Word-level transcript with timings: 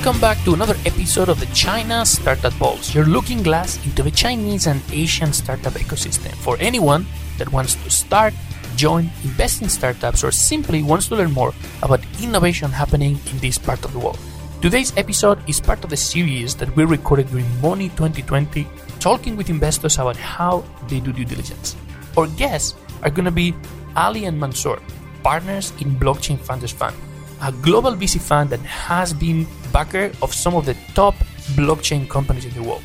Welcome 0.00 0.22
back 0.22 0.42
to 0.44 0.54
another 0.54 0.76
episode 0.86 1.28
of 1.28 1.40
the 1.40 1.46
China 1.52 2.06
Startup 2.06 2.54
Pulse, 2.54 2.94
your 2.94 3.04
looking 3.04 3.42
glass 3.42 3.76
into 3.84 4.02
the 4.02 4.10
Chinese 4.10 4.66
and 4.66 4.80
Asian 4.90 5.30
startup 5.30 5.74
ecosystem 5.74 6.32
for 6.36 6.56
anyone 6.58 7.04
that 7.36 7.52
wants 7.52 7.74
to 7.74 7.90
start, 7.90 8.32
join, 8.76 9.10
invest 9.24 9.60
in 9.60 9.68
startups, 9.68 10.24
or 10.24 10.30
simply 10.32 10.82
wants 10.82 11.08
to 11.08 11.16
learn 11.16 11.32
more 11.32 11.52
about 11.82 12.00
innovation 12.18 12.70
happening 12.70 13.20
in 13.30 13.38
this 13.40 13.58
part 13.58 13.84
of 13.84 13.92
the 13.92 13.98
world. 13.98 14.18
Today's 14.62 14.96
episode 14.96 15.38
is 15.46 15.60
part 15.60 15.84
of 15.84 15.90
the 15.90 15.98
series 15.98 16.54
that 16.54 16.74
we 16.76 16.86
recorded 16.86 17.28
during 17.28 17.60
Money 17.60 17.90
2020, 17.90 18.66
talking 19.00 19.36
with 19.36 19.50
investors 19.50 19.98
about 19.98 20.16
how 20.16 20.64
they 20.88 21.00
do 21.00 21.12
due 21.12 21.26
diligence. 21.26 21.76
Our 22.16 22.26
guests 22.26 22.74
are 23.02 23.10
going 23.10 23.26
to 23.26 23.30
be 23.30 23.54
Ali 23.96 24.24
and 24.24 24.40
Mansoor, 24.40 24.80
partners 25.22 25.74
in 25.78 25.94
Blockchain 25.96 26.38
Founders 26.38 26.72
Fund, 26.72 26.96
a 27.42 27.52
global 27.52 27.92
VC 27.92 28.20
fund 28.20 28.50
that 28.50 28.60
has 28.60 29.12
been 29.12 29.46
backer 29.72 30.12
of 30.22 30.34
some 30.34 30.54
of 30.54 30.66
the 30.66 30.74
top 30.94 31.14
blockchain 31.56 32.08
companies 32.08 32.44
in 32.44 32.54
the 32.54 32.62
world. 32.62 32.82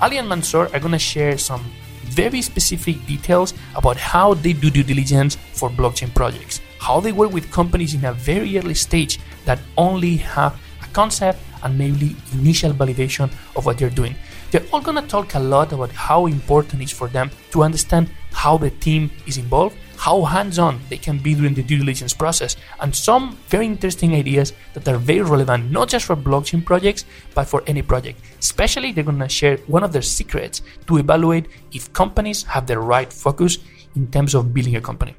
Ali 0.00 0.18
and 0.18 0.28
Mansoor 0.28 0.68
are 0.72 0.80
going 0.80 0.92
to 0.92 0.98
share 0.98 1.36
some 1.36 1.64
very 2.04 2.40
specific 2.42 3.04
details 3.06 3.54
about 3.76 3.96
how 3.96 4.34
they 4.34 4.52
do 4.52 4.70
due 4.70 4.82
diligence 4.82 5.36
for 5.52 5.68
blockchain 5.68 6.14
projects, 6.14 6.60
how 6.78 7.00
they 7.00 7.12
work 7.12 7.32
with 7.32 7.50
companies 7.52 7.94
in 7.94 8.04
a 8.04 8.12
very 8.12 8.58
early 8.58 8.74
stage 8.74 9.20
that 9.44 9.58
only 9.76 10.16
have 10.16 10.58
a 10.82 10.86
concept 10.92 11.38
and 11.62 11.76
maybe 11.76 12.16
initial 12.32 12.72
validation 12.72 13.30
of 13.56 13.66
what 13.66 13.78
they're 13.78 13.90
doing. 13.90 14.14
They're 14.50 14.64
all 14.72 14.80
going 14.80 15.00
to 15.02 15.06
talk 15.06 15.34
a 15.34 15.38
lot 15.38 15.72
about 15.72 15.90
how 15.92 16.26
important 16.26 16.80
it 16.80 16.84
is 16.86 16.92
for 16.92 17.08
them 17.08 17.30
to 17.50 17.62
understand 17.62 18.10
how 18.32 18.56
the 18.56 18.70
team 18.70 19.10
is 19.26 19.36
involved 19.36 19.76
how 19.98 20.22
hands-on 20.22 20.80
they 20.88 20.96
can 20.96 21.18
be 21.18 21.34
during 21.34 21.54
the 21.54 21.62
due 21.62 21.78
diligence 21.78 22.14
process, 22.14 22.56
and 22.80 22.94
some 22.94 23.36
very 23.48 23.66
interesting 23.66 24.14
ideas 24.14 24.52
that 24.74 24.86
are 24.86 24.96
very 24.96 25.22
relevant 25.22 25.70
not 25.72 25.88
just 25.88 26.06
for 26.06 26.14
blockchain 26.14 26.64
projects, 26.64 27.04
but 27.34 27.44
for 27.44 27.64
any 27.66 27.82
project. 27.82 28.20
Especially, 28.38 28.92
they're 28.92 29.04
going 29.04 29.18
to 29.18 29.28
share 29.28 29.56
one 29.66 29.82
of 29.82 29.92
their 29.92 30.02
secrets 30.02 30.62
to 30.86 30.98
evaluate 30.98 31.48
if 31.72 31.92
companies 31.92 32.44
have 32.44 32.66
the 32.66 32.78
right 32.78 33.12
focus 33.12 33.58
in 33.96 34.06
terms 34.10 34.34
of 34.34 34.54
building 34.54 34.76
a 34.76 34.80
company. 34.80 35.16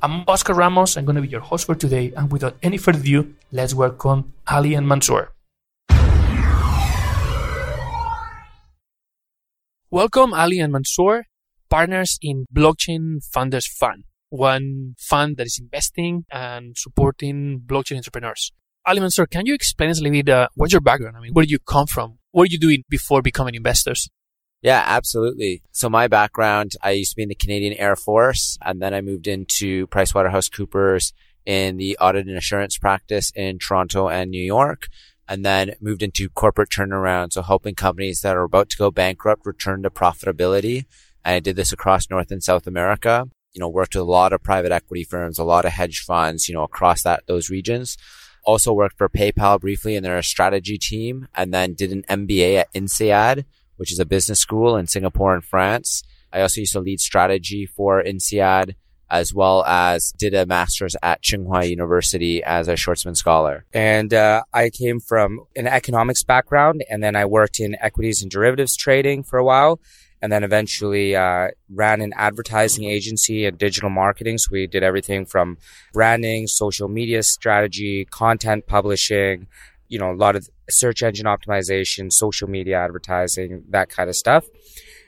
I'm 0.00 0.22
Oscar 0.28 0.54
Ramos. 0.54 0.96
I'm 0.96 1.04
going 1.04 1.16
to 1.16 1.22
be 1.22 1.28
your 1.28 1.40
host 1.40 1.66
for 1.66 1.74
today, 1.74 2.12
and 2.16 2.30
without 2.30 2.56
any 2.62 2.78
further 2.78 3.00
ado, 3.00 3.34
let's 3.50 3.74
welcome 3.74 4.32
Ali 4.46 4.74
and 4.74 4.86
Mansoor. 4.86 5.32
Welcome, 9.90 10.32
Ali 10.32 10.60
and 10.60 10.72
Mansoor, 10.72 11.24
partners 11.68 12.16
in 12.22 12.46
Blockchain 12.54 13.18
Founders 13.32 13.66
Fund 13.66 14.04
one 14.30 14.94
fund 14.98 15.36
that 15.36 15.46
is 15.46 15.58
investing 15.60 16.24
and 16.30 16.76
supporting 16.76 17.60
blockchain 17.66 17.96
entrepreneurs. 17.96 18.52
Ali 18.86 19.00
Mansoor, 19.00 19.26
can 19.26 19.44
you 19.44 19.54
explain 19.54 19.90
us 19.90 20.00
a 20.00 20.02
little 20.02 20.22
bit 20.22 20.28
uh, 20.28 20.48
what's 20.54 20.72
your 20.72 20.80
background? 20.80 21.16
I 21.16 21.20
mean, 21.20 21.32
where 21.32 21.44
did 21.44 21.50
you 21.50 21.58
come 21.58 21.86
from? 21.86 22.18
What 22.30 22.44
did 22.44 22.52
you 22.52 22.58
doing 22.58 22.84
before 22.88 23.20
becoming 23.20 23.54
investors? 23.54 24.08
Yeah, 24.62 24.82
absolutely. 24.86 25.62
So 25.72 25.88
my 25.88 26.06
background, 26.06 26.72
I 26.82 26.92
used 26.92 27.12
to 27.12 27.16
be 27.16 27.22
in 27.22 27.28
the 27.28 27.34
Canadian 27.34 27.74
Air 27.74 27.96
Force 27.96 28.58
and 28.62 28.80
then 28.80 28.94
I 28.94 29.00
moved 29.00 29.26
into 29.26 29.86
PricewaterhouseCoopers 29.88 31.12
in 31.46 31.78
the 31.78 31.96
audit 31.98 32.26
and 32.26 32.36
assurance 32.36 32.76
practice 32.78 33.32
in 33.34 33.58
Toronto 33.58 34.08
and 34.08 34.30
New 34.30 34.42
York 34.42 34.88
and 35.26 35.44
then 35.44 35.74
moved 35.80 36.02
into 36.02 36.28
corporate 36.28 36.70
turnaround. 36.70 37.32
So 37.32 37.42
helping 37.42 37.74
companies 37.74 38.20
that 38.20 38.36
are 38.36 38.42
about 38.42 38.68
to 38.70 38.76
go 38.76 38.90
bankrupt 38.90 39.46
return 39.46 39.82
to 39.82 39.90
profitability. 39.90 40.84
And 41.24 41.36
I 41.36 41.40
did 41.40 41.56
this 41.56 41.72
across 41.72 42.10
North 42.10 42.30
and 42.30 42.42
South 42.42 42.66
America 42.66 43.28
you 43.52 43.60
know, 43.60 43.68
worked 43.68 43.94
with 43.94 44.02
a 44.02 44.10
lot 44.10 44.32
of 44.32 44.42
private 44.42 44.72
equity 44.72 45.04
firms, 45.04 45.38
a 45.38 45.44
lot 45.44 45.64
of 45.64 45.72
hedge 45.72 46.00
funds, 46.00 46.48
you 46.48 46.54
know, 46.54 46.62
across 46.62 47.02
that, 47.02 47.26
those 47.26 47.50
regions. 47.50 47.96
Also 48.44 48.72
worked 48.72 48.96
for 48.96 49.08
PayPal 49.08 49.60
briefly 49.60 49.96
in 49.96 50.02
their 50.02 50.22
strategy 50.22 50.78
team 50.78 51.28
and 51.34 51.52
then 51.52 51.74
did 51.74 51.92
an 51.92 52.04
MBA 52.08 52.60
at 52.60 52.72
INSEAD, 52.72 53.44
which 53.76 53.92
is 53.92 53.98
a 53.98 54.06
business 54.06 54.38
school 54.38 54.76
in 54.76 54.86
Singapore 54.86 55.34
and 55.34 55.44
France. 55.44 56.02
I 56.32 56.40
also 56.40 56.60
used 56.60 56.72
to 56.72 56.80
lead 56.80 57.00
strategy 57.00 57.66
for 57.66 58.02
INSEAD 58.02 58.74
as 59.10 59.34
well 59.34 59.64
as 59.64 60.12
did 60.16 60.34
a 60.34 60.46
master's 60.46 60.94
at 61.02 61.22
Tsinghua 61.22 61.68
University 61.68 62.42
as 62.44 62.68
a 62.68 62.74
Schwarzman 62.74 63.16
scholar. 63.16 63.64
And 63.72 64.14
uh, 64.14 64.44
I 64.52 64.70
came 64.70 65.00
from 65.00 65.40
an 65.56 65.66
economics 65.66 66.22
background, 66.22 66.84
and 66.88 67.02
then 67.02 67.16
I 67.16 67.24
worked 67.24 67.58
in 67.58 67.76
equities 67.80 68.22
and 68.22 68.30
derivatives 68.30 68.76
trading 68.76 69.24
for 69.24 69.38
a 69.38 69.44
while 69.44 69.80
and 70.22 70.30
then 70.30 70.44
eventually 70.44 71.16
uh, 71.16 71.48
ran 71.70 72.00
an 72.00 72.12
advertising 72.16 72.84
agency 72.84 73.46
and 73.46 73.56
digital 73.58 73.90
marketing. 73.90 74.38
So 74.38 74.48
we 74.52 74.66
did 74.66 74.82
everything 74.82 75.24
from 75.24 75.58
branding, 75.92 76.46
social 76.46 76.88
media 76.88 77.22
strategy, 77.22 78.04
content 78.04 78.66
publishing, 78.66 79.46
you 79.88 79.98
know, 79.98 80.12
a 80.12 80.14
lot 80.14 80.36
of 80.36 80.48
search 80.68 81.02
engine 81.02 81.26
optimization, 81.26 82.12
social 82.12 82.48
media 82.48 82.78
advertising, 82.78 83.64
that 83.70 83.88
kind 83.88 84.08
of 84.08 84.16
stuff. 84.16 84.44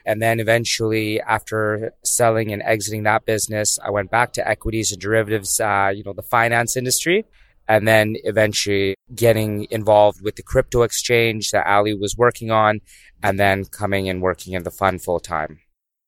And 0.05 0.21
then 0.21 0.41
eventually, 0.41 1.21
after 1.21 1.93
selling 2.03 2.51
and 2.51 2.61
exiting 2.61 3.03
that 3.03 3.25
business, 3.25 3.79
I 3.81 3.89
went 3.89 4.11
back 4.11 4.33
to 4.33 4.45
equities 4.45 4.91
and 4.91 4.99
derivatives, 4.99 5.61
uh, 5.61 5.91
you 5.95 6.03
know, 6.03 6.11
the 6.11 6.23
finance 6.23 6.75
industry 6.75 7.25
and 7.67 7.87
then 7.87 8.15
eventually 8.23 8.95
getting 9.15 9.67
involved 9.69 10.21
with 10.21 10.35
the 10.35 10.43
crypto 10.43 10.81
exchange 10.81 11.51
that 11.51 11.67
Ali 11.67 11.93
was 11.93 12.17
working 12.17 12.51
on, 12.51 12.81
and 13.21 13.39
then 13.39 13.65
coming 13.65 14.09
and 14.09 14.21
working 14.21 14.53
in 14.53 14.63
the 14.63 14.71
fund 14.71 15.01
full 15.01 15.19
time. 15.19 15.59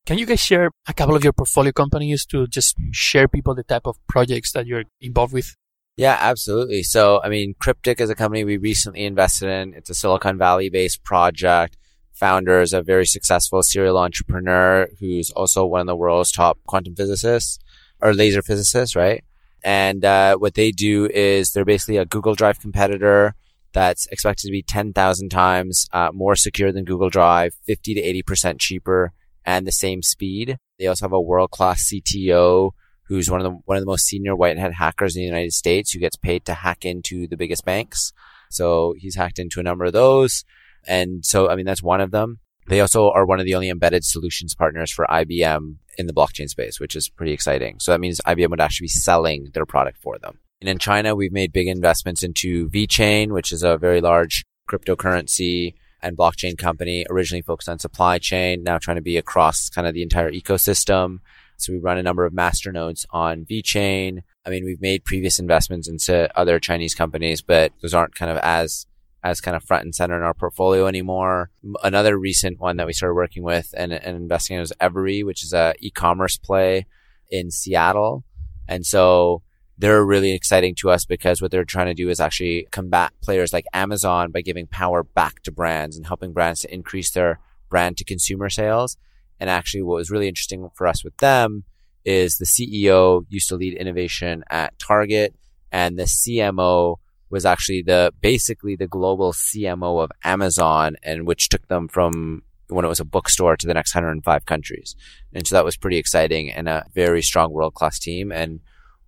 Can 0.05 0.19
you 0.19 0.27
guys 0.27 0.39
share 0.39 0.69
a 0.87 0.93
couple 0.93 1.15
of 1.15 1.23
your 1.23 1.33
portfolio 1.33 1.71
companies 1.71 2.25
to 2.27 2.45
just 2.45 2.75
share 2.91 3.27
people 3.27 3.55
the 3.55 3.63
type 3.63 3.87
of 3.87 3.97
projects 4.07 4.51
that 4.51 4.67
you're 4.67 4.83
involved 5.01 5.33
with? 5.33 5.55
Yeah, 5.97 6.17
absolutely. 6.19 6.83
So, 6.83 7.21
I 7.23 7.29
mean, 7.29 7.55
Cryptic 7.57 7.99
is 8.01 8.09
a 8.09 8.15
company 8.15 8.43
we 8.43 8.57
recently 8.57 9.05
invested 9.05 9.49
in. 9.49 9.73
It's 9.73 9.89
a 9.89 9.95
Silicon 9.95 10.37
Valley 10.37 10.69
based 10.69 11.03
project. 11.03 11.77
Founder 12.13 12.61
is 12.61 12.73
a 12.73 12.81
very 12.81 13.05
successful 13.05 13.63
serial 13.63 13.97
entrepreneur 13.97 14.87
who's 14.99 15.31
also 15.31 15.65
one 15.65 15.81
of 15.81 15.87
the 15.87 15.95
world's 15.95 16.31
top 16.31 16.59
quantum 16.65 16.95
physicists 16.95 17.59
or 18.01 18.13
laser 18.13 18.41
physicists, 18.41 18.95
right? 18.95 19.23
And 19.65 20.05
uh, 20.05 20.37
what 20.37 20.53
they 20.53 20.69
do 20.69 21.07
is 21.07 21.51
they're 21.51 21.65
basically 21.65 21.97
a 21.97 22.05
Google 22.05 22.35
Drive 22.35 22.59
competitor 22.59 23.33
that's 23.73 24.05
expected 24.07 24.45
to 24.45 24.51
be 24.51 24.61
10,000 24.61 25.29
times 25.29 25.89
uh, 25.91 26.11
more 26.13 26.35
secure 26.35 26.71
than 26.71 26.85
Google 26.85 27.09
Drive, 27.09 27.55
50 27.65 27.95
to 27.95 28.23
80% 28.23 28.59
cheaper, 28.59 29.11
and 29.43 29.65
the 29.65 29.71
same 29.71 30.03
speed. 30.03 30.59
They 30.77 30.85
also 30.85 31.05
have 31.05 31.13
a 31.13 31.19
world-class 31.19 31.91
CTO 31.91 32.71
who's 33.07 33.29
one 33.29 33.39
of 33.39 33.43
the 33.43 33.57
one 33.65 33.77
of 33.77 33.81
the 33.81 33.89
most 33.89 34.05
senior 34.05 34.35
white 34.35 34.57
hat 34.57 34.73
hackers 34.73 35.15
in 35.15 35.21
the 35.21 35.27
United 35.27 35.53
States 35.53 35.91
who 35.91 35.99
gets 35.99 36.15
paid 36.15 36.45
to 36.45 36.53
hack 36.53 36.85
into 36.85 37.27
the 37.27 37.37
biggest 37.37 37.65
banks. 37.65 38.13
So 38.51 38.93
he's 38.97 39.15
hacked 39.15 39.39
into 39.39 39.59
a 39.59 39.63
number 39.63 39.85
of 39.85 39.93
those. 39.93 40.43
And 40.87 41.25
so, 41.25 41.49
I 41.49 41.55
mean, 41.55 41.65
that's 41.65 41.83
one 41.83 42.01
of 42.01 42.11
them. 42.11 42.39
They 42.67 42.81
also 42.81 43.11
are 43.11 43.25
one 43.25 43.39
of 43.39 43.45
the 43.45 43.55
only 43.55 43.69
embedded 43.69 44.03
solutions 44.03 44.55
partners 44.55 44.91
for 44.91 45.05
IBM 45.05 45.75
in 45.97 46.07
the 46.07 46.13
blockchain 46.13 46.49
space, 46.49 46.79
which 46.79 46.95
is 46.95 47.09
pretty 47.09 47.31
exciting. 47.31 47.79
So 47.79 47.91
that 47.91 47.99
means 47.99 48.19
IBM 48.25 48.49
would 48.49 48.61
actually 48.61 48.85
be 48.85 48.89
selling 48.89 49.49
their 49.53 49.65
product 49.65 49.99
for 50.01 50.17
them. 50.17 50.39
And 50.61 50.69
in 50.69 50.79
China, 50.79 51.15
we've 51.15 51.31
made 51.31 51.53
big 51.53 51.67
investments 51.67 52.23
into 52.23 52.69
VeChain, 52.69 53.29
which 53.29 53.51
is 53.51 53.61
a 53.61 53.77
very 53.77 54.01
large 54.01 54.43
cryptocurrency 54.69 55.75
and 56.01 56.17
blockchain 56.17 56.57
company, 56.57 57.05
originally 57.09 57.41
focused 57.41 57.69
on 57.69 57.79
supply 57.79 58.17
chain, 58.17 58.63
now 58.63 58.77
trying 58.77 58.97
to 58.97 59.01
be 59.01 59.17
across 59.17 59.69
kind 59.69 59.87
of 59.87 59.93
the 59.93 60.03
entire 60.03 60.31
ecosystem. 60.31 61.19
So 61.57 61.71
we 61.71 61.79
run 61.79 61.97
a 61.97 62.03
number 62.03 62.25
of 62.25 62.33
master 62.33 62.71
nodes 62.71 63.05
on 63.11 63.45
VeChain. 63.45 64.23
I 64.45 64.49
mean, 64.49 64.65
we've 64.65 64.81
made 64.81 65.05
previous 65.05 65.39
investments 65.39 65.87
into 65.87 66.29
other 66.37 66.59
Chinese 66.59 66.95
companies, 66.95 67.41
but 67.41 67.73
those 67.81 67.93
aren't 67.93 68.15
kind 68.15 68.31
of 68.31 68.37
as 68.37 68.87
as 69.25 69.41
kind 69.41 69.57
of 69.57 69.63
front 69.63 69.83
and 69.83 69.95
center 69.95 70.15
in 70.15 70.21
our 70.21 70.35
portfolio 70.35 70.85
anymore. 70.85 71.49
Another 71.83 72.15
recent 72.15 72.59
one 72.59 72.77
that 72.77 72.85
we 72.85 72.93
started 72.93 73.15
working 73.15 73.41
with 73.41 73.73
and, 73.75 73.91
and 73.91 74.15
investing 74.15 74.55
in 74.55 74.59
was 74.59 74.71
Every, 74.79 75.23
which 75.23 75.43
is 75.43 75.51
a 75.51 75.73
e-commerce 75.79 76.37
play 76.37 76.85
in 77.31 77.49
Seattle. 77.49 78.23
And 78.67 78.85
so 78.85 79.41
they're 79.79 80.05
really 80.05 80.33
exciting 80.33 80.75
to 80.75 80.91
us 80.91 81.05
because 81.05 81.41
what 81.41 81.49
they're 81.49 81.63
trying 81.65 81.87
to 81.87 81.95
do 81.95 82.07
is 82.07 82.19
actually 82.19 82.67
combat 82.71 83.13
players 83.23 83.51
like 83.51 83.65
Amazon 83.73 84.31
by 84.31 84.41
giving 84.41 84.67
power 84.67 85.01
back 85.01 85.41
to 85.41 85.51
brands 85.51 85.97
and 85.97 86.05
helping 86.05 86.31
brands 86.31 86.61
to 86.61 86.71
increase 86.71 87.09
their 87.09 87.39
brand 87.67 87.97
to 87.97 88.03
consumer 88.03 88.51
sales. 88.51 88.95
And 89.39 89.49
actually 89.49 89.81
what 89.81 89.95
was 89.95 90.11
really 90.11 90.27
interesting 90.27 90.69
for 90.75 90.85
us 90.85 91.03
with 91.03 91.17
them 91.17 91.63
is 92.05 92.37
the 92.37 92.45
CEO 92.45 93.25
used 93.29 93.49
to 93.49 93.55
lead 93.55 93.75
innovation 93.75 94.43
at 94.51 94.77
Target 94.77 95.33
and 95.71 95.97
the 95.97 96.03
CMO 96.03 96.97
was 97.29 97.45
actually 97.45 97.81
the 97.81 98.13
basically 98.21 98.75
the 98.75 98.87
global 98.87 99.33
CMO 99.33 100.03
of 100.03 100.11
Amazon 100.23 100.95
and 101.03 101.25
which 101.25 101.49
took 101.49 101.67
them 101.67 101.87
from 101.87 102.43
when 102.67 102.85
it 102.85 102.89
was 102.89 102.99
a 102.99 103.05
bookstore 103.05 103.55
to 103.57 103.67
the 103.67 103.73
next 103.73 103.93
105 103.93 104.45
countries. 104.45 104.95
And 105.33 105.45
so 105.45 105.55
that 105.55 105.65
was 105.65 105.77
pretty 105.77 105.97
exciting 105.97 106.51
and 106.51 106.67
a 106.67 106.85
very 106.93 107.21
strong 107.21 107.51
world 107.51 107.73
class 107.73 107.99
team. 107.99 108.31
And 108.31 108.59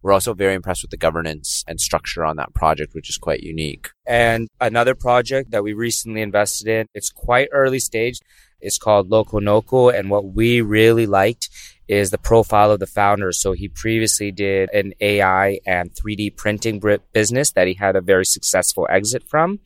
we're 0.01 0.13
also 0.13 0.33
very 0.33 0.53
impressed 0.53 0.83
with 0.83 0.91
the 0.91 0.97
governance 0.97 1.63
and 1.67 1.81
structure 1.81 2.23
on 2.23 2.37
that 2.37 2.53
project, 2.53 2.93
which 2.93 3.09
is 3.09 3.17
quite 3.17 3.41
unique. 3.41 3.89
And 4.05 4.47
another 4.61 4.95
project 4.95 5.51
that 5.51 5.63
we 5.63 5.73
recently 5.73 6.21
invested 6.21 6.67
in, 6.67 6.87
it's 6.93 7.09
quite 7.09 7.49
early 7.51 7.79
stage. 7.79 8.19
It's 8.59 8.77
called 8.77 9.09
Loco 9.09 9.39
Noco. 9.39 9.93
And 9.93 10.09
what 10.09 10.33
we 10.33 10.61
really 10.61 11.07
liked 11.07 11.49
is 11.88 12.12
the 12.12 12.18
profile 12.18 12.72
of 12.72 12.80
the 12.80 12.88
founder. 12.88 13.31
So 13.31 13.54
he 13.54 13.68
previously 13.69 14.31
did 14.31 14.69
an 14.74 14.94
AI 15.00 15.60
and 15.66 15.92
3D 15.94 16.36
printing 16.36 16.81
business 17.13 17.51
that 17.51 17.68
he 17.68 17.74
had 17.75 17.95
a 17.95 18.01
very 18.01 18.25
successful 18.25 18.88
exit 18.89 19.24
from. 19.30 19.60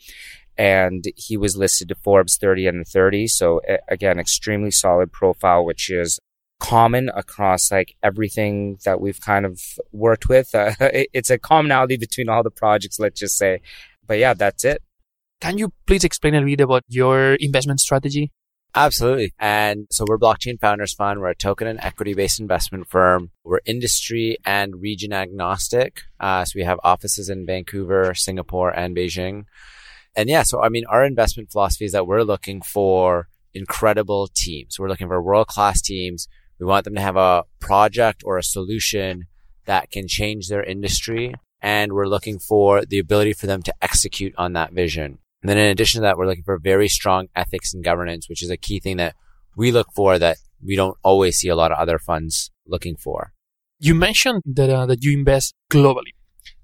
and 0.58 1.06
he 1.16 1.38
was 1.38 1.58
listed 1.58 1.88
to 1.90 1.96
Forbes 1.96 2.38
30 2.38 2.68
under 2.68 2.84
30. 2.84 3.28
So 3.28 3.62
again, 3.90 4.20
extremely 4.20 4.72
solid 4.72 5.12
profile, 5.12 5.66
which 5.66 5.90
is 5.90 6.20
common 6.60 7.10
across 7.16 7.72
like 7.72 7.96
everything 8.04 8.78
that 8.86 9.02
we've 9.02 9.20
kind 9.20 9.46
of 9.46 9.60
worked 9.92 10.30
with. 10.30 10.50
Uh, 10.56 10.74
it's 11.14 11.30
a 11.32 11.40
commonality 11.40 11.98
between 11.98 12.30
all 12.30 12.44
the 12.44 12.52
projects, 12.52 13.00
let's 13.00 13.20
just 13.20 13.38
say. 13.38 13.62
But 14.06 14.20
yeah, 14.20 14.34
that's 14.34 14.64
it. 14.64 14.84
Can 15.40 15.58
you 15.58 15.74
please 15.88 16.04
explain 16.04 16.36
a 16.36 16.42
bit 16.44 16.62
about 16.62 16.84
your 16.88 17.36
investment 17.36 17.80
strategy? 17.80 18.32
Absolutely. 18.74 19.34
And 19.38 19.88
so 19.92 20.06
we're 20.08 20.18
Blockchain 20.18 20.60
Founders 20.62 20.94
Fund. 20.94 21.20
We're 21.20 21.30
a 21.30 21.36
token 21.36 21.68
and 21.68 21.80
equity 21.82 22.14
based 22.14 22.40
investment 22.40 22.88
firm. 22.88 23.32
We're 23.44 23.60
industry 23.66 24.38
and 24.46 24.82
region 24.82 25.12
agnostic. 25.12 26.04
Uh, 26.20 26.46
so 26.46 26.54
we 26.56 26.64
have 26.64 26.80
offices 26.84 27.30
in 27.30 27.46
Vancouver, 27.46 28.14
Singapore, 28.14 28.70
and 28.70 28.96
Beijing. 28.96 29.44
And 30.16 30.30
yeah, 30.30 30.44
so 30.44 30.62
I 30.62 30.70
mean, 30.70 30.86
our 30.88 31.04
investment 31.04 31.52
philosophy 31.52 31.86
is 31.86 31.92
that 31.92 32.08
we're 32.08 32.24
looking 32.24 32.62
for 32.62 33.28
incredible 33.54 34.30
teams. 34.34 34.80
We're 34.80 34.90
looking 34.90 35.08
for 35.08 35.22
world 35.22 35.48
class 35.48 35.82
teams. 35.82 36.30
We 36.58 36.66
want 36.66 36.86
them 36.86 36.96
to 36.96 37.02
have 37.02 37.18
a 37.18 37.44
project 37.60 38.22
or 38.26 38.38
a 38.38 38.44
solution 38.44 39.26
that 39.66 39.92
can 39.92 40.08
change 40.08 40.48
their 40.48 40.64
industry. 40.64 41.34
And 41.62 41.94
we're 41.94 42.08
looking 42.08 42.40
for 42.40 42.86
the 42.86 43.00
ability 43.00 43.34
for 43.34 43.48
them 43.48 43.62
to 43.64 43.74
execute 43.82 44.34
on 44.38 44.54
that 44.54 44.72
vision. 44.72 45.20
And 45.42 45.50
then 45.50 45.58
in 45.58 45.70
addition 45.72 46.00
to 46.00 46.04
that, 46.04 46.18
we're 46.18 46.28
looking 46.28 46.44
for 46.44 46.60
very 46.60 46.88
strong 46.88 47.28
ethics 47.36 47.74
and 47.74 47.84
governance, 47.84 48.30
which 48.30 48.44
is 48.44 48.50
a 48.50 48.58
key 48.58 48.80
thing 48.80 48.98
that 48.98 49.16
we 49.56 49.72
look 49.72 49.88
for 49.96 50.20
that 50.20 50.38
we 50.64 50.76
don't 50.76 50.98
always 51.04 51.38
see 51.38 51.50
a 51.50 51.56
lot 51.56 51.72
of 51.72 51.80
other 51.80 51.98
funds 51.98 52.52
looking 52.68 52.96
for. 52.96 53.34
You 53.80 53.96
mentioned 53.96 54.44
that 54.46 54.70
uh, 54.70 54.86
that 54.86 55.04
you 55.04 55.12
invest 55.12 55.56
globally, 55.72 56.14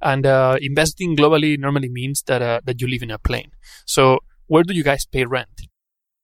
and 0.01 0.25
uh, 0.25 0.57
investing 0.61 1.17
globally 1.17 1.57
normally 1.57 1.89
means 1.89 2.21
that 2.27 2.41
uh, 2.41 2.61
that 2.65 2.79
you 2.79 2.87
live 2.87 3.01
in 3.01 3.09
a 3.09 3.17
plane. 3.17 3.51
So 3.85 4.19
where 4.45 4.63
do 4.63 4.73
you 4.75 4.83
guys 4.83 5.05
pay 5.05 5.25
rent? 5.25 5.49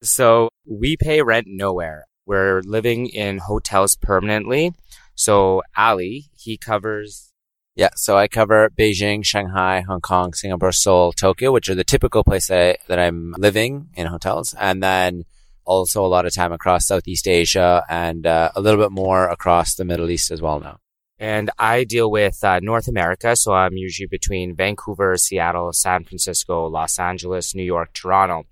So 0.04 0.50
we 0.66 0.96
pay 0.96 1.22
rent 1.24 1.48
nowhere. 1.50 2.06
We're 2.26 2.62
living 2.62 3.08
in 3.08 3.40
hotels 3.40 3.96
permanently. 3.96 4.74
So 5.16 5.64
Ali, 5.76 6.26
he 6.36 6.58
covers 6.58 7.33
yeah, 7.76 7.90
so 7.96 8.18
I 8.18 8.28
cover 8.28 8.70
Beijing, 8.70 9.26
Shanghai, 9.26 9.82
Hong 9.82 10.02
Kong, 10.02 10.34
Singapore, 10.34 10.72
Seoul, 10.72 11.12
Tokyo, 11.12 11.52
which 11.52 11.70
are 11.70 11.76
the 11.76 11.84
typical 11.84 12.24
places 12.24 12.50
that, 12.50 12.80
that 12.88 13.00
I'm 13.00 13.34
living 13.38 13.90
in 13.96 14.08
hotels. 14.08 14.54
And 14.60 14.84
then 14.84 15.24
also 15.66 16.06
a 16.06 16.08
lot 16.08 16.26
of 16.26 16.34
time 16.34 16.52
across 16.52 16.86
Southeast 16.86 17.28
Asia 17.28 17.84
and 17.90 18.28
uh, 18.28 18.52
a 18.56 18.62
little 18.62 18.80
bit 18.80 18.92
more 18.92 19.28
across 19.28 19.76
the 19.76 19.86
Middle 19.86 20.10
East 20.12 20.30
as 20.30 20.42
well 20.42 20.60
now. 20.60 20.80
And 21.18 21.50
I 21.58 21.84
deal 21.84 22.12
with 22.12 22.44
uh, 22.44 22.60
North 22.62 22.88
America. 22.88 23.36
So 23.36 23.54
I'm 23.54 23.78
usually 23.78 24.08
between 24.08 24.56
Vancouver, 24.56 25.16
Seattle, 25.18 25.72
San 25.74 26.04
Francisco, 26.04 26.68
Los 26.68 27.00
Angeles, 27.00 27.56
New 27.56 27.64
York, 27.64 27.94
Toronto. 27.94 28.46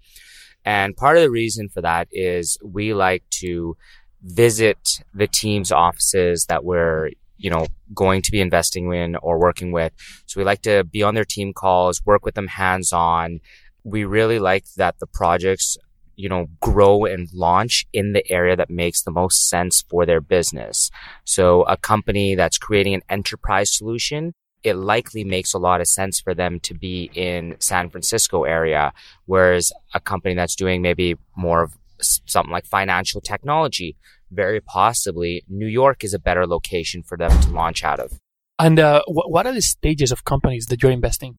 And 0.63 0.95
part 0.95 1.17
of 1.17 1.23
the 1.23 1.31
reason 1.31 1.69
for 1.69 1.81
that 1.81 2.07
is 2.11 2.57
we 2.63 2.93
like 2.93 3.23
to 3.41 3.75
visit 4.23 4.99
the 5.13 5.27
team's 5.27 5.71
offices 5.71 6.45
that 6.45 6.63
we're 6.63 7.09
you 7.41 7.49
know, 7.49 7.65
going 7.93 8.21
to 8.21 8.31
be 8.31 8.39
investing 8.39 8.93
in 8.93 9.15
or 9.17 9.39
working 9.39 9.71
with. 9.71 9.91
So 10.27 10.39
we 10.39 10.45
like 10.45 10.61
to 10.61 10.83
be 10.83 11.01
on 11.01 11.15
their 11.15 11.25
team 11.25 11.53
calls, 11.53 12.05
work 12.05 12.23
with 12.23 12.35
them 12.35 12.47
hands 12.47 12.93
on. 12.93 13.39
We 13.83 14.05
really 14.05 14.37
like 14.37 14.65
that 14.77 14.99
the 14.99 15.07
projects, 15.07 15.75
you 16.15 16.29
know, 16.29 16.45
grow 16.59 17.05
and 17.05 17.27
launch 17.33 17.87
in 17.93 18.13
the 18.13 18.23
area 18.31 18.55
that 18.55 18.69
makes 18.69 19.01
the 19.01 19.11
most 19.11 19.49
sense 19.49 19.83
for 19.89 20.05
their 20.05 20.21
business. 20.21 20.91
So 21.25 21.63
a 21.63 21.77
company 21.77 22.35
that's 22.35 22.59
creating 22.59 22.93
an 22.93 23.01
enterprise 23.09 23.75
solution, 23.75 24.33
it 24.63 24.75
likely 24.75 25.23
makes 25.23 25.55
a 25.55 25.57
lot 25.57 25.81
of 25.81 25.87
sense 25.87 26.19
for 26.19 26.35
them 26.35 26.59
to 26.59 26.75
be 26.75 27.09
in 27.15 27.55
San 27.57 27.89
Francisco 27.89 28.43
area, 28.43 28.93
whereas 29.25 29.71
a 29.95 29.99
company 29.99 30.35
that's 30.35 30.55
doing 30.55 30.83
maybe 30.83 31.15
more 31.35 31.63
of 31.63 31.75
something 32.01 32.51
like 32.51 32.65
financial 32.65 33.19
technology 33.21 33.95
very 34.31 34.61
possibly 34.61 35.43
New 35.47 35.67
York 35.67 36.03
is 36.03 36.13
a 36.13 36.19
better 36.19 36.47
location 36.47 37.03
for 37.03 37.17
them 37.17 37.31
to 37.41 37.49
launch 37.49 37.83
out 37.83 37.99
of. 37.99 38.19
And 38.57 38.79
uh, 38.79 39.03
wh- 39.07 39.29
what 39.29 39.45
are 39.45 39.53
the 39.53 39.61
stages 39.61 40.11
of 40.11 40.23
companies 40.23 40.67
that 40.67 40.81
you're 40.81 40.91
investing? 40.91 41.37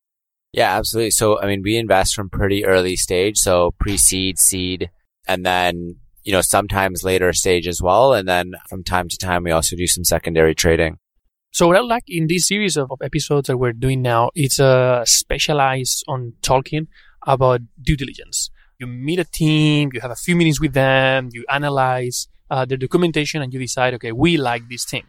Yeah, 0.53 0.77
absolutely. 0.77 1.13
So, 1.13 1.41
I 1.41 1.47
mean, 1.47 1.63
we 1.63 1.77
invest 1.77 2.15
from 2.15 2.29
pretty 2.29 2.65
early 2.65 2.97
stage, 2.97 3.39
so 3.39 3.73
pre-seed, 3.79 4.39
seed, 4.39 4.91
and 5.27 5.47
then 5.47 5.97
you 6.25 6.33
know 6.33 6.43
sometimes 6.43 7.03
later 7.03 7.33
stage 7.33 7.67
as 7.67 7.81
well. 7.81 8.13
And 8.13 8.29
then 8.29 8.53
from 8.69 8.85
time 8.85 9.09
to 9.09 9.17
time, 9.17 9.45
we 9.45 9.51
also 9.51 9.77
do 9.77 9.87
some 9.87 10.05
secondary 10.05 10.55
trading. 10.55 10.99
So 11.53 11.67
what 11.67 11.77
I 11.77 11.81
like 11.81 12.05
in 12.09 12.29
this 12.29 12.49
series 12.49 12.79
of, 12.79 12.91
episodes 13.03 13.47
that 13.49 13.59
we're 13.59 13.75
doing 13.75 14.01
now, 14.01 14.31
it's 14.35 14.59
uh, 14.59 15.05
specialized 15.05 16.03
on 16.09 16.33
talking 16.41 16.89
about 17.27 17.61
due 17.81 17.97
diligence. 17.97 18.51
You 18.79 18.87
meet 18.87 19.19
a 19.19 19.25
team, 19.25 19.91
you 19.93 20.01
have 20.01 20.11
a 20.11 20.17
few 20.17 20.35
meetings 20.35 20.61
with 20.61 20.73
them, 20.73 21.29
you 21.33 21.45
analyze, 21.51 22.27
uh, 22.53 22.67
the 22.67 22.77
documentation 22.77 23.41
and 23.43 23.53
you 23.55 23.59
decide, 23.59 23.95
okay, 23.95 24.13
we 24.13 24.37
like 24.37 24.69
this 24.69 24.85
thing. 24.85 25.07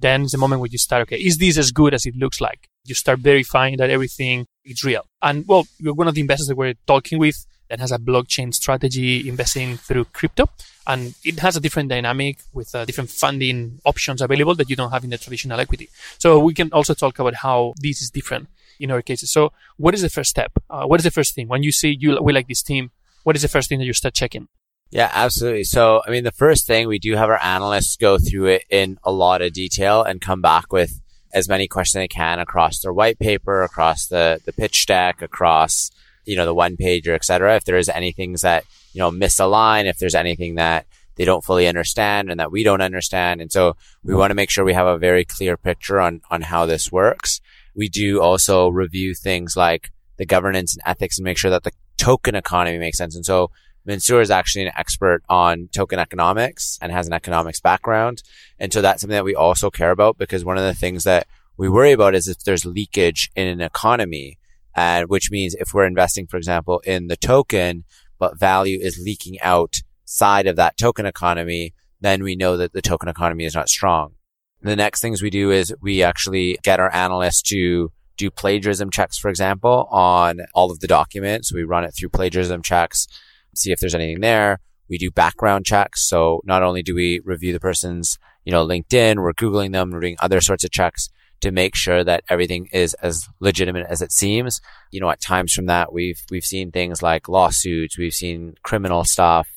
Then 0.00 0.22
it's 0.22 0.32
the 0.32 0.38
moment 0.38 0.60
where 0.62 0.70
you 0.72 0.78
start, 0.78 1.02
okay, 1.02 1.18
is 1.18 1.36
this 1.36 1.58
as 1.58 1.70
good 1.70 1.92
as 1.92 2.06
it 2.06 2.16
looks 2.16 2.40
like? 2.40 2.70
You 2.86 2.94
start 2.94 3.18
verifying 3.18 3.76
that 3.76 3.90
everything 3.90 4.46
is 4.64 4.82
real. 4.82 5.04
And 5.20 5.46
well, 5.46 5.66
you're 5.78 5.94
one 5.94 6.08
of 6.08 6.14
the 6.14 6.22
investors 6.22 6.48
that 6.48 6.56
we're 6.56 6.74
talking 6.86 7.18
with 7.18 7.46
that 7.68 7.78
has 7.78 7.92
a 7.92 7.98
blockchain 7.98 8.54
strategy 8.54 9.28
investing 9.28 9.76
through 9.76 10.06
crypto. 10.06 10.48
And 10.86 11.14
it 11.22 11.40
has 11.40 11.56
a 11.56 11.60
different 11.60 11.90
dynamic 11.90 12.38
with 12.54 12.74
uh, 12.74 12.86
different 12.86 13.10
funding 13.10 13.80
options 13.84 14.22
available 14.22 14.54
that 14.54 14.70
you 14.70 14.74
don't 14.74 14.90
have 14.90 15.04
in 15.04 15.10
the 15.10 15.18
traditional 15.18 15.60
equity. 15.60 15.90
So 16.18 16.38
we 16.38 16.54
can 16.54 16.70
also 16.72 16.94
talk 16.94 17.18
about 17.18 17.34
how 17.34 17.74
this 17.76 18.00
is 18.00 18.10
different 18.10 18.48
in 18.80 18.90
our 18.90 19.02
cases. 19.02 19.30
So 19.30 19.52
what 19.76 19.94
is 19.94 20.00
the 20.00 20.10
first 20.10 20.30
step? 20.30 20.52
Uh, 20.70 20.86
what 20.86 21.00
is 21.00 21.04
the 21.04 21.10
first 21.10 21.34
thing 21.34 21.48
when 21.48 21.62
you 21.62 21.70
see 21.70 21.96
you, 22.00 22.18
we 22.22 22.32
like 22.32 22.48
this 22.48 22.62
team? 22.62 22.90
What 23.24 23.36
is 23.36 23.42
the 23.42 23.48
first 23.48 23.68
thing 23.68 23.78
that 23.78 23.84
you 23.84 23.92
start 23.92 24.14
checking? 24.14 24.48
Yeah, 24.92 25.10
absolutely. 25.10 25.64
So, 25.64 26.02
I 26.06 26.10
mean, 26.10 26.22
the 26.22 26.30
first 26.30 26.66
thing 26.66 26.86
we 26.86 26.98
do 26.98 27.16
have 27.16 27.30
our 27.30 27.42
analysts 27.42 27.96
go 27.96 28.18
through 28.18 28.48
it 28.48 28.64
in 28.68 28.98
a 29.02 29.10
lot 29.10 29.40
of 29.40 29.54
detail 29.54 30.02
and 30.02 30.20
come 30.20 30.42
back 30.42 30.70
with 30.70 31.00
as 31.32 31.48
many 31.48 31.66
questions 31.66 32.02
they 32.02 32.08
can 32.08 32.38
across 32.38 32.80
their 32.80 32.92
white 32.92 33.18
paper, 33.18 33.62
across 33.62 34.06
the, 34.06 34.38
the 34.44 34.52
pitch 34.52 34.84
deck, 34.84 35.22
across, 35.22 35.90
you 36.26 36.36
know, 36.36 36.44
the 36.44 36.52
one 36.52 36.76
pager, 36.76 37.14
et 37.14 37.24
cetera. 37.24 37.56
If 37.56 37.64
there 37.64 37.78
is 37.78 37.88
anything 37.88 38.36
that, 38.42 38.66
you 38.92 38.98
know, 38.98 39.10
misalign, 39.10 39.86
if 39.86 39.96
there's 39.96 40.14
anything 40.14 40.56
that 40.56 40.84
they 41.16 41.24
don't 41.24 41.42
fully 41.42 41.66
understand 41.66 42.30
and 42.30 42.38
that 42.38 42.52
we 42.52 42.62
don't 42.62 42.82
understand. 42.82 43.40
And 43.40 43.50
so 43.50 43.76
we 44.04 44.14
want 44.14 44.30
to 44.30 44.34
make 44.34 44.50
sure 44.50 44.62
we 44.62 44.74
have 44.74 44.86
a 44.86 44.98
very 44.98 45.24
clear 45.24 45.56
picture 45.56 46.00
on, 46.00 46.20
on 46.30 46.42
how 46.42 46.66
this 46.66 46.92
works. 46.92 47.40
We 47.74 47.88
do 47.88 48.20
also 48.20 48.68
review 48.68 49.14
things 49.14 49.56
like 49.56 49.90
the 50.18 50.26
governance 50.26 50.74
and 50.74 50.82
ethics 50.84 51.16
and 51.16 51.24
make 51.24 51.38
sure 51.38 51.50
that 51.50 51.62
the 51.62 51.72
token 51.96 52.34
economy 52.34 52.76
makes 52.76 52.98
sense. 52.98 53.16
And 53.16 53.24
so 53.24 53.50
Mansoor 53.84 54.20
is 54.20 54.30
actually 54.30 54.66
an 54.66 54.72
expert 54.76 55.22
on 55.28 55.68
token 55.74 55.98
economics 55.98 56.78
and 56.80 56.92
has 56.92 57.06
an 57.06 57.12
economics 57.12 57.60
background. 57.60 58.22
And 58.58 58.72
so 58.72 58.80
that's 58.80 59.00
something 59.00 59.14
that 59.14 59.24
we 59.24 59.34
also 59.34 59.70
care 59.70 59.90
about 59.90 60.18
because 60.18 60.44
one 60.44 60.56
of 60.56 60.64
the 60.64 60.74
things 60.74 61.04
that 61.04 61.26
we 61.56 61.68
worry 61.68 61.92
about 61.92 62.14
is 62.14 62.28
if 62.28 62.44
there's 62.44 62.64
leakage 62.64 63.30
in 63.34 63.46
an 63.46 63.60
economy, 63.60 64.38
and 64.74 65.08
which 65.08 65.30
means 65.30 65.54
if 65.54 65.74
we're 65.74 65.86
investing, 65.86 66.26
for 66.26 66.36
example, 66.36 66.80
in 66.80 67.08
the 67.08 67.16
token, 67.16 67.84
but 68.18 68.38
value 68.38 68.78
is 68.80 69.02
leaking 69.04 69.40
outside 69.40 70.46
of 70.46 70.56
that 70.56 70.78
token 70.78 71.04
economy, 71.04 71.74
then 72.00 72.22
we 72.22 72.36
know 72.36 72.56
that 72.56 72.72
the 72.72 72.82
token 72.82 73.08
economy 73.08 73.44
is 73.44 73.54
not 73.54 73.68
strong. 73.68 74.14
The 74.62 74.76
next 74.76 75.00
things 75.00 75.22
we 75.22 75.30
do 75.30 75.50
is 75.50 75.74
we 75.82 76.02
actually 76.02 76.58
get 76.62 76.80
our 76.80 76.92
analysts 76.94 77.42
to 77.50 77.90
do 78.16 78.30
plagiarism 78.30 78.90
checks, 78.90 79.18
for 79.18 79.28
example, 79.28 79.88
on 79.90 80.40
all 80.54 80.70
of 80.70 80.80
the 80.80 80.86
documents. 80.86 81.52
We 81.52 81.64
run 81.64 81.84
it 81.84 81.94
through 81.98 82.10
plagiarism 82.10 82.62
checks 82.62 83.08
see 83.54 83.72
if 83.72 83.80
there's 83.80 83.94
anything 83.94 84.20
there. 84.20 84.60
We 84.88 84.98
do 84.98 85.10
background 85.10 85.64
checks. 85.64 86.08
So 86.08 86.40
not 86.44 86.62
only 86.62 86.82
do 86.82 86.94
we 86.94 87.20
review 87.24 87.52
the 87.52 87.60
person's, 87.60 88.18
you 88.44 88.52
know, 88.52 88.66
LinkedIn, 88.66 89.16
we're 89.22 89.32
Googling 89.32 89.72
them, 89.72 89.90
we're 89.90 90.00
doing 90.00 90.16
other 90.20 90.40
sorts 90.40 90.64
of 90.64 90.70
checks 90.70 91.08
to 91.40 91.50
make 91.50 91.74
sure 91.74 92.04
that 92.04 92.24
everything 92.28 92.68
is 92.72 92.94
as 92.94 93.28
legitimate 93.40 93.86
as 93.88 94.00
it 94.00 94.12
seems. 94.12 94.60
You 94.90 95.00
know, 95.00 95.10
at 95.10 95.20
times 95.20 95.52
from 95.52 95.66
that, 95.66 95.92
we've, 95.92 96.20
we've 96.30 96.44
seen 96.44 96.70
things 96.70 97.02
like 97.02 97.28
lawsuits, 97.28 97.98
we've 97.98 98.12
seen 98.12 98.54
criminal 98.62 99.04
stuff, 99.04 99.48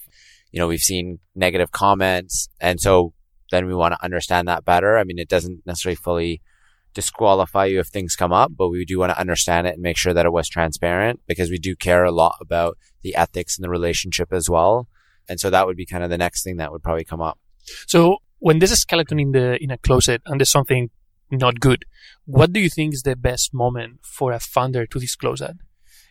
you 0.52 0.60
know, 0.60 0.68
we've 0.68 0.80
seen 0.80 1.20
negative 1.36 1.72
comments. 1.72 2.50
And 2.60 2.80
so 2.80 3.14
then 3.52 3.68
we 3.68 3.76
want 3.76 3.94
to 3.94 4.04
understand 4.04 4.48
that 4.48 4.66
better. 4.66 4.98
I 4.98 5.04
mean, 5.04 5.20
it 5.20 5.30
doesn't 5.30 5.66
necessarily 5.66 5.96
fully 5.96 6.42
disqualify 6.96 7.66
you 7.66 7.80
if 7.80 7.88
things 7.88 8.16
come 8.16 8.34
up, 8.34 8.54
but 8.58 8.70
we 8.70 8.86
do 8.86 8.98
want 8.98 9.12
to 9.12 9.20
understand 9.20 9.68
it 9.68 9.76
and 9.76 9.84
make 9.84 9.98
sure 9.98 10.14
that 10.14 10.26
it 10.26 10.32
was 10.32 10.50
transparent 10.50 11.20
because 11.28 11.52
we 11.52 11.60
do 11.60 11.76
care 11.76 12.04
a 12.04 12.12
lot 12.12 12.38
about 12.42 12.78
the 13.04 13.16
ethics 13.16 13.58
and 13.58 13.64
the 13.64 13.70
relationship 13.70 14.34
as 14.34 14.50
well. 14.50 14.88
And 15.30 15.40
so 15.40 15.50
that 15.52 15.68
would 15.68 15.78
be 15.78 15.86
kind 15.86 16.04
of 16.04 16.10
the 16.10 16.18
next 16.18 16.44
thing 16.44 16.58
that 16.58 16.72
would 16.72 16.82
probably 16.82 17.04
come 17.04 17.22
up. 17.22 17.38
So 17.86 18.18
when 18.40 18.60
there's 18.60 18.72
a 18.72 18.78
skeleton 18.78 19.20
in 19.20 19.32
the 19.32 19.62
in 19.64 19.70
a 19.72 19.78
closet 19.78 20.22
and 20.26 20.40
there's 20.40 20.52
something 20.52 20.90
not 21.30 21.60
good, 21.60 21.86
what 22.26 22.54
do 22.54 22.60
you 22.60 22.70
think 22.70 22.94
is 22.94 23.04
the 23.04 23.16
best 23.16 23.54
moment 23.54 24.00
for 24.04 24.32
a 24.32 24.40
founder 24.40 24.86
to 24.88 25.00
disclose 25.00 25.40
that? 25.40 25.56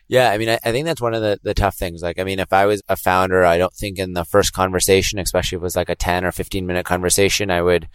Yeah, 0.07 0.31
I 0.31 0.39
mean, 0.39 0.51
I, 0.51 0.59
I, 0.63 0.71
think 0.71 0.85
that's 0.85 1.01
one 1.01 1.15
of 1.15 1.23
the, 1.23 1.41
the 1.43 1.55
tough 1.55 1.77
things. 1.77 2.03
Like, 2.03 2.19
I 2.19 2.25
mean, 2.25 2.39
if 2.39 2.53
I 2.53 2.67
was 2.67 2.83
a 2.89 2.97
founder, 2.97 3.43
I 3.43 3.57
don't 3.57 3.73
think 3.73 3.99
in 3.99 4.13
the 4.13 4.25
first 4.25 4.53
conversation, 4.53 5.19
especially 5.19 5.57
if 5.57 5.61
it 5.61 5.65
was 5.65 5.77
like 5.77 5.89
a 5.89 5.95
10 5.95 6.27
or 6.27 6.33
15 6.33 6.67
minute 6.67 6.85
conversation, 6.85 7.51
I 7.51 7.63
would 7.63 7.89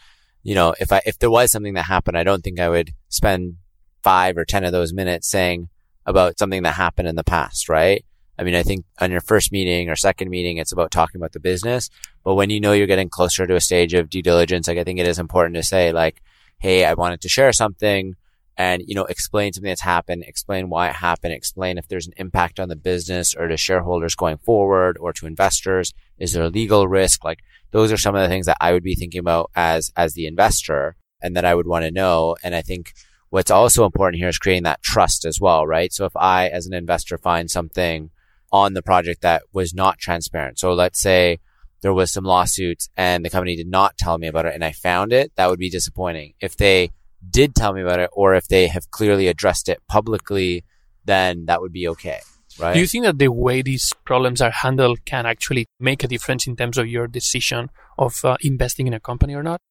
you 0.43 0.55
know, 0.55 0.73
if 0.79 0.91
I, 0.91 1.01
if 1.05 1.19
there 1.19 1.31
was 1.31 1.51
something 1.51 1.73
that 1.73 1.83
happened, 1.83 2.17
I 2.17 2.23
don't 2.23 2.43
think 2.43 2.59
I 2.59 2.69
would 2.69 2.91
spend 3.09 3.57
five 4.03 4.37
or 4.37 4.45
10 4.45 4.63
of 4.63 4.71
those 4.71 4.93
minutes 4.93 5.29
saying 5.29 5.69
about 6.05 6.39
something 6.39 6.63
that 6.63 6.73
happened 6.73 7.07
in 7.07 7.15
the 7.15 7.23
past, 7.23 7.69
right? 7.69 8.03
I 8.37 8.43
mean, 8.43 8.55
I 8.55 8.63
think 8.63 8.85
on 8.99 9.11
your 9.11 9.19
first 9.19 9.51
meeting 9.51 9.89
or 9.89 9.97
second 9.97 10.29
meeting, 10.29 10.57
it's 10.57 10.71
about 10.71 10.91
talking 10.91 11.19
about 11.19 11.33
the 11.33 11.41
business. 11.41 11.89
But 12.23 12.35
when 12.35 12.49
you 12.49 12.61
know 12.61 12.71
you're 12.71 12.87
getting 12.87 13.09
closer 13.09 13.45
to 13.45 13.55
a 13.55 13.61
stage 13.61 13.93
of 13.93 14.09
due 14.09 14.21
diligence, 14.21 14.67
like 14.67 14.77
I 14.77 14.85
think 14.85 14.99
it 14.99 15.07
is 15.07 15.19
important 15.19 15.55
to 15.55 15.63
say 15.63 15.91
like, 15.91 16.21
Hey, 16.57 16.85
I 16.85 16.93
wanted 16.93 17.21
to 17.21 17.29
share 17.29 17.51
something 17.51 18.15
and, 18.59 18.83
you 18.85 18.93
know, 18.93 19.05
explain 19.05 19.53
something 19.53 19.69
that's 19.69 19.79
happened, 19.79 20.25
explain 20.27 20.69
why 20.69 20.89
it 20.89 20.95
happened, 20.97 21.33
explain 21.33 21.77
if 21.77 21.87
there's 21.87 22.07
an 22.07 22.13
impact 22.17 22.59
on 22.59 22.67
the 22.67 22.75
business 22.75 23.33
or 23.33 23.47
to 23.47 23.55
shareholders 23.55 24.15
going 24.15 24.37
forward 24.37 24.97
or 24.99 25.13
to 25.13 25.25
investors. 25.25 25.93
Is 26.17 26.33
there 26.33 26.43
a 26.43 26.49
legal 26.49 26.85
risk? 26.85 27.23
Like 27.23 27.39
those 27.71 27.89
are 27.89 27.97
some 27.97 28.15
of 28.15 28.21
the 28.21 28.27
things 28.27 28.47
that 28.47 28.57
I 28.59 28.73
would 28.73 28.83
be 28.83 28.95
thinking 28.95 29.19
about 29.19 29.49
as, 29.55 29.93
as 29.95 30.13
the 30.13 30.27
investor 30.27 30.97
and 31.21 31.37
that 31.37 31.45
I 31.45 31.55
would 31.55 31.67
want 31.67 31.85
to 31.85 31.91
know. 31.91 32.35
And 32.43 32.53
I 32.53 32.61
think 32.61 32.91
what's 33.29 33.49
also 33.49 33.85
important 33.85 34.19
here 34.19 34.27
is 34.27 34.37
creating 34.37 34.63
that 34.63 34.83
trust 34.83 35.23
as 35.23 35.39
well, 35.39 35.65
right? 35.65 35.93
So 35.93 36.03
if 36.03 36.15
I, 36.17 36.49
as 36.49 36.65
an 36.67 36.73
investor, 36.73 37.17
find 37.17 37.49
something 37.49 38.09
on 38.51 38.73
the 38.73 38.83
project 38.83 39.21
that 39.21 39.43
was 39.53 39.73
not 39.73 39.99
transparent. 39.99 40.59
So 40.59 40.73
let's 40.73 40.99
say 40.99 41.39
there 41.79 41.93
was 41.93 42.11
some 42.11 42.25
lawsuits 42.25 42.89
and 42.97 43.23
the 43.23 43.29
company 43.29 43.55
did 43.55 43.69
not 43.69 43.97
tell 43.97 44.17
me 44.17 44.27
about 44.27 44.47
it 44.47 44.53
and 44.53 44.65
I 44.65 44.73
found 44.73 45.13
it, 45.13 45.31
that 45.37 45.49
would 45.49 45.59
be 45.59 45.69
disappointing. 45.69 46.33
If 46.41 46.57
they 46.57 46.91
did 47.27 47.55
tell 47.55 47.73
me 47.73 47.81
about 47.81 47.99
it 47.99 48.09
or 48.13 48.35
if 48.35 48.47
they 48.47 48.67
have 48.67 48.91
clearly 48.91 49.27
addressed 49.27 49.69
it 49.69 49.81
publicly, 49.87 50.63
then 51.05 51.45
that 51.45 51.61
would 51.61 51.73
be 51.73 51.87
okay. 51.87 52.19
Right? 52.59 52.73
Do 52.73 52.79
you 52.79 52.87
think 52.87 53.05
that 53.05 53.19
the 53.19 53.29
way 53.29 53.61
these 53.61 53.93
problems 54.05 54.41
are 54.41 54.51
handled 54.51 55.05
can 55.05 55.25
actually 55.25 55.65
make 55.79 56.03
a 56.03 56.07
difference 56.07 56.45
in 56.45 56.55
terms 56.55 56.77
of 56.77 56.87
your 56.87 57.07
decision 57.07 57.69
of 57.97 58.23
uh, 58.25 58.35
investing 58.41 58.87
in 58.87 58.93
a 58.93 58.99
company 58.99 59.33
or 59.33 59.43
not? 59.43 59.61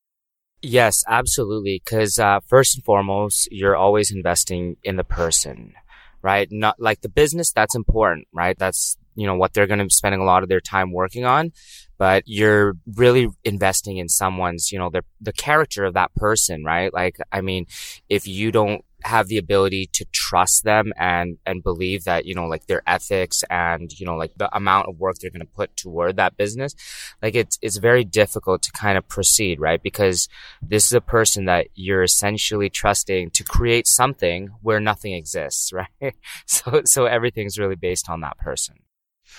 Yes, 0.63 1.05
absolutely. 1.07 1.83
Because 1.85 2.19
uh, 2.19 2.41
first 2.47 2.77
and 2.77 2.85
foremost, 2.85 3.49
you're 3.53 3.77
always 3.77 4.11
investing 4.11 4.77
in 4.83 4.97
the 4.97 5.05
person 5.05 5.75
right? 6.23 6.49
Not 6.51 6.81
like 6.81 7.01
the 7.01 7.09
business, 7.09 7.53
that's 7.53 7.75
important, 7.75 8.29
right? 8.33 8.59
That's, 8.59 8.97
you 9.15 9.27
know, 9.27 9.37
what 9.37 9.55
they're 9.55 9.67
going 9.67 9.79
to 9.79 9.85
be 9.85 9.91
spending 9.91 10.21
a 10.21 10.25
lot 10.25 10.43
of 10.43 10.49
their 10.49 10.61
time 10.61 10.93
working 10.93 11.25
on. 11.25 11.53
But 11.99 12.23
you're 12.27 12.75
really 12.95 13.29
investing 13.45 13.99
in 13.99 14.09
someone's, 14.09 14.71
you 14.71 14.79
know, 14.79 14.89
the, 14.89 15.03
the 15.21 15.33
character 15.33 15.85
of 15.85 15.95
that 15.95 16.15
person, 16.15 16.65
right? 16.65 16.93
Like, 16.95 17.17
I 17.33 17.41
mean, 17.41 17.67
if 18.09 18.27
you 18.27 18.53
don't 18.53 18.85
have 19.05 19.29
the 19.29 19.39
ability 19.39 19.89
to 19.93 20.05
trust 20.13 20.65
them 20.65 20.93
and 20.97 21.39
and 21.47 21.63
believe 21.63 22.05
that 22.05 22.25
you 22.25 22.35
know 22.35 22.47
like 22.47 22.67
their 22.67 22.83
ethics 22.87 23.45
and 23.49 23.93
you 23.99 24.05
know 24.05 24.17
like 24.17 24.33
the 24.37 24.55
amount 24.57 24.89
of 24.89 24.99
work 24.99 25.17
they're 25.17 25.31
going 25.31 25.41
to 25.41 25.47
put 25.47 25.75
toward 25.77 26.17
that 26.17 26.37
business 26.37 26.75
like 27.23 27.35
it's 27.35 27.59
it's 27.63 27.77
very 27.77 28.05
difficult 28.05 28.61
to 28.61 28.73
kind 28.73 28.99
of 28.99 29.07
proceed 29.09 29.61
right? 29.61 29.83
Because 29.83 30.29
this 30.61 30.87
is 30.87 30.93
a 30.93 31.01
person 31.01 31.45
that 31.45 31.69
you're 31.75 32.03
essentially 32.03 32.69
trusting 32.69 33.31
to 33.31 33.45
create 33.45 33.87
something 33.87 34.49
where 34.63 34.81
nothing 34.81 35.15
exists 35.15 35.73
right? 36.03 36.15
So 36.47 36.83
so 36.85 37.05
everything's 37.07 37.59
really 37.59 37.77
based 37.77 38.11
on 38.11 38.21
that 38.23 38.39
person 38.39 38.77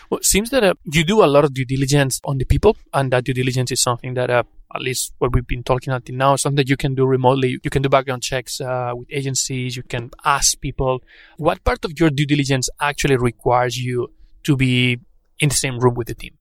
well, 0.10 0.20
it 0.20 0.26
seems 0.26 0.50
that 0.50 0.64
uh, 0.64 0.74
you 0.86 1.04
do 1.04 1.24
a 1.24 1.28
lot 1.28 1.44
of 1.46 1.54
due 1.54 1.66
diligence 1.66 2.20
on 2.24 2.38
the 2.38 2.46
people, 2.46 2.78
and 2.94 3.12
that 3.12 3.24
due 3.26 3.34
diligence 3.34 3.72
is 3.72 3.82
something 3.82 4.14
that, 4.16 4.30
uh, 4.30 4.44
at 4.74 4.82
least 4.82 5.14
what 5.18 5.34
we've 5.34 5.48
been 5.48 5.64
talking 5.64 5.94
until 5.94 6.16
now, 6.16 6.36
something 6.36 6.58
that 6.58 6.70
you 6.70 6.78
can 6.78 6.96
do 6.96 7.06
remotely. 7.06 7.60
You 7.64 7.70
can 7.70 7.82
do 7.82 7.90
background 7.90 8.24
checks 8.24 8.62
uh, 8.62 8.92
with 8.96 9.08
agencies. 9.12 9.76
You 9.76 9.84
can 9.84 10.12
ask 10.26 10.60
people. 10.60 11.02
What 11.38 11.64
part 11.64 11.84
of 11.86 12.00
your 12.00 12.10
due 12.10 12.26
diligence 12.26 12.70
actually 12.80 13.18
requires 13.18 13.78
you 13.78 14.12
to 14.44 14.56
be 14.56 15.00
in 15.40 15.50
the 15.50 15.56
same 15.56 15.80
room 15.80 15.96
with 15.96 16.08
the 16.08 16.16
team? 16.16 16.38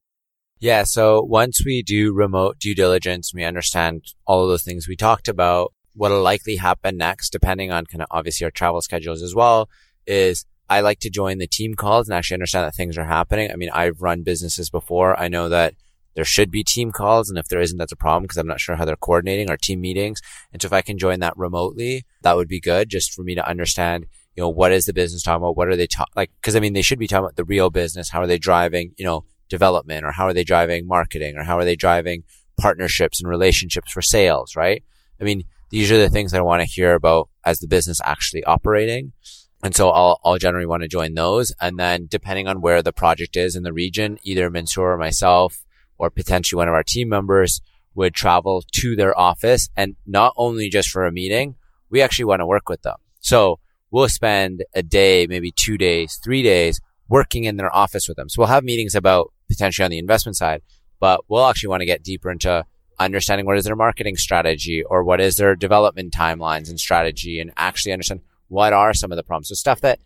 Yeah. 0.59 0.83
So 0.83 1.21
once 1.21 1.63
we 1.65 1.81
do 1.81 2.13
remote 2.13 2.59
due 2.59 2.75
diligence, 2.75 3.33
we 3.33 3.43
understand 3.45 4.03
all 4.25 4.43
of 4.43 4.49
those 4.49 4.63
things 4.63 4.87
we 4.87 4.95
talked 4.95 5.27
about. 5.27 5.73
What'll 5.95 6.21
likely 6.21 6.57
happen 6.57 6.97
next, 6.97 7.31
depending 7.31 7.71
on 7.71 7.85
kind 7.85 8.01
of 8.01 8.07
obviously 8.11 8.45
our 8.45 8.51
travel 8.51 8.81
schedules 8.81 9.21
as 9.21 9.33
well, 9.33 9.69
is 10.05 10.45
I 10.69 10.81
like 10.81 10.99
to 10.99 11.09
join 11.09 11.37
the 11.37 11.47
team 11.47 11.73
calls 11.73 12.07
and 12.07 12.15
actually 12.15 12.35
understand 12.35 12.65
that 12.65 12.75
things 12.75 12.97
are 12.97 13.05
happening. 13.05 13.51
I 13.51 13.55
mean, 13.55 13.69
I've 13.73 14.01
run 14.01 14.23
businesses 14.23 14.69
before. 14.69 15.19
I 15.19 15.27
know 15.27 15.49
that 15.49 15.73
there 16.15 16.25
should 16.25 16.51
be 16.51 16.63
team 16.63 16.91
calls. 16.91 17.29
And 17.29 17.39
if 17.39 17.47
there 17.47 17.61
isn't, 17.61 17.77
that's 17.77 17.91
a 17.91 17.97
problem 17.97 18.23
because 18.23 18.37
I'm 18.37 18.47
not 18.47 18.59
sure 18.59 18.75
how 18.75 18.85
they're 18.85 18.95
coordinating 18.95 19.49
our 19.49 19.57
team 19.57 19.81
meetings. 19.81 20.21
And 20.51 20.61
so 20.61 20.67
if 20.67 20.73
I 20.73 20.81
can 20.81 20.97
join 20.97 21.19
that 21.21 21.37
remotely, 21.37 22.05
that 22.23 22.35
would 22.35 22.47
be 22.47 22.59
good 22.59 22.89
just 22.89 23.13
for 23.13 23.23
me 23.23 23.35
to 23.35 23.47
understand, 23.47 24.05
you 24.35 24.41
know, 24.41 24.49
what 24.49 24.71
is 24.71 24.85
the 24.85 24.93
business 24.93 25.23
talking 25.23 25.41
about? 25.41 25.57
What 25.57 25.69
are 25.69 25.75
they 25.75 25.87
talking 25.87 26.13
like? 26.15 26.31
Cause 26.41 26.55
I 26.55 26.59
mean, 26.59 26.73
they 26.73 26.81
should 26.81 26.99
be 26.99 27.07
talking 27.07 27.25
about 27.25 27.35
the 27.35 27.45
real 27.45 27.69
business. 27.69 28.09
How 28.09 28.21
are 28.21 28.27
they 28.27 28.37
driving, 28.37 28.93
you 28.97 29.05
know, 29.05 29.25
development 29.49 30.05
or 30.05 30.11
how 30.11 30.25
are 30.25 30.33
they 30.33 30.43
driving 30.43 30.87
marketing 30.87 31.35
or 31.35 31.43
how 31.43 31.57
are 31.57 31.65
they 31.65 31.75
driving 31.75 32.23
partnerships 32.59 33.19
and 33.19 33.29
relationships 33.29 33.91
for 33.91 34.01
sales, 34.01 34.55
right? 34.55 34.83
I 35.19 35.23
mean, 35.23 35.43
these 35.69 35.91
are 35.91 35.97
the 35.97 36.09
things 36.09 36.31
that 36.31 36.39
I 36.39 36.43
want 36.43 36.61
to 36.61 36.67
hear 36.67 36.93
about 36.93 37.29
as 37.45 37.59
the 37.59 37.67
business 37.67 37.99
actually 38.03 38.43
operating. 38.43 39.13
And 39.61 39.75
so 39.75 39.89
I'll, 39.89 40.19
I'll 40.23 40.37
generally 40.37 40.65
want 40.65 40.83
to 40.83 40.87
join 40.87 41.13
those. 41.13 41.51
And 41.59 41.77
then 41.77 42.07
depending 42.09 42.47
on 42.47 42.61
where 42.61 42.81
the 42.81 42.93
project 42.93 43.35
is 43.35 43.55
in 43.55 43.63
the 43.63 43.73
region, 43.73 44.17
either 44.23 44.49
Mansoor 44.49 44.93
or 44.93 44.97
myself 44.97 45.63
or 45.97 46.09
potentially 46.09 46.57
one 46.57 46.69
of 46.69 46.73
our 46.73 46.83
team 46.83 47.09
members 47.09 47.61
would 47.93 48.13
travel 48.13 48.63
to 48.71 48.95
their 48.95 49.17
office 49.19 49.69
and 49.75 49.95
not 50.05 50.33
only 50.37 50.69
just 50.69 50.89
for 50.89 51.05
a 51.05 51.11
meeting, 51.11 51.55
we 51.89 52.01
actually 52.01 52.25
want 52.25 52.39
to 52.39 52.45
work 52.45 52.69
with 52.69 52.81
them. 52.83 52.95
So 53.19 53.59
we'll 53.91 54.07
spend 54.07 54.63
a 54.73 54.83
day, 54.83 55.27
maybe 55.27 55.51
two 55.51 55.77
days, 55.77 56.19
three 56.23 56.41
days 56.41 56.79
working 57.09 57.43
in 57.43 57.57
their 57.57 57.75
office 57.75 58.07
with 58.07 58.15
them. 58.15 58.29
So 58.29 58.41
we'll 58.41 58.47
have 58.47 58.63
meetings 58.63 58.95
about 58.95 59.33
potentially 59.49 59.83
on 59.83 59.91
the 59.91 59.97
investment 59.97 60.37
side, 60.37 60.61
but 60.99 61.21
we'll 61.27 61.45
actually 61.45 61.69
want 61.69 61.81
to 61.81 61.85
get 61.87 62.03
deeper 62.03 62.31
into 62.31 62.65
understanding 62.99 63.45
what 63.45 63.57
is 63.57 63.65
their 63.65 63.75
marketing 63.75 64.15
strategy 64.15 64.83
or 64.83 65.03
what 65.03 65.19
is 65.19 65.35
their 65.35 65.55
development 65.55 66.13
timelines 66.13 66.69
and 66.69 66.79
strategy 66.79 67.39
and 67.39 67.51
actually 67.57 67.93
understand 67.93 68.21
what 68.49 68.73
are 68.73 68.93
some 68.93 69.11
of 69.11 69.15
the 69.15 69.23
problems? 69.23 69.49
So 69.49 69.55
stuff 69.55 69.81
that 69.81 69.99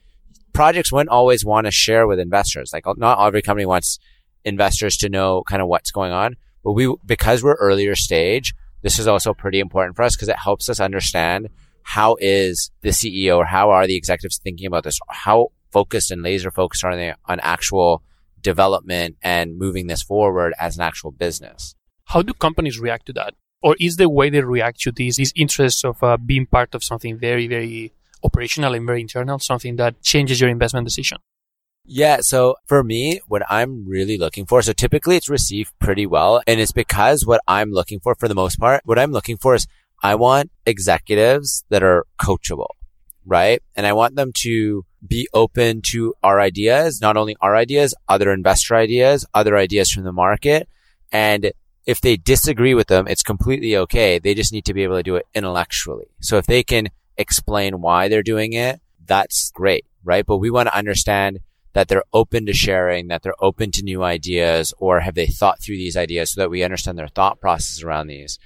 projects 0.53 0.91
wouldn't 0.91 1.09
always 1.09 1.43
want 1.43 1.65
to 1.65 1.71
share 1.71 2.07
with 2.07 2.19
investors. 2.19 2.71
Like 2.71 2.85
not 2.97 3.19
every 3.25 3.41
company 3.41 3.65
wants 3.65 3.99
investors 4.45 4.97
to 4.97 5.09
know 5.09 5.43
kind 5.43 5.61
of 5.61 5.67
what's 5.67 5.91
going 5.91 6.11
on, 6.11 6.35
but 6.63 6.73
we, 6.73 6.93
because 7.05 7.43
we're 7.43 7.55
earlier 7.55 7.95
stage, 7.95 8.53
this 8.81 8.99
is 8.99 9.07
also 9.07 9.33
pretty 9.33 9.59
important 9.59 9.95
for 9.95 10.03
us 10.03 10.15
because 10.15 10.29
it 10.29 10.37
helps 10.37 10.69
us 10.69 10.79
understand 10.79 11.49
how 11.83 12.15
is 12.19 12.71
the 12.81 12.89
CEO 12.89 13.37
or 13.37 13.45
how 13.45 13.69
are 13.71 13.87
the 13.87 13.95
executives 13.95 14.37
thinking 14.37 14.67
about 14.67 14.83
this? 14.83 14.99
How 15.09 15.47
focused 15.71 16.11
and 16.11 16.21
laser 16.21 16.51
focused 16.51 16.83
are 16.83 16.95
they 16.95 17.13
on 17.25 17.39
actual 17.41 18.03
development 18.41 19.17
and 19.21 19.57
moving 19.57 19.87
this 19.87 20.03
forward 20.03 20.53
as 20.59 20.77
an 20.77 20.83
actual 20.83 21.11
business? 21.11 21.75
How 22.05 22.21
do 22.21 22.33
companies 22.33 22.79
react 22.79 23.05
to 23.07 23.13
that? 23.13 23.33
Or 23.61 23.75
is 23.79 23.95
the 23.95 24.09
way 24.09 24.29
they 24.29 24.41
react 24.41 24.81
to 24.81 24.91
these, 24.91 25.15
these 25.15 25.33
interests 25.35 25.85
of 25.85 26.03
uh, 26.03 26.17
being 26.17 26.45
part 26.45 26.75
of 26.75 26.83
something 26.83 27.17
very, 27.17 27.47
very 27.47 27.93
operational 28.23 28.73
and 28.73 28.85
very 28.85 29.01
internal, 29.01 29.39
something 29.39 29.75
that 29.77 30.01
changes 30.01 30.39
your 30.39 30.49
investment 30.49 30.85
decision? 30.85 31.17
Yeah. 31.85 32.19
So 32.21 32.55
for 32.65 32.83
me, 32.83 33.19
what 33.27 33.43
I'm 33.49 33.85
really 33.87 34.17
looking 34.17 34.45
for, 34.45 34.61
so 34.61 34.71
typically 34.71 35.17
it's 35.17 35.29
received 35.29 35.73
pretty 35.79 36.05
well. 36.05 36.41
And 36.47 36.59
it's 36.59 36.71
because 36.71 37.25
what 37.25 37.41
I'm 37.47 37.71
looking 37.71 37.99
for, 37.99 38.15
for 38.15 38.27
the 38.27 38.35
most 38.35 38.57
part, 38.57 38.81
what 38.85 38.97
I'm 38.97 39.11
looking 39.11 39.37
for 39.37 39.55
is 39.55 39.67
I 40.01 40.15
want 40.15 40.51
executives 40.65 41.65
that 41.69 41.83
are 41.83 42.05
coachable, 42.21 42.69
right? 43.25 43.61
And 43.75 43.85
I 43.85 43.93
want 43.93 44.15
them 44.15 44.31
to 44.43 44.85
be 45.05 45.27
open 45.33 45.81
to 45.91 46.13
our 46.23 46.39
ideas, 46.39 47.01
not 47.01 47.17
only 47.17 47.35
our 47.41 47.55
ideas, 47.55 47.93
other 48.07 48.31
investor 48.31 48.75
ideas, 48.75 49.25
other 49.33 49.57
ideas 49.57 49.91
from 49.91 50.03
the 50.03 50.13
market. 50.13 50.69
And 51.11 51.51
if 51.85 51.99
they 51.99 52.15
disagree 52.15 52.73
with 52.73 52.87
them, 52.87 53.07
it's 53.07 53.23
completely 53.23 53.75
okay. 53.75 54.19
They 54.19 54.33
just 54.33 54.53
need 54.53 54.65
to 54.65 54.73
be 54.73 54.83
able 54.83 54.95
to 54.95 55.03
do 55.03 55.17
it 55.17 55.25
intellectually. 55.33 56.07
So 56.21 56.37
if 56.37 56.45
they 56.45 56.63
can 56.63 56.89
explain 57.17 57.81
why 57.81 58.07
they're 58.07 58.23
doing 58.23 58.53
it, 58.53 58.81
that's 59.05 59.51
great, 59.51 59.85
right? 60.03 60.25
But 60.25 60.37
we 60.37 60.49
want 60.49 60.67
to 60.67 60.75
understand 60.75 61.39
that 61.73 61.87
they're 61.87 62.03
open 62.13 62.45
to 62.45 62.53
sharing, 62.53 63.07
that 63.07 63.23
they're 63.23 63.43
open 63.43 63.71
to 63.71 63.83
new 63.83 64.03
ideas, 64.03 64.73
or 64.77 64.99
have 64.99 65.15
they 65.15 65.25
thought 65.25 65.61
through 65.61 65.77
these 65.77 65.97
ideas 65.97 66.33
so 66.33 66.41
that 66.41 66.49
we 66.49 66.63
understand 66.63 66.97
their 66.97 67.07
thought 67.07 67.39
process 67.39 67.83
around 67.83 68.07
these. 68.07 68.39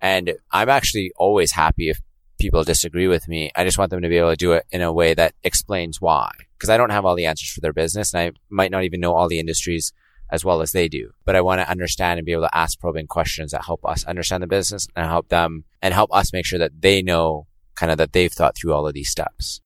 And 0.00 0.34
I'm 0.50 0.68
actually 0.68 1.12
always 1.16 1.52
happy 1.52 1.88
if 1.88 2.00
people 2.40 2.64
disagree 2.64 3.06
with 3.06 3.28
me. 3.28 3.52
I 3.54 3.64
just 3.64 3.78
want 3.78 3.90
them 3.90 4.02
to 4.02 4.08
be 4.08 4.18
able 4.18 4.30
to 4.30 4.36
do 4.36 4.52
it 4.52 4.66
in 4.72 4.82
a 4.82 4.92
way 4.92 5.14
that 5.14 5.34
explains 5.44 6.00
why. 6.00 6.32
Because 6.58 6.70
I 6.70 6.76
don't 6.76 6.90
have 6.90 7.04
all 7.04 7.14
the 7.14 7.26
answers 7.26 7.50
for 7.50 7.60
their 7.60 7.72
business 7.72 8.12
and 8.12 8.20
I 8.20 8.32
might 8.50 8.72
not 8.72 8.82
even 8.82 9.00
know 9.00 9.14
all 9.14 9.28
the 9.28 9.38
industries 9.38 9.92
as 10.28 10.44
well 10.44 10.60
as 10.60 10.72
they 10.72 10.88
do. 10.88 11.12
But 11.24 11.36
I 11.36 11.40
want 11.40 11.60
to 11.60 11.70
understand 11.70 12.18
and 12.18 12.26
be 12.26 12.32
able 12.32 12.42
to 12.42 12.56
ask 12.56 12.80
probing 12.80 13.06
questions 13.06 13.52
that 13.52 13.64
help 13.64 13.84
us 13.84 14.04
understand 14.04 14.42
the 14.42 14.48
business 14.48 14.88
and 14.96 15.06
help 15.06 15.28
them 15.28 15.64
and 15.80 15.94
help 15.94 16.12
us 16.12 16.32
make 16.32 16.46
sure 16.46 16.58
that 16.58 16.80
they 16.80 17.00
know 17.00 17.46
kind 17.74 17.92
of 17.92 17.98
that 17.98 18.12
they've 18.12 18.32
thought 18.32 18.56
through 18.56 18.72
all 18.72 18.86
of 18.86 18.94
these 18.94 19.10
steps. 19.10 19.60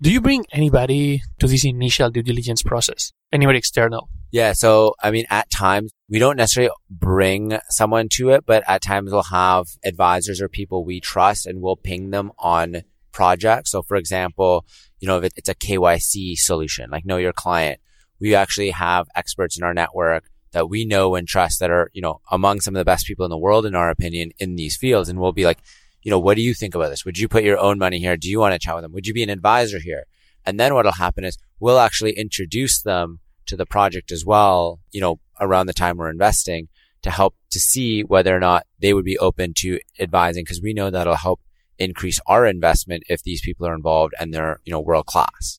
Do 0.00 0.10
you 0.10 0.20
bring 0.20 0.44
anybody 0.52 1.22
to 1.38 1.46
this 1.46 1.64
initial 1.64 2.10
due 2.10 2.22
diligence 2.22 2.62
process? 2.62 3.12
Anybody 3.32 3.58
external? 3.58 4.08
Yeah. 4.30 4.52
So, 4.52 4.96
I 5.02 5.10
mean, 5.10 5.26
at 5.30 5.50
times 5.50 5.92
we 6.08 6.18
don't 6.18 6.36
necessarily 6.36 6.72
bring 6.90 7.58
someone 7.70 8.08
to 8.14 8.30
it, 8.30 8.44
but 8.44 8.64
at 8.66 8.82
times 8.82 9.12
we'll 9.12 9.22
have 9.24 9.66
advisors 9.84 10.40
or 10.40 10.48
people 10.48 10.84
we 10.84 11.00
trust 11.00 11.46
and 11.46 11.62
we'll 11.62 11.76
ping 11.76 12.10
them 12.10 12.32
on 12.38 12.82
projects. 13.12 13.70
So, 13.70 13.82
for 13.82 13.96
example, 13.96 14.66
you 14.98 15.06
know, 15.06 15.18
if 15.18 15.32
it's 15.36 15.48
a 15.48 15.54
KYC 15.54 16.36
solution, 16.36 16.90
like 16.90 17.06
know 17.06 17.16
your 17.16 17.32
client, 17.32 17.80
we 18.20 18.34
actually 18.34 18.70
have 18.70 19.06
experts 19.14 19.56
in 19.56 19.62
our 19.62 19.72
network 19.74 20.24
that 20.50 20.68
we 20.68 20.84
know 20.84 21.14
and 21.14 21.28
trust 21.28 21.60
that 21.60 21.70
are, 21.70 21.90
you 21.92 22.02
know, 22.02 22.20
among 22.30 22.60
some 22.60 22.74
of 22.74 22.80
the 22.80 22.84
best 22.84 23.06
people 23.06 23.24
in 23.24 23.30
the 23.30 23.38
world, 23.38 23.66
in 23.66 23.74
our 23.74 23.90
opinion, 23.90 24.32
in 24.38 24.56
these 24.56 24.76
fields. 24.76 25.08
And 25.08 25.20
we'll 25.20 25.32
be 25.32 25.44
like, 25.44 25.58
you 26.04 26.10
know, 26.10 26.18
what 26.18 26.36
do 26.36 26.42
you 26.42 26.54
think 26.54 26.74
about 26.74 26.90
this? 26.90 27.04
Would 27.04 27.18
you 27.18 27.28
put 27.28 27.44
your 27.44 27.58
own 27.58 27.78
money 27.78 27.98
here? 27.98 28.16
Do 28.16 28.30
you 28.30 28.38
want 28.38 28.52
to 28.52 28.58
chat 28.58 28.74
with 28.76 28.84
them? 28.84 28.92
Would 28.92 29.06
you 29.06 29.14
be 29.14 29.22
an 29.22 29.30
advisor 29.30 29.80
here? 29.80 30.04
And 30.44 30.60
then 30.60 30.74
what'll 30.74 30.92
happen 30.92 31.24
is 31.24 31.38
we'll 31.58 31.80
actually 31.80 32.12
introduce 32.12 32.82
them 32.82 33.20
to 33.46 33.56
the 33.56 33.66
project 33.66 34.12
as 34.12 34.24
well, 34.24 34.80
you 34.92 35.00
know, 35.00 35.18
around 35.40 35.66
the 35.66 35.72
time 35.72 35.96
we're 35.96 36.10
investing 36.10 36.68
to 37.02 37.10
help 37.10 37.34
to 37.50 37.58
see 37.58 38.02
whether 38.02 38.36
or 38.36 38.40
not 38.40 38.66
they 38.80 38.92
would 38.92 39.04
be 39.04 39.18
open 39.18 39.52
to 39.58 39.78
advising 39.98 40.44
because 40.44 40.60
we 40.62 40.74
know 40.74 40.90
that'll 40.90 41.16
help 41.16 41.40
increase 41.78 42.20
our 42.26 42.46
investment 42.46 43.02
if 43.08 43.22
these 43.22 43.40
people 43.40 43.66
are 43.66 43.74
involved 43.74 44.14
and 44.20 44.32
they're, 44.32 44.60
you 44.64 44.72
know, 44.72 44.80
world 44.80 45.06
class. 45.06 45.58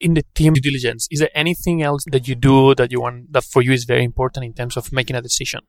In 0.00 0.14
the 0.14 0.24
team 0.34 0.54
due 0.54 0.60
diligence, 0.60 1.06
is 1.10 1.20
there 1.20 1.30
anything 1.34 1.82
else 1.82 2.04
that 2.10 2.28
you 2.28 2.34
do 2.34 2.74
that 2.74 2.90
you 2.90 3.00
want 3.00 3.32
that 3.32 3.44
for 3.44 3.62
you 3.62 3.72
is 3.72 3.84
very 3.84 4.04
important 4.04 4.44
in 4.44 4.52
terms 4.52 4.76
of 4.76 4.92
making 4.92 5.16
a 5.16 5.22
decision? 5.22 5.60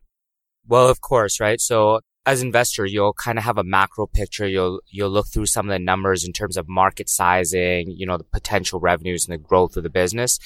Well, 0.68 0.90
of 0.90 1.00
course, 1.00 1.40
right? 1.40 1.62
So 1.62 2.02
as 2.28 2.42
investor, 2.42 2.86
you'll 2.86 3.14
kind 3.14 3.38
of 3.38 3.46
have 3.46 3.58
a 3.58 3.64
macro 3.64 4.06
picture. 4.06 4.46
You'll, 4.46 4.82
you'll 4.90 5.10
look 5.10 5.28
through 5.28 5.46
some 5.46 5.70
of 5.70 5.72
the 5.72 5.80
numbers 5.80 6.26
in 6.26 6.34
terms 6.34 6.58
of 6.58 6.68
market 6.68 7.10
sizing, 7.10 7.90
you 7.90 8.06
know, 8.06 8.18
the 8.18 8.26
potential 8.26 8.82
revenues 8.82 9.26
and 9.26 9.34
the 9.34 9.42
growth 9.42 9.78
of 9.78 9.84
the 9.84 9.90
business. 9.90 10.38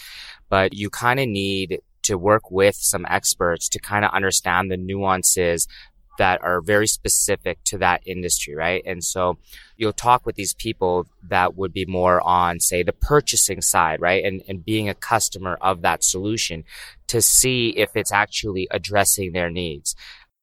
But 0.47 0.75
you 0.75 0.91
kind 0.91 1.19
of 1.19 1.27
need 1.27 1.81
to 2.03 2.19
work 2.19 2.51
with 2.51 2.75
some 2.75 3.05
experts 3.09 3.67
to 3.69 3.79
kind 3.79 4.05
of 4.05 4.11
understand 4.11 4.69
the 4.69 4.77
nuances 4.77 5.67
that 6.19 6.43
are 6.43 6.61
very 6.61 6.85
specific 6.85 7.63
to 7.63 7.79
that 7.79 8.01
industry, 8.05 8.53
right? 8.53 8.83
And 8.85 9.03
so 9.03 9.39
you'll 9.75 9.91
talk 9.91 10.23
with 10.23 10.35
these 10.35 10.53
people 10.53 11.07
that 11.29 11.55
would 11.55 11.73
be 11.73 11.85
more 11.85 12.21
on, 12.21 12.59
say, 12.59 12.83
the 12.83 12.93
purchasing 12.93 13.61
side, 13.61 13.99
right? 14.01 14.23
And, 14.23 14.43
and 14.47 14.63
being 14.63 14.87
a 14.87 14.93
customer 14.93 15.57
of 15.61 15.81
that 15.81 16.03
solution 16.03 16.63
to 17.07 17.23
see 17.23 17.69
if 17.69 17.95
it's 17.95 18.11
actually 18.11 18.67
addressing 18.69 19.31
their 19.31 19.49
needs. 19.49 19.95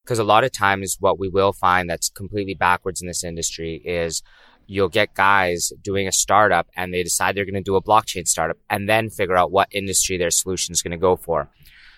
Because 0.08 0.18
a 0.18 0.24
lot 0.24 0.42
of 0.42 0.52
times 0.52 0.96
what 1.00 1.18
we 1.18 1.28
will 1.28 1.52
find 1.52 1.90
that's 1.90 2.08
completely 2.08 2.54
backwards 2.54 3.02
in 3.02 3.06
this 3.06 3.22
industry 3.22 3.82
is 3.84 4.22
you'll 4.66 4.88
get 4.88 5.12
guys 5.12 5.70
doing 5.82 6.08
a 6.08 6.12
startup 6.12 6.66
and 6.74 6.94
they 6.94 7.02
decide 7.02 7.36
they're 7.36 7.44
going 7.44 7.52
to 7.52 7.60
do 7.60 7.76
a 7.76 7.82
blockchain 7.82 8.26
startup 8.26 8.56
and 8.70 8.88
then 8.88 9.10
figure 9.10 9.36
out 9.36 9.50
what 9.50 9.68
industry 9.70 10.16
their 10.16 10.30
solution 10.30 10.72
is 10.72 10.80
going 10.80 10.92
to 10.92 10.96
go 10.96 11.14
for. 11.14 11.50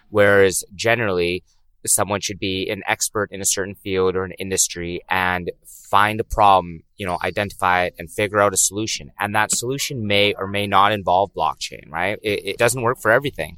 Whereas 0.09 0.65
generally, 0.75 1.45
someone 1.87 2.21
should 2.21 2.41
be 2.41 2.69
an 2.69 2.83
expert 2.89 3.31
in 3.31 3.41
a 3.41 3.45
certain 3.45 3.77
field 3.77 4.17
or 4.17 4.25
an 4.25 4.33
industry 4.41 5.03
and 5.09 5.53
find 5.89 6.19
a 6.19 6.25
problem, 6.25 6.83
you 6.97 7.07
know, 7.07 7.17
identify 7.23 7.85
it 7.85 7.95
and 7.97 8.11
figure 8.11 8.41
out 8.41 8.53
a 8.53 8.57
solution. 8.57 9.13
And 9.21 9.37
that 9.37 9.53
solution 9.53 10.09
may 10.09 10.35
or 10.35 10.49
may 10.49 10.67
not 10.67 10.91
involve 10.91 11.33
blockchain, 11.33 11.89
right? 11.89 12.19
It, 12.25 12.45
it 12.45 12.59
doesn't 12.59 12.83
work 12.83 12.99
for 13.01 13.13
everything. 13.13 13.57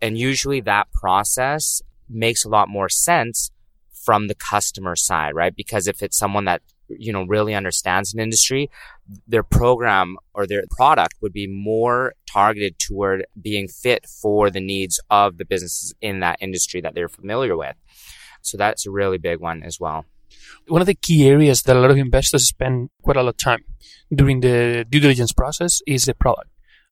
And 0.00 0.16
usually 0.16 0.60
that 0.60 0.92
process 0.92 1.82
makes 2.08 2.44
a 2.44 2.48
lot 2.48 2.68
more 2.68 2.88
sense 2.88 3.50
from 4.08 4.26
the 4.26 4.34
customer 4.34 4.96
side, 4.96 5.34
right? 5.34 5.54
Because 5.54 5.86
if 5.86 6.02
it's 6.02 6.16
someone 6.16 6.46
that, 6.46 6.62
you 6.88 7.12
know, 7.12 7.24
really 7.24 7.54
understands 7.54 8.14
an 8.14 8.20
industry, 8.20 8.70
their 9.26 9.42
program 9.42 10.16
or 10.32 10.46
their 10.46 10.64
product 10.70 11.16
would 11.20 11.34
be 11.34 11.46
more 11.46 12.14
targeted 12.24 12.78
toward 12.78 13.26
being 13.38 13.68
fit 13.68 14.06
for 14.22 14.48
the 14.48 14.60
needs 14.60 14.98
of 15.10 15.36
the 15.36 15.44
businesses 15.44 15.92
in 16.00 16.20
that 16.20 16.38
industry 16.40 16.80
that 16.80 16.94
they're 16.94 17.10
familiar 17.20 17.54
with. 17.54 17.76
So 18.40 18.56
that's 18.56 18.86
a 18.86 18.90
really 18.90 19.18
big 19.18 19.40
one 19.40 19.62
as 19.62 19.78
well. 19.78 20.06
One 20.68 20.80
of 20.80 20.86
the 20.86 20.94
key 20.94 21.28
areas 21.28 21.60
that 21.64 21.76
a 21.76 21.80
lot 21.80 21.90
of 21.90 21.98
investors 21.98 22.48
spend 22.48 22.88
quite 23.02 23.18
a 23.18 23.22
lot 23.22 23.34
of 23.34 23.36
time 23.36 23.64
during 24.10 24.40
the 24.40 24.86
due 24.88 25.00
diligence 25.00 25.34
process 25.34 25.82
is 25.86 26.04
the 26.04 26.14
product. 26.14 26.48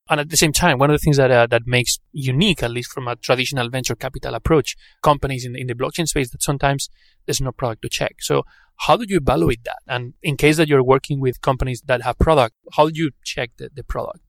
And 0.09 0.21
at 0.21 0.31
the 0.31 0.37
same 0.37 0.53
time, 0.53 0.79
one 0.79 0.91
of 0.91 0.95
the 0.95 1.03
things 1.03 1.17
that 1.17 1.31
uh, 1.31 1.47
that 1.49 1.63
makes 1.67 1.99
unique, 2.13 2.63
at 2.63 2.71
least 2.71 2.93
from 2.93 3.09
a 3.09 3.17
traditional 3.17 3.69
venture 3.69 3.97
capital 3.97 4.35
approach, 4.35 4.77
companies 5.03 5.45
in 5.45 5.53
the, 5.53 5.61
in 5.61 5.67
the 5.67 5.75
blockchain 5.75 6.07
space, 6.07 6.31
that 6.31 6.43
sometimes 6.43 6.89
there's 7.27 7.41
no 7.41 7.51
product 7.51 7.83
to 7.83 7.89
check. 7.89 8.17
So 8.21 8.45
how 8.77 8.97
do 8.97 9.05
you 9.09 9.17
evaluate 9.17 9.65
that? 9.65 9.79
And 9.87 10.15
in 10.23 10.37
case 10.37 10.59
that 10.59 10.69
you're 10.69 10.85
working 10.85 11.21
with 11.21 11.41
companies 11.41 11.83
that 11.87 12.03
have 12.03 12.19
product, 12.19 12.55
how 12.75 12.89
do 12.89 12.93
you 12.95 13.11
check 13.25 13.51
the, 13.57 13.71
the 13.75 13.83
product? 13.83 14.21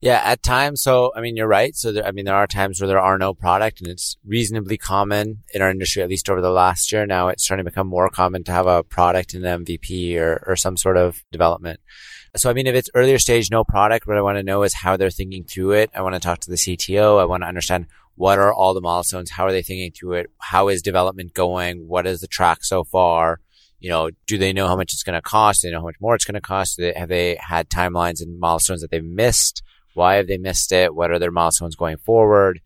Yeah, 0.00 0.20
at 0.22 0.42
times. 0.42 0.82
So, 0.82 1.12
I 1.16 1.22
mean, 1.22 1.34
you're 1.34 1.48
right. 1.48 1.74
So, 1.74 1.90
there, 1.90 2.04
I 2.04 2.10
mean, 2.10 2.26
there 2.26 2.34
are 2.34 2.46
times 2.46 2.78
where 2.78 2.88
there 2.88 3.00
are 3.00 3.16
no 3.16 3.32
product 3.32 3.80
and 3.80 3.88
it's 3.88 4.18
reasonably 4.26 4.76
common 4.76 5.44
in 5.54 5.62
our 5.62 5.70
industry, 5.70 6.02
at 6.02 6.10
least 6.10 6.28
over 6.28 6.42
the 6.42 6.50
last 6.50 6.92
year. 6.92 7.06
Now 7.06 7.28
it's 7.28 7.44
starting 7.44 7.64
to 7.64 7.70
become 7.70 7.86
more 7.86 8.10
common 8.10 8.44
to 8.44 8.52
have 8.52 8.66
a 8.66 8.82
product 8.82 9.32
and 9.32 9.46
an 9.46 9.64
MVP 9.64 10.18
or, 10.18 10.44
or 10.46 10.56
some 10.56 10.76
sort 10.76 10.98
of 10.98 11.22
development. 11.32 11.80
So, 12.36 12.50
I 12.50 12.52
mean, 12.52 12.66
if 12.66 12.74
it's 12.74 12.90
earlier 12.94 13.18
stage, 13.20 13.50
no 13.50 13.62
product, 13.62 14.08
what 14.08 14.16
I 14.16 14.22
want 14.22 14.38
to 14.38 14.42
know 14.42 14.64
is 14.64 14.74
how 14.74 14.96
they're 14.96 15.10
thinking 15.10 15.44
through 15.44 15.72
it. 15.72 15.90
I 15.94 16.02
want 16.02 16.14
to 16.14 16.20
talk 16.20 16.40
to 16.40 16.50
the 16.50 16.56
CTO. 16.56 17.20
I 17.20 17.26
want 17.26 17.44
to 17.44 17.46
understand 17.46 17.86
what 18.16 18.38
are 18.38 18.52
all 18.52 18.74
the 18.74 18.80
milestones? 18.80 19.30
How 19.30 19.46
are 19.46 19.52
they 19.52 19.62
thinking 19.62 19.92
through 19.92 20.14
it? 20.14 20.30
How 20.38 20.68
is 20.68 20.82
development 20.82 21.32
going? 21.32 21.86
What 21.86 22.08
is 22.08 22.20
the 22.20 22.26
track 22.26 22.64
so 22.64 22.82
far? 22.82 23.40
You 23.78 23.90
know, 23.90 24.10
do 24.26 24.36
they 24.36 24.52
know 24.52 24.66
how 24.66 24.76
much 24.76 24.92
it's 24.92 25.04
going 25.04 25.14
to 25.14 25.22
cost? 25.22 25.62
Do 25.62 25.68
they 25.68 25.72
know 25.72 25.80
how 25.80 25.86
much 25.86 26.00
more 26.00 26.14
it's 26.16 26.24
going 26.24 26.34
to 26.34 26.40
cost? 26.40 26.76
They, 26.76 26.92
have 26.94 27.08
they 27.08 27.36
had 27.40 27.68
timelines 27.68 28.20
and 28.20 28.40
milestones 28.40 28.80
that 28.80 28.90
they've 28.90 29.04
missed? 29.04 29.62
Why 29.94 30.14
have 30.14 30.26
they 30.26 30.38
missed 30.38 30.72
it? 30.72 30.94
What 30.94 31.12
are 31.12 31.20
their 31.20 31.30
milestones 31.30 31.76
going 31.76 31.98
forward? 31.98 32.60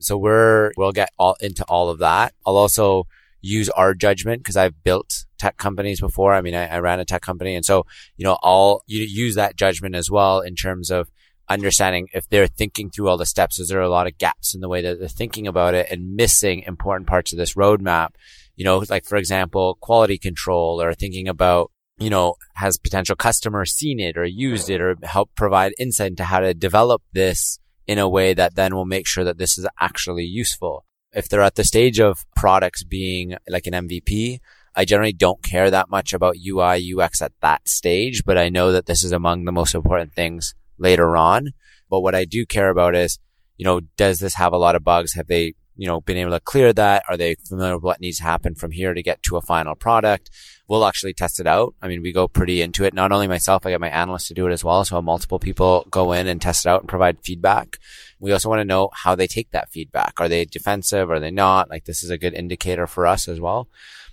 So 0.00 0.16
we're, 0.16 0.72
we'll 0.76 0.92
get 0.92 1.10
all 1.16 1.36
into 1.40 1.64
all 1.64 1.90
of 1.90 1.98
that. 1.98 2.34
I'll 2.44 2.56
also 2.56 3.06
use 3.42 3.68
our 3.70 3.92
judgment 3.92 4.42
because 4.42 4.56
I've 4.56 4.82
built 4.82 5.26
tech 5.38 5.56
companies 5.56 6.00
before. 6.00 6.32
I 6.32 6.40
mean, 6.40 6.54
I, 6.54 6.68
I, 6.68 6.78
ran 6.78 7.00
a 7.00 7.04
tech 7.04 7.20
company. 7.20 7.56
And 7.56 7.64
so, 7.64 7.84
you 8.16 8.24
know, 8.24 8.38
I'll 8.42 8.82
use 8.86 9.34
that 9.34 9.56
judgment 9.56 9.96
as 9.96 10.10
well 10.10 10.40
in 10.40 10.54
terms 10.54 10.90
of 10.90 11.10
understanding 11.48 12.08
if 12.14 12.28
they're 12.28 12.46
thinking 12.46 12.90
through 12.90 13.08
all 13.08 13.16
the 13.16 13.26
steps. 13.26 13.58
Is 13.58 13.68
there 13.68 13.80
a 13.80 13.88
lot 13.88 14.06
of 14.06 14.16
gaps 14.16 14.54
in 14.54 14.60
the 14.60 14.68
way 14.68 14.80
that 14.82 15.00
they're 15.00 15.08
thinking 15.08 15.46
about 15.46 15.74
it 15.74 15.88
and 15.90 16.14
missing 16.14 16.62
important 16.62 17.08
parts 17.08 17.32
of 17.32 17.38
this 17.38 17.54
roadmap? 17.54 18.10
You 18.54 18.64
know, 18.64 18.84
like 18.88 19.04
for 19.04 19.16
example, 19.16 19.76
quality 19.80 20.18
control 20.18 20.80
or 20.80 20.94
thinking 20.94 21.26
about, 21.26 21.72
you 21.98 22.10
know, 22.10 22.36
has 22.54 22.78
potential 22.78 23.16
customers 23.16 23.72
seen 23.72 23.98
it 23.98 24.16
or 24.16 24.24
used 24.24 24.70
it 24.70 24.80
or 24.80 24.96
help 25.02 25.30
provide 25.34 25.72
insight 25.78 26.10
into 26.10 26.24
how 26.24 26.38
to 26.40 26.54
develop 26.54 27.02
this 27.12 27.58
in 27.88 27.98
a 27.98 28.08
way 28.08 28.32
that 28.32 28.54
then 28.54 28.74
will 28.74 28.84
make 28.84 29.08
sure 29.08 29.24
that 29.24 29.38
this 29.38 29.58
is 29.58 29.66
actually 29.80 30.24
useful 30.24 30.84
if 31.12 31.28
they're 31.28 31.42
at 31.42 31.56
the 31.56 31.64
stage 31.64 32.00
of 32.00 32.24
products 32.34 32.84
being 32.84 33.36
like 33.48 33.66
an 33.66 33.74
MVP, 33.74 34.40
I 34.74 34.84
generally 34.84 35.12
don't 35.12 35.42
care 35.42 35.70
that 35.70 35.90
much 35.90 36.12
about 36.12 36.36
UI, 36.36 36.94
UX 36.94 37.20
at 37.20 37.32
that 37.42 37.68
stage, 37.68 38.24
but 38.24 38.38
I 38.38 38.48
know 38.48 38.72
that 38.72 38.86
this 38.86 39.04
is 39.04 39.12
among 39.12 39.44
the 39.44 39.52
most 39.52 39.74
important 39.74 40.14
things 40.14 40.54
later 40.78 41.16
on. 41.16 41.50
But 41.90 42.00
what 42.00 42.14
I 42.14 42.24
do 42.24 42.46
care 42.46 42.70
about 42.70 42.94
is, 42.94 43.18
you 43.58 43.66
know, 43.66 43.80
does 43.98 44.18
this 44.18 44.34
have 44.36 44.54
a 44.54 44.58
lot 44.58 44.74
of 44.74 44.82
bugs? 44.82 45.12
Have 45.14 45.26
they, 45.26 45.54
you 45.76 45.86
know, 45.86 46.00
been 46.00 46.16
able 46.16 46.32
to 46.32 46.40
clear 46.40 46.72
that? 46.72 47.04
Are 47.08 47.16
they 47.16 47.34
familiar 47.34 47.76
with 47.76 47.84
what 47.84 48.00
needs 48.00 48.18
to 48.18 48.24
happen 48.24 48.54
from 48.54 48.70
here 48.70 48.94
to 48.94 49.02
get 49.02 49.22
to 49.24 49.36
a 49.36 49.42
final 49.42 49.74
product? 49.74 50.30
We'll 50.68 50.84
actually 50.84 51.14
test 51.14 51.40
it 51.40 51.46
out. 51.46 51.74
I 51.82 51.88
mean, 51.88 52.02
we 52.02 52.12
go 52.12 52.28
pretty 52.28 52.62
into 52.62 52.84
it. 52.84 52.94
Not 52.94 53.12
only 53.12 53.28
myself, 53.28 53.66
I 53.66 53.70
get 53.70 53.80
my 53.80 53.90
analysts 53.90 54.28
to 54.28 54.34
do 54.34 54.46
it 54.46 54.52
as 54.52 54.64
well. 54.64 54.84
So 54.84 55.00
multiple 55.02 55.38
people 55.38 55.86
go 55.90 56.12
in 56.12 56.26
and 56.26 56.40
test 56.40 56.66
it 56.66 56.68
out 56.68 56.80
and 56.80 56.88
provide 56.88 57.22
feedback. 57.22 57.78
We 58.20 58.32
also 58.32 58.48
want 58.48 58.60
to 58.60 58.64
know 58.64 58.90
how 58.92 59.14
they 59.14 59.26
take 59.26 59.50
that 59.50 59.70
feedback. 59.70 60.14
Are 60.18 60.28
they 60.28 60.44
defensive? 60.44 61.10
Are 61.10 61.20
they 61.20 61.30
not? 61.30 61.70
Like 61.70 61.84
this 61.84 62.02
is 62.02 62.10
a 62.10 62.18
good 62.18 62.34
indicator 62.34 62.86
for 62.86 63.06
us 63.06 63.28
as 63.28 63.40
well. 63.40 63.68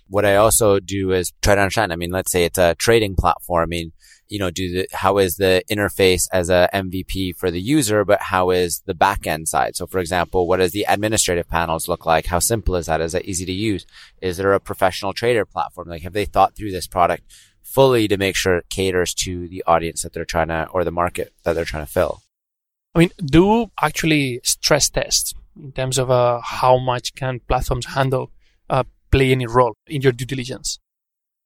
What 0.07 0.25
I 0.25 0.35
also 0.35 0.79
do 0.79 1.11
is 1.11 1.31
try 1.41 1.55
to 1.55 1.61
understand. 1.61 1.93
I 1.93 1.95
mean, 1.95 2.11
let's 2.11 2.31
say 2.31 2.43
it's 2.43 2.57
a 2.57 2.75
trading 2.75 3.15
platform. 3.15 3.61
I 3.61 3.67
mean, 3.67 3.91
you 4.29 4.39
know, 4.39 4.51
do 4.51 4.71
the, 4.71 4.87
how 4.93 5.17
is 5.17 5.35
the 5.35 5.63
interface 5.69 6.27
as 6.31 6.49
a 6.49 6.69
MVP 6.73 7.35
for 7.35 7.49
the 7.51 7.59
user, 7.59 8.05
but 8.05 8.21
how 8.21 8.51
is 8.51 8.81
the 8.85 8.93
backend 8.93 9.47
side? 9.47 9.75
So 9.75 9.87
for 9.87 9.99
example, 9.99 10.47
what 10.47 10.57
does 10.57 10.71
the 10.71 10.85
administrative 10.87 11.49
panels 11.49 11.87
look 11.87 12.05
like? 12.05 12.27
How 12.27 12.39
simple 12.39 12.75
is 12.75 12.85
that? 12.85 13.01
Is 13.01 13.13
that 13.13 13.25
easy 13.25 13.45
to 13.45 13.51
use? 13.51 13.85
Is 14.21 14.37
there 14.37 14.53
a 14.53 14.59
professional 14.59 15.13
trader 15.13 15.45
platform? 15.45 15.89
Like 15.89 16.03
have 16.03 16.13
they 16.13 16.25
thought 16.25 16.55
through 16.55 16.71
this 16.71 16.87
product 16.87 17.23
fully 17.63 18.07
to 18.07 18.17
make 18.17 18.35
sure 18.35 18.57
it 18.57 18.69
caters 18.69 19.13
to 19.13 19.47
the 19.47 19.63
audience 19.67 20.03
that 20.03 20.13
they're 20.13 20.25
trying 20.25 20.47
to, 20.47 20.67
or 20.71 20.83
the 20.83 20.91
market 20.91 21.33
that 21.43 21.53
they're 21.53 21.65
trying 21.65 21.85
to 21.85 21.91
fill? 21.91 22.21
I 22.95 22.99
mean, 22.99 23.11
do 23.23 23.71
actually 23.81 24.41
stress 24.43 24.89
tests 24.89 25.33
in 25.55 25.71
terms 25.71 25.97
of 25.97 26.09
uh, 26.09 26.41
how 26.43 26.77
much 26.77 27.13
can 27.15 27.39
platforms 27.47 27.87
handle 27.87 28.31
uh, 28.69 28.83
play 29.11 29.31
any 29.31 29.45
role 29.45 29.75
in 29.87 30.01
your 30.01 30.11
due 30.11 30.25
diligence? 30.25 30.79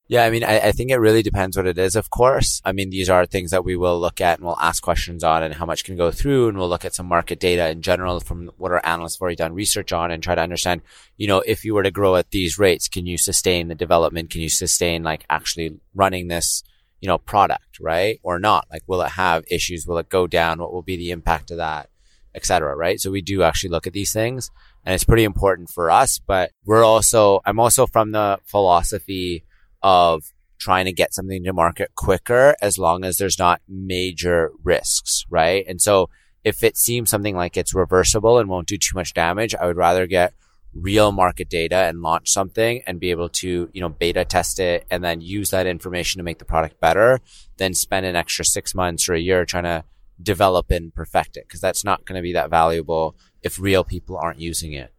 Yeah, 0.10 0.26
I 0.26 0.30
mean, 0.30 0.44
I, 0.44 0.60
I, 0.60 0.72
think 0.74 0.92
it 0.92 0.98
really 0.98 1.24
depends 1.24 1.56
what 1.56 1.66
it 1.66 1.78
is, 1.78 1.96
of 1.96 2.10
course. 2.10 2.62
I 2.66 2.74
mean, 2.74 2.90
these 2.90 3.10
are 3.10 3.26
things 3.26 3.52
that 3.52 3.64
we 3.64 3.78
will 3.78 3.98
look 3.98 4.20
at 4.20 4.38
and 4.38 4.46
we'll 4.46 4.60
ask 4.60 4.84
questions 4.84 5.24
on 5.24 5.44
and 5.44 5.54
how 5.54 5.66
much 5.66 5.86
can 5.86 5.96
go 5.96 6.12
through 6.12 6.50
and 6.50 6.58
we'll 6.58 6.68
look 6.68 6.84
at 6.84 6.94
some 6.94 7.06
market 7.06 7.40
data 7.40 7.70
in 7.70 7.82
general 7.82 8.20
from 8.20 8.52
what 8.58 8.74
our 8.74 8.86
analysts 8.86 9.16
have 9.16 9.22
already 9.22 9.38
done 9.38 9.54
research 9.54 9.94
on 9.94 10.12
and 10.12 10.22
try 10.22 10.36
to 10.36 10.42
understand, 10.42 10.82
you 11.16 11.26
know, 11.26 11.40
if 11.48 11.64
you 11.64 11.74
were 11.74 11.84
to 11.84 11.90
grow 11.90 12.18
at 12.18 12.32
these 12.32 12.60
rates, 12.60 12.90
can 12.90 13.06
you 13.06 13.18
sustain 13.18 13.70
the 13.70 13.76
development? 13.76 14.30
Can 14.30 14.42
you 14.42 14.50
sustain 14.50 15.04
like 15.04 15.26
actually 15.30 15.80
running 15.96 16.28
this 16.28 16.64
you 17.04 17.08
know, 17.08 17.18
product, 17.18 17.82
right? 17.82 18.22
Or 18.24 18.40
not? 18.40 18.66
Like, 18.72 18.84
will 18.88 19.02
it 19.02 19.12
have 19.12 19.44
issues? 19.52 19.86
Will 19.86 19.98
it 19.98 20.08
go 20.08 20.26
down? 20.26 20.60
What 20.60 20.72
will 20.72 20.82
be 20.82 20.96
the 20.96 21.12
impact 21.12 21.52
of 21.52 21.58
that, 21.58 21.90
etc. 22.34 22.74
Right? 22.78 22.98
So 22.98 23.12
we 23.12 23.22
do 23.22 23.44
actually 23.44 23.72
look 23.72 23.86
at 23.86 23.92
these 23.92 24.14
things 24.14 24.50
and 24.86 24.96
it's 24.96 25.04
pretty 25.04 25.26
important 25.26 25.70
for 25.70 25.92
us, 25.92 26.20
but 26.26 26.52
we're 26.64 26.84
also, 26.84 27.42
I'm 27.46 27.60
also 27.60 27.88
from 27.88 28.14
the 28.14 28.40
philosophy 28.46 29.44
of 29.84 30.24
trying 30.58 30.86
to 30.86 30.94
get 30.94 31.14
something 31.14 31.44
to 31.44 31.54
market 31.54 31.92
quicker 31.96 32.56
as 32.62 32.78
long 32.78 33.04
as 33.04 33.18
there's 33.18 33.38
not 33.38 33.62
major 33.68 34.52
risks, 34.64 35.26
right? 35.30 35.66
And 35.68 35.82
so 35.82 36.10
if 36.44 36.64
it 36.64 36.78
seems 36.78 37.10
something 37.10 37.36
like 37.36 37.58
it's 37.58 37.74
reversible 37.74 38.40
and 38.40 38.50
won't 38.50 38.68
do 38.68 38.78
too 38.78 38.96
much 38.96 39.14
damage, 39.14 39.54
I 39.54 39.66
would 39.66 39.78
rather 39.78 40.08
get 40.08 40.34
real 40.74 41.12
market 41.12 41.50
data 41.50 41.76
and 41.76 42.02
launch 42.02 42.30
something 42.30 42.82
and 42.88 43.00
be 43.00 43.12
able 43.12 43.30
to, 43.30 43.70
you 43.72 43.82
know, 43.82 43.90
beta 43.90 44.26
test 44.26 44.60
it 44.60 44.86
and 44.90 45.04
then 45.04 45.22
use 45.22 45.52
that 45.52 45.68
information 45.68 46.20
to 46.20 46.24
make 46.24 46.40
the 46.40 46.46
product 46.46 46.80
better 46.80 47.20
than 47.58 47.74
spend 47.74 48.06
an 48.06 48.16
extra 48.16 48.44
six 48.44 48.74
months 48.74 49.08
or 49.08 49.14
a 49.14 49.20
year 49.20 49.46
trying 49.46 49.64
to 49.66 49.84
develop 50.22 50.72
and 50.72 50.94
perfect 50.94 51.38
it 51.38 51.46
because 51.48 51.62
that's 51.62 51.84
not 51.84 52.06
going 52.06 52.18
to 52.18 52.24
be 52.24 52.34
that 52.34 52.50
valuable 52.50 53.16
if 53.42 53.60
real 53.60 53.84
people 53.84 54.18
aren't 54.18 54.40
using 54.40 54.74
it. 54.74 54.93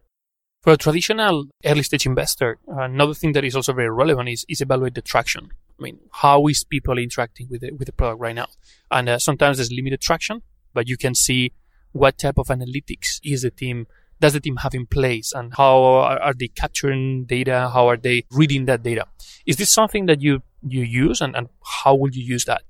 For 0.65 0.73
a 0.73 0.77
traditional 0.77 1.45
early 1.63 1.83
stage 1.83 2.07
investor, 2.07 2.57
another 2.67 3.13
thing 3.13 3.33
that 3.33 3.43
is 3.43 3.55
also 3.55 3.71
very 3.71 3.91
relevant 3.91 4.29
is, 4.29 4.47
is 4.49 4.61
evaluate 4.61 4.95
the 4.95 5.03
traction. 5.03 5.49
I 5.79 5.83
mean, 5.83 5.99
how 6.11 6.47
is 6.47 6.63
people 6.63 6.97
interacting 6.97 7.47
with 7.51 7.61
it, 7.61 7.77
with 7.77 7.85
the 7.85 7.91
product 7.91 8.19
right 8.19 8.33
now? 8.33 8.47
And 8.89 9.07
uh, 9.07 9.19
sometimes 9.19 9.57
there's 9.57 9.71
limited 9.71 10.01
traction, 10.01 10.41
but 10.73 10.87
you 10.87 10.97
can 10.97 11.13
see 11.13 11.53
what 11.91 12.17
type 12.17 12.39
of 12.39 12.47
analytics 12.47 13.19
is 13.23 13.43
the 13.43 13.51
team 13.51 13.85
does 14.19 14.33
the 14.33 14.39
team 14.39 14.55
have 14.55 14.73
in 14.73 14.87
place 14.87 15.33
and 15.33 15.53
how 15.53 15.83
are 15.83 16.33
they 16.33 16.47
capturing 16.47 17.25
data 17.25 17.69
how 17.73 17.87
are 17.87 17.97
they 17.97 18.23
reading 18.31 18.63
that 18.63 18.81
data 18.81 19.05
is 19.45 19.57
this 19.57 19.69
something 19.69 20.05
that 20.05 20.21
you 20.21 20.41
you 20.65 20.81
use 20.81 21.19
and, 21.19 21.35
and 21.35 21.49
how 21.83 21.93
will 21.93 22.09
you 22.11 22.23
use 22.23 22.45
that 22.45 22.61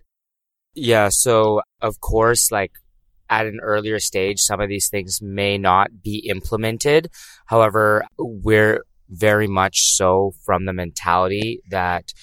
yeah 0.73 1.07
so 1.07 1.61
of 1.81 2.01
course 2.01 2.51
like 2.51 2.71
at 3.29 3.45
an 3.45 3.59
earlier 3.61 3.99
stage, 3.99 4.39
some 4.39 4.59
of 4.59 4.69
these 4.69 4.89
things 4.89 5.19
may 5.21 5.57
not 5.57 6.03
be 6.03 6.17
implemented. 6.29 7.09
However, 7.47 8.05
we're 8.17 8.83
very 9.09 9.47
much 9.47 9.93
so 9.95 10.33
from 10.43 10.65
the 10.65 10.73
mentality 10.73 11.61
that 11.69 12.13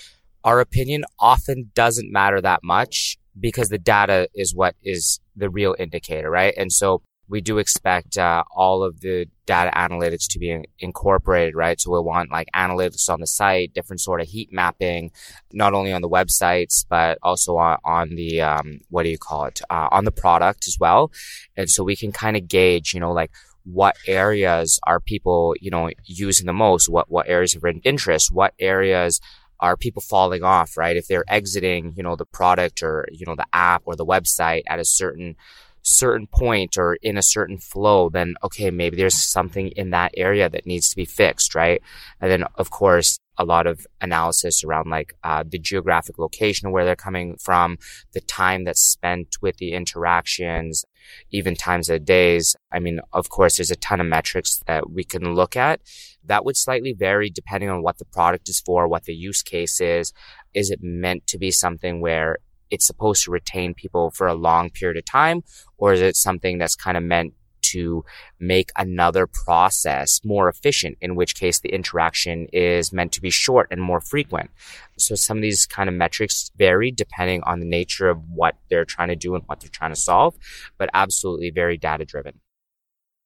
our 0.44 0.60
opinion 0.60 1.04
often 1.20 1.70
doesn't 1.74 2.12
matter 2.12 2.40
that 2.40 2.60
much 2.62 3.16
because 3.38 3.68
the 3.68 3.78
data 3.78 4.28
is 4.34 4.54
what 4.54 4.74
is 4.82 5.20
the 5.36 5.48
real 5.48 5.74
indicator, 5.78 6.30
right? 6.30 6.54
And 6.56 6.72
so 6.72 7.02
we 7.33 7.40
do 7.40 7.57
expect 7.57 8.18
uh, 8.18 8.45
all 8.55 8.85
of 8.85 9.01
the 9.01 9.27
data 9.47 9.71
analytics 9.75 10.27
to 10.29 10.38
be 10.38 10.62
incorporated, 10.79 11.57
right? 11.57 11.81
So 11.81 11.90
we'll 11.90 12.05
want 12.05 12.31
like 12.31 12.49
analytics 12.55 13.09
on 13.09 13.21
the 13.21 13.27
site, 13.27 13.73
different 13.73 14.03
sort 14.03 14.21
of 14.21 14.29
heat 14.29 14.53
mapping, 14.53 15.12
not 15.51 15.73
only 15.73 15.95
on 15.95 16.03
the 16.03 16.11
websites, 16.11 16.85
but 16.87 17.16
also 17.23 17.57
on, 17.57 17.79
on 17.85 18.11
the, 18.11 18.42
um, 18.42 18.81
what 18.90 19.05
do 19.05 19.09
you 19.09 19.16
call 19.16 19.47
it? 19.47 19.62
Uh, 19.71 19.88
on 19.90 20.05
the 20.05 20.12
product 20.12 20.68
as 20.68 20.77
well. 20.79 21.11
And 21.57 21.71
so 21.71 21.83
we 21.83 21.97
can 21.97 22.12
kind 22.12 22.37
of 22.37 22.49
gauge, 22.49 22.92
you 22.92 23.01
know, 23.01 23.12
like 23.12 23.33
what 23.64 23.97
areas 24.07 24.79
are 24.87 25.01
people, 25.01 25.55
you 25.59 25.71
know, 25.71 25.90
using 26.05 26.47
the 26.47 26.53
most? 26.53 26.90
What, 26.90 27.11
what 27.11 27.29
areas 27.29 27.57
of 27.57 27.64
interest? 27.83 28.31
What 28.31 28.53
areas 28.59 29.23
are 29.59 29.79
people 29.79 30.03
falling 30.03 30.42
off, 30.42 30.77
right? 30.77 30.99
If 30.99 31.07
they're 31.07 31.25
exiting, 31.29 31.95
you 31.97 32.03
know, 32.03 32.14
the 32.14 32.27
product 32.27 32.83
or, 32.83 33.09
you 33.11 33.25
know, 33.25 33.37
the 33.37 33.47
app 33.55 33.85
or 33.87 33.97
the 33.97 34.05
website 34.05 34.64
at 34.66 34.81
a 34.81 34.85
certain 34.85 35.37
certain 35.83 36.27
point 36.27 36.77
or 36.79 36.95
in 37.03 37.16
a 37.16 37.23
certain 37.23 37.59
flow, 37.59 38.09
then 38.09 38.35
okay, 38.42 38.71
maybe 38.71 38.97
there's 38.97 39.16
something 39.16 39.68
in 39.68 39.90
that 39.90 40.12
area 40.16 40.49
that 40.49 40.66
needs 40.66 40.88
to 40.90 40.97
be 40.97 41.05
fixed, 41.05 41.55
right? 41.55 41.83
And 42.21 42.31
then 42.31 42.45
of 42.57 42.71
course, 42.71 43.18
a 43.38 43.45
lot 43.45 43.66
of 43.66 43.87
analysis 44.01 44.62
around 44.62 44.90
like 44.90 45.14
uh, 45.25 45.42
the 45.47 45.59
geographic 45.59 46.18
location 46.18 46.71
where 46.71 46.85
they're 46.85 46.95
coming 46.95 47.37
from, 47.37 47.79
the 48.12 48.21
time 48.21 48.64
that's 48.64 48.83
spent 48.83 49.37
with 49.40 49.57
the 49.57 49.73
interactions, 49.73 50.85
even 51.31 51.57
times 51.57 51.88
of 51.88 52.05
days. 52.05 52.55
I 52.73 52.79
mean, 52.79 53.01
of 53.12 53.31
course, 53.31 53.57
there's 53.57 53.71
a 53.71 53.77
ton 53.77 54.01
of 54.01 54.07
metrics 54.07 54.62
that 54.66 54.90
we 54.90 55.05
can 55.05 55.35
look 55.35 55.57
at. 55.57 55.81
That 56.25 56.45
would 56.45 56.57
slightly 56.57 56.92
vary 56.92 57.31
depending 57.31 57.71
on 57.71 57.83
what 57.83 57.99
the 57.99 58.05
product 58.05 58.49
is 58.49 58.61
for, 58.61 58.87
what 58.87 59.05
the 59.05 59.14
use 59.14 59.42
case 59.42 59.81
is. 59.81 60.12
Is 60.55 60.71
it 60.71 60.81
meant 60.83 61.27
to 61.29 61.38
be 61.38 61.51
something 61.51 62.01
where 62.01 62.38
it's 62.72 62.87
supposed 62.87 63.22
to 63.24 63.30
retain 63.30 63.74
people 63.74 64.11
for 64.11 64.26
a 64.26 64.35
long 64.35 64.70
period 64.70 64.96
of 64.96 65.04
time? 65.04 65.42
Or 65.76 65.92
is 65.92 66.00
it 66.00 66.16
something 66.16 66.58
that's 66.58 66.74
kind 66.74 66.96
of 66.96 67.04
meant 67.04 67.35
to 67.62 68.04
make 68.38 68.70
another 68.76 69.26
process 69.26 70.20
more 70.24 70.48
efficient, 70.48 70.98
in 71.00 71.14
which 71.14 71.35
case 71.35 71.61
the 71.61 71.70
interaction 71.70 72.46
is 72.52 72.92
meant 72.92 73.12
to 73.12 73.20
be 73.20 73.30
short 73.30 73.68
and 73.70 73.80
more 73.80 74.00
frequent. 74.00 74.50
So 74.98 75.14
some 75.14 75.38
of 75.38 75.42
these 75.42 75.66
kind 75.66 75.88
of 75.88 75.94
metrics 75.94 76.50
vary 76.56 76.90
depending 76.90 77.42
on 77.44 77.61
the 77.61 77.66
nature 77.66 78.08
of 78.11 78.18
what 78.28 78.56
they're 78.68 78.85
trying 78.85 79.08
to 79.08 79.16
do 79.16 79.35
and 79.35 79.44
what 79.46 79.61
they're 79.61 79.70
trying 79.70 79.92
to 79.92 80.00
solve, 80.00 80.35
but 80.76 80.90
absolutely 80.92 81.50
very 81.50 81.78
data 81.78 82.04
driven. 82.04 82.40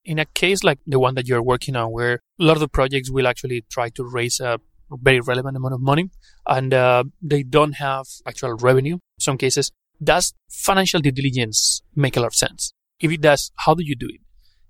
In 0.04 0.18
a 0.20 0.26
case 0.26 0.62
like 0.62 0.78
the 0.86 1.00
one 1.00 1.14
that 1.16 1.26
you're 1.26 1.42
working 1.42 1.74
on, 1.74 1.90
where 1.90 2.20
a 2.38 2.44
lot 2.44 2.52
of 2.52 2.60
the 2.60 2.68
projects 2.68 3.10
will 3.10 3.26
actually 3.26 3.64
try 3.68 3.88
to 3.90 4.04
raise 4.04 4.38
a 4.38 4.60
very 4.90 5.20
relevant 5.20 5.56
amount 5.56 5.74
of 5.74 5.80
money 5.80 6.10
and 6.46 6.72
uh, 6.72 7.04
they 7.22 7.42
don't 7.42 7.72
have 7.74 8.06
actual 8.26 8.54
revenue. 8.54 8.94
In 8.94 9.20
some 9.20 9.38
cases 9.38 9.70
does 10.02 10.34
financial 10.48 11.00
due 11.00 11.12
diligence 11.12 11.82
make 11.94 12.16
a 12.16 12.20
lot 12.20 12.28
of 12.28 12.34
sense? 12.34 12.72
If 13.00 13.10
it 13.10 13.20
does 13.20 13.50
how 13.56 13.74
do 13.74 13.84
you 13.84 13.96
do 13.96 14.06
it? 14.06 14.20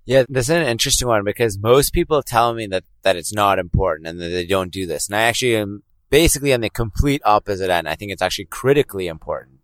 Yeah 0.05 0.23
this 0.29 0.45
is 0.45 0.55
an 0.55 0.63
interesting 0.63 1.07
one 1.07 1.23
because 1.23 1.57
most 1.57 1.91
people 1.93 2.23
tell 2.23 2.53
me 2.53 2.67
that 2.67 2.83
that 3.03 3.15
it's 3.15 3.33
not 3.33 3.59
important 3.59 4.07
and 4.07 4.19
that 4.19 4.29
they 4.29 4.45
don't 4.45 4.71
do 4.71 4.85
this. 4.85 5.07
And 5.07 5.15
i 5.15 5.21
actually 5.21 5.55
am 5.55 5.83
basically 6.09 6.53
on 6.53 6.61
the 6.61 6.69
complete 6.69 7.21
opposite 7.25 7.69
end. 7.69 7.87
I 7.87 7.95
think 7.95 8.11
it's 8.11 8.21
actually 8.21 8.45
critically 8.45 9.07
important. 9.07 9.59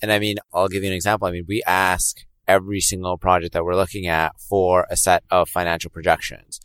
And 0.00 0.12
i 0.12 0.18
mean 0.18 0.36
i'll 0.52 0.68
give 0.68 0.82
you 0.82 0.90
an 0.90 0.96
example. 0.96 1.28
I 1.28 1.32
mean 1.32 1.46
we 1.48 1.62
ask 1.64 2.18
every 2.48 2.80
single 2.80 3.16
project 3.16 3.52
that 3.52 3.64
we're 3.64 3.76
looking 3.76 4.06
at 4.08 4.32
for 4.40 4.86
a 4.90 4.96
set 4.96 5.22
of 5.30 5.48
financial 5.48 5.90
projections 5.90 6.60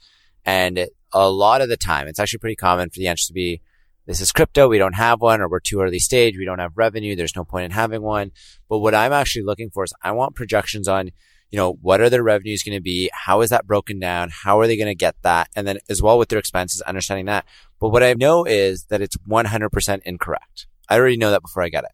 and 0.47 0.87
a 1.11 1.29
lot 1.29 1.61
of 1.61 1.67
the 1.67 1.75
time, 1.75 2.07
it's 2.07 2.19
actually 2.19 2.39
pretty 2.39 2.55
common 2.55 2.89
for 2.89 2.99
the 2.99 3.07
answer 3.07 3.27
to 3.27 3.33
be, 3.33 3.61
this 4.05 4.21
is 4.21 4.31
crypto. 4.31 4.69
We 4.69 4.77
don't 4.77 4.95
have 4.95 5.19
one 5.19 5.41
or 5.41 5.49
we're 5.49 5.59
too 5.59 5.81
early 5.81 5.99
stage. 5.99 6.37
We 6.37 6.45
don't 6.45 6.59
have 6.59 6.77
revenue. 6.77 7.17
There's 7.17 7.35
no 7.35 7.43
point 7.43 7.65
in 7.65 7.71
having 7.71 8.01
one. 8.01 8.31
But 8.69 8.79
what 8.79 8.95
I'm 8.95 9.11
actually 9.11 9.43
looking 9.43 9.69
for 9.69 9.83
is 9.83 9.91
I 10.01 10.13
want 10.13 10.35
projections 10.35 10.87
on, 10.87 11.11
you 11.51 11.57
know, 11.57 11.73
what 11.81 11.99
are 11.99 12.09
their 12.09 12.23
revenues 12.23 12.63
going 12.63 12.77
to 12.77 12.81
be? 12.81 13.09
How 13.13 13.41
is 13.41 13.49
that 13.49 13.67
broken 13.67 13.99
down? 13.99 14.29
How 14.31 14.61
are 14.61 14.67
they 14.67 14.77
going 14.77 14.87
to 14.87 14.95
get 14.95 15.15
that? 15.23 15.49
And 15.53 15.67
then 15.67 15.79
as 15.89 16.01
well 16.01 16.17
with 16.17 16.29
their 16.29 16.39
expenses, 16.39 16.79
understanding 16.81 17.25
that. 17.25 17.45
But 17.81 17.89
what 17.89 18.01
I 18.01 18.13
know 18.13 18.45
is 18.45 18.85
that 18.85 19.01
it's 19.01 19.17
100% 19.29 19.99
incorrect. 20.05 20.67
I 20.87 20.97
already 20.97 21.17
know 21.17 21.31
that 21.31 21.41
before 21.41 21.63
I 21.63 21.69
get 21.69 21.83
it. 21.83 21.91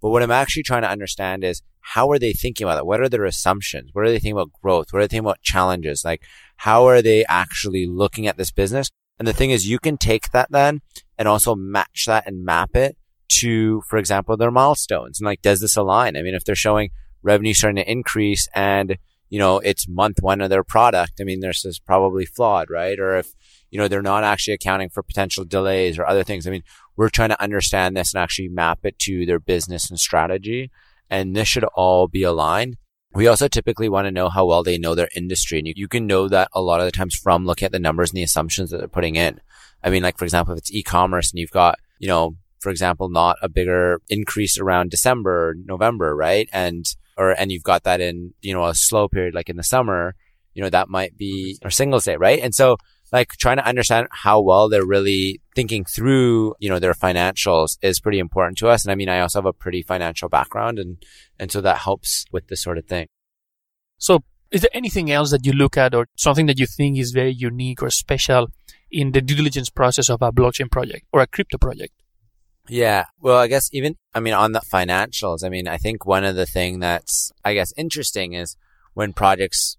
But 0.00 0.10
what 0.10 0.22
I'm 0.22 0.30
actually 0.30 0.62
trying 0.62 0.82
to 0.82 0.90
understand 0.90 1.44
is 1.44 1.62
how 1.80 2.10
are 2.10 2.18
they 2.18 2.32
thinking 2.32 2.66
about 2.66 2.78
it? 2.78 2.86
What 2.86 3.00
are 3.00 3.08
their 3.08 3.24
assumptions? 3.24 3.90
What 3.92 4.04
are 4.04 4.08
they 4.08 4.18
thinking 4.18 4.32
about 4.32 4.52
growth? 4.60 4.92
What 4.92 5.00
are 5.00 5.02
they 5.02 5.08
thinking 5.08 5.26
about 5.26 5.42
challenges? 5.42 6.04
Like, 6.04 6.22
how 6.56 6.86
are 6.86 7.00
they 7.00 7.24
actually 7.26 7.86
looking 7.86 8.26
at 8.26 8.36
this 8.36 8.50
business? 8.50 8.90
And 9.18 9.26
the 9.26 9.32
thing 9.32 9.50
is, 9.50 9.68
you 9.68 9.78
can 9.78 9.96
take 9.96 10.30
that 10.32 10.50
then 10.50 10.80
and 11.16 11.26
also 11.28 11.54
match 11.54 12.04
that 12.06 12.26
and 12.26 12.44
map 12.44 12.76
it 12.76 12.96
to, 13.28 13.82
for 13.88 13.98
example, 13.98 14.36
their 14.36 14.50
milestones. 14.50 15.20
And 15.20 15.26
like, 15.26 15.42
does 15.42 15.60
this 15.60 15.76
align? 15.76 16.16
I 16.16 16.22
mean, 16.22 16.34
if 16.34 16.44
they're 16.44 16.54
showing 16.54 16.90
revenue 17.22 17.54
starting 17.54 17.82
to 17.82 17.90
increase 17.90 18.48
and, 18.54 18.98
you 19.30 19.38
know, 19.38 19.58
it's 19.58 19.88
month 19.88 20.18
one 20.20 20.40
of 20.40 20.50
their 20.50 20.64
product, 20.64 21.14
I 21.20 21.24
mean, 21.24 21.40
this 21.40 21.64
is 21.64 21.78
probably 21.78 22.26
flawed, 22.26 22.70
right? 22.70 22.98
Or 22.98 23.16
if, 23.16 23.32
you 23.76 23.82
know, 23.82 23.88
they're 23.88 24.00
not 24.00 24.24
actually 24.24 24.54
accounting 24.54 24.88
for 24.88 25.02
potential 25.02 25.44
delays 25.44 25.98
or 25.98 26.06
other 26.06 26.24
things. 26.24 26.46
I 26.46 26.50
mean, 26.50 26.62
we're 26.96 27.10
trying 27.10 27.28
to 27.28 27.42
understand 27.42 27.94
this 27.94 28.14
and 28.14 28.22
actually 28.22 28.48
map 28.48 28.78
it 28.84 28.98
to 29.00 29.26
their 29.26 29.38
business 29.38 29.90
and 29.90 30.00
strategy 30.00 30.70
and 31.10 31.36
this 31.36 31.46
should 31.46 31.64
all 31.74 32.08
be 32.08 32.22
aligned. 32.22 32.78
We 33.12 33.26
also 33.26 33.48
typically 33.48 33.90
want 33.90 34.06
to 34.06 34.10
know 34.10 34.30
how 34.30 34.46
well 34.46 34.62
they 34.62 34.78
know 34.78 34.94
their 34.94 35.10
industry. 35.14 35.58
And 35.58 35.68
you, 35.68 35.74
you 35.76 35.88
can 35.88 36.06
know 36.06 36.26
that 36.26 36.48
a 36.54 36.62
lot 36.62 36.80
of 36.80 36.86
the 36.86 36.90
times 36.90 37.14
from 37.14 37.44
looking 37.44 37.66
at 37.66 37.72
the 37.72 37.78
numbers 37.78 38.10
and 38.10 38.16
the 38.16 38.22
assumptions 38.22 38.70
that 38.70 38.78
they're 38.78 38.88
putting 38.88 39.16
in. 39.16 39.42
I 39.84 39.90
mean, 39.90 40.02
like, 40.02 40.16
for 40.16 40.24
example, 40.24 40.54
if 40.54 40.58
it's 40.58 40.72
e-commerce 40.72 41.30
and 41.32 41.38
you've 41.38 41.50
got, 41.50 41.78
you 41.98 42.08
know, 42.08 42.36
for 42.60 42.70
example, 42.70 43.10
not 43.10 43.36
a 43.42 43.48
bigger 43.50 44.00
increase 44.08 44.58
around 44.58 44.90
December, 44.90 45.54
November, 45.64 46.16
right? 46.16 46.48
And, 46.50 46.86
or, 47.18 47.30
and 47.30 47.52
you've 47.52 47.62
got 47.62 47.84
that 47.84 48.00
in, 48.00 48.32
you 48.40 48.54
know, 48.54 48.64
a 48.64 48.74
slow 48.74 49.06
period, 49.06 49.34
like 49.34 49.50
in 49.50 49.58
the 49.58 49.62
summer, 49.62 50.14
you 50.54 50.62
know, 50.62 50.70
that 50.70 50.88
might 50.88 51.16
be, 51.18 51.58
or 51.62 51.70
Singles 51.70 52.04
Day, 52.04 52.16
right? 52.16 52.40
And 52.40 52.54
so 52.54 52.78
like 53.12 53.32
trying 53.32 53.56
to 53.56 53.66
understand 53.66 54.08
how 54.10 54.40
well 54.40 54.68
they're 54.68 54.84
really 54.84 55.40
thinking 55.54 55.84
through, 55.84 56.54
you 56.58 56.68
know, 56.68 56.78
their 56.78 56.92
financials 56.92 57.78
is 57.82 58.00
pretty 58.00 58.18
important 58.18 58.58
to 58.58 58.68
us. 58.68 58.84
And 58.84 58.92
I 58.92 58.94
mean, 58.94 59.08
I 59.08 59.20
also 59.20 59.38
have 59.38 59.46
a 59.46 59.52
pretty 59.52 59.82
financial 59.82 60.28
background 60.28 60.78
and, 60.78 60.96
and 61.38 61.50
so 61.50 61.60
that 61.60 61.78
helps 61.78 62.24
with 62.32 62.48
this 62.48 62.62
sort 62.62 62.78
of 62.78 62.86
thing. 62.86 63.06
So 63.98 64.24
is 64.50 64.60
there 64.60 64.70
anything 64.74 65.10
else 65.10 65.30
that 65.30 65.46
you 65.46 65.52
look 65.52 65.76
at 65.76 65.94
or 65.94 66.06
something 66.16 66.46
that 66.46 66.58
you 66.58 66.66
think 66.66 66.98
is 66.98 67.12
very 67.12 67.32
unique 67.32 67.82
or 67.82 67.90
special 67.90 68.48
in 68.90 69.12
the 69.12 69.20
due 69.20 69.36
diligence 69.36 69.70
process 69.70 70.08
of 70.08 70.22
a 70.22 70.32
blockchain 70.32 70.70
project 70.70 71.06
or 71.12 71.20
a 71.20 71.26
crypto 71.26 71.58
project? 71.58 71.92
Yeah. 72.68 73.04
Well, 73.20 73.38
I 73.38 73.46
guess 73.46 73.68
even, 73.72 73.96
I 74.14 74.20
mean, 74.20 74.34
on 74.34 74.52
the 74.52 74.60
financials, 74.60 75.44
I 75.44 75.48
mean, 75.48 75.68
I 75.68 75.76
think 75.76 76.04
one 76.04 76.24
of 76.24 76.34
the 76.36 76.46
thing 76.46 76.80
that's, 76.80 77.30
I 77.44 77.54
guess, 77.54 77.72
interesting 77.76 78.32
is 78.32 78.56
when 78.94 79.12
projects 79.12 79.76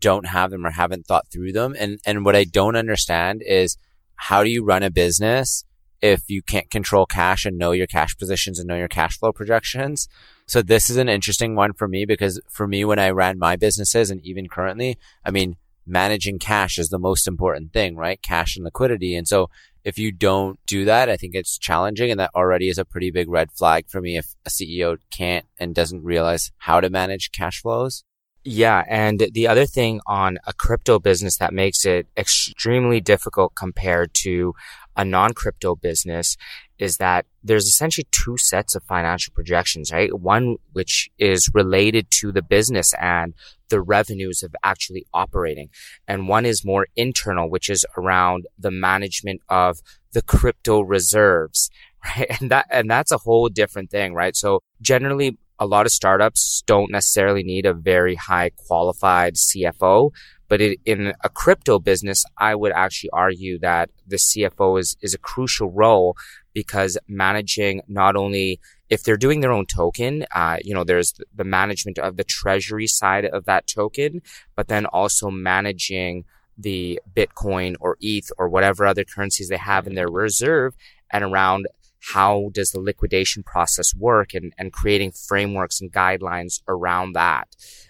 don't 0.00 0.26
have 0.26 0.50
them 0.50 0.66
or 0.66 0.70
haven't 0.70 1.06
thought 1.06 1.30
through 1.30 1.52
them. 1.52 1.74
And, 1.78 1.98
and 2.04 2.24
what 2.24 2.36
I 2.36 2.44
don't 2.44 2.76
understand 2.76 3.42
is 3.46 3.76
how 4.16 4.42
do 4.42 4.50
you 4.50 4.64
run 4.64 4.82
a 4.82 4.90
business 4.90 5.64
if 6.00 6.28
you 6.28 6.42
can't 6.42 6.70
control 6.70 7.06
cash 7.06 7.44
and 7.44 7.58
know 7.58 7.72
your 7.72 7.86
cash 7.86 8.16
positions 8.16 8.58
and 8.58 8.68
know 8.68 8.76
your 8.76 8.88
cash 8.88 9.18
flow 9.18 9.32
projections? 9.32 10.08
So 10.46 10.62
this 10.62 10.88
is 10.88 10.96
an 10.96 11.08
interesting 11.08 11.54
one 11.54 11.72
for 11.72 11.88
me 11.88 12.04
because 12.04 12.40
for 12.48 12.66
me, 12.66 12.84
when 12.84 12.98
I 12.98 13.10
ran 13.10 13.38
my 13.38 13.56
businesses 13.56 14.10
and 14.10 14.20
even 14.24 14.48
currently, 14.48 14.98
I 15.24 15.30
mean, 15.30 15.56
managing 15.86 16.38
cash 16.38 16.78
is 16.78 16.88
the 16.88 16.98
most 16.98 17.26
important 17.26 17.72
thing, 17.72 17.96
right? 17.96 18.20
Cash 18.22 18.56
and 18.56 18.64
liquidity. 18.64 19.14
And 19.14 19.26
so 19.26 19.50
if 19.84 19.98
you 19.98 20.12
don't 20.12 20.58
do 20.66 20.84
that, 20.84 21.08
I 21.08 21.16
think 21.16 21.34
it's 21.34 21.58
challenging. 21.58 22.10
And 22.10 22.20
that 22.20 22.30
already 22.34 22.68
is 22.68 22.78
a 22.78 22.84
pretty 22.84 23.10
big 23.10 23.28
red 23.28 23.50
flag 23.52 23.88
for 23.88 24.00
me 24.00 24.16
if 24.16 24.34
a 24.44 24.50
CEO 24.50 24.98
can't 25.10 25.46
and 25.58 25.74
doesn't 25.74 26.04
realize 26.04 26.52
how 26.58 26.80
to 26.80 26.90
manage 26.90 27.32
cash 27.32 27.62
flows. 27.62 28.04
Yeah. 28.44 28.84
And 28.88 29.28
the 29.32 29.48
other 29.48 29.66
thing 29.66 30.00
on 30.06 30.38
a 30.46 30.52
crypto 30.52 30.98
business 30.98 31.36
that 31.38 31.52
makes 31.52 31.84
it 31.84 32.06
extremely 32.16 33.00
difficult 33.00 33.54
compared 33.54 34.14
to 34.14 34.54
a 34.96 35.04
non-crypto 35.04 35.76
business 35.76 36.36
is 36.78 36.96
that 36.96 37.26
there's 37.42 37.66
essentially 37.66 38.06
two 38.10 38.36
sets 38.36 38.74
of 38.74 38.82
financial 38.84 39.32
projections, 39.32 39.92
right? 39.92 40.16
One 40.18 40.56
which 40.72 41.08
is 41.18 41.50
related 41.54 42.10
to 42.12 42.32
the 42.32 42.42
business 42.42 42.94
and 43.00 43.34
the 43.68 43.80
revenues 43.80 44.42
of 44.42 44.54
actually 44.64 45.06
operating. 45.12 45.70
And 46.06 46.28
one 46.28 46.46
is 46.46 46.64
more 46.64 46.86
internal, 46.96 47.50
which 47.50 47.68
is 47.68 47.84
around 47.96 48.46
the 48.58 48.70
management 48.70 49.40
of 49.48 49.78
the 50.12 50.22
crypto 50.22 50.80
reserves, 50.80 51.70
right? 52.04 52.40
And 52.40 52.50
that, 52.50 52.66
and 52.70 52.90
that's 52.90 53.12
a 53.12 53.18
whole 53.18 53.48
different 53.48 53.90
thing, 53.90 54.14
right? 54.14 54.34
So 54.34 54.60
generally 54.80 55.38
a 55.58 55.66
lot 55.66 55.86
of 55.86 55.92
startups 55.92 56.62
don't 56.66 56.90
necessarily 56.90 57.42
need 57.42 57.66
a 57.66 57.74
very 57.74 58.14
high 58.14 58.50
qualified 58.50 59.34
CFO, 59.34 60.10
but 60.48 60.60
it, 60.60 60.80
in 60.84 61.12
a 61.22 61.28
crypto 61.28 61.78
business, 61.78 62.24
I 62.38 62.54
would 62.54 62.72
actually 62.72 63.10
argue 63.10 63.58
that 63.60 63.90
the 64.06 64.16
CFO 64.16 64.80
is, 64.80 64.96
is 65.02 65.14
a 65.14 65.18
crucial 65.18 65.70
role 65.70 66.16
because 66.54 66.96
managing 67.06 67.82
not 67.88 68.16
only 68.16 68.60
if 68.88 69.02
they're 69.02 69.18
doing 69.18 69.40
their 69.40 69.52
own 69.52 69.66
token, 69.66 70.24
uh, 70.34 70.56
you 70.64 70.74
know, 70.74 70.84
there's 70.84 71.14
the 71.34 71.44
management 71.44 71.98
of 71.98 72.16
the 72.16 72.24
treasury 72.24 72.86
side 72.86 73.26
of 73.26 73.44
that 73.44 73.66
token, 73.66 74.22
but 74.56 74.68
then 74.68 74.86
also 74.86 75.30
managing 75.30 76.24
the 76.56 77.00
Bitcoin 77.14 77.76
or 77.80 77.96
ETH 78.00 78.30
or 78.38 78.48
whatever 78.48 78.86
other 78.86 79.04
currencies 79.04 79.48
they 79.48 79.58
have 79.58 79.86
in 79.86 79.94
their 79.94 80.10
reserve 80.10 80.74
and 81.10 81.22
around 81.22 81.66
how 82.12 82.50
does 82.52 82.70
the 82.70 82.80
liquidation 82.80 83.42
process 83.42 83.94
work 83.94 84.34
and, 84.34 84.52
and 84.58 84.72
creating 84.72 85.12
frameworks 85.12 85.80
and 85.80 85.92
guidelines 85.92 86.60
around 86.68 87.12
that. 87.12 87.48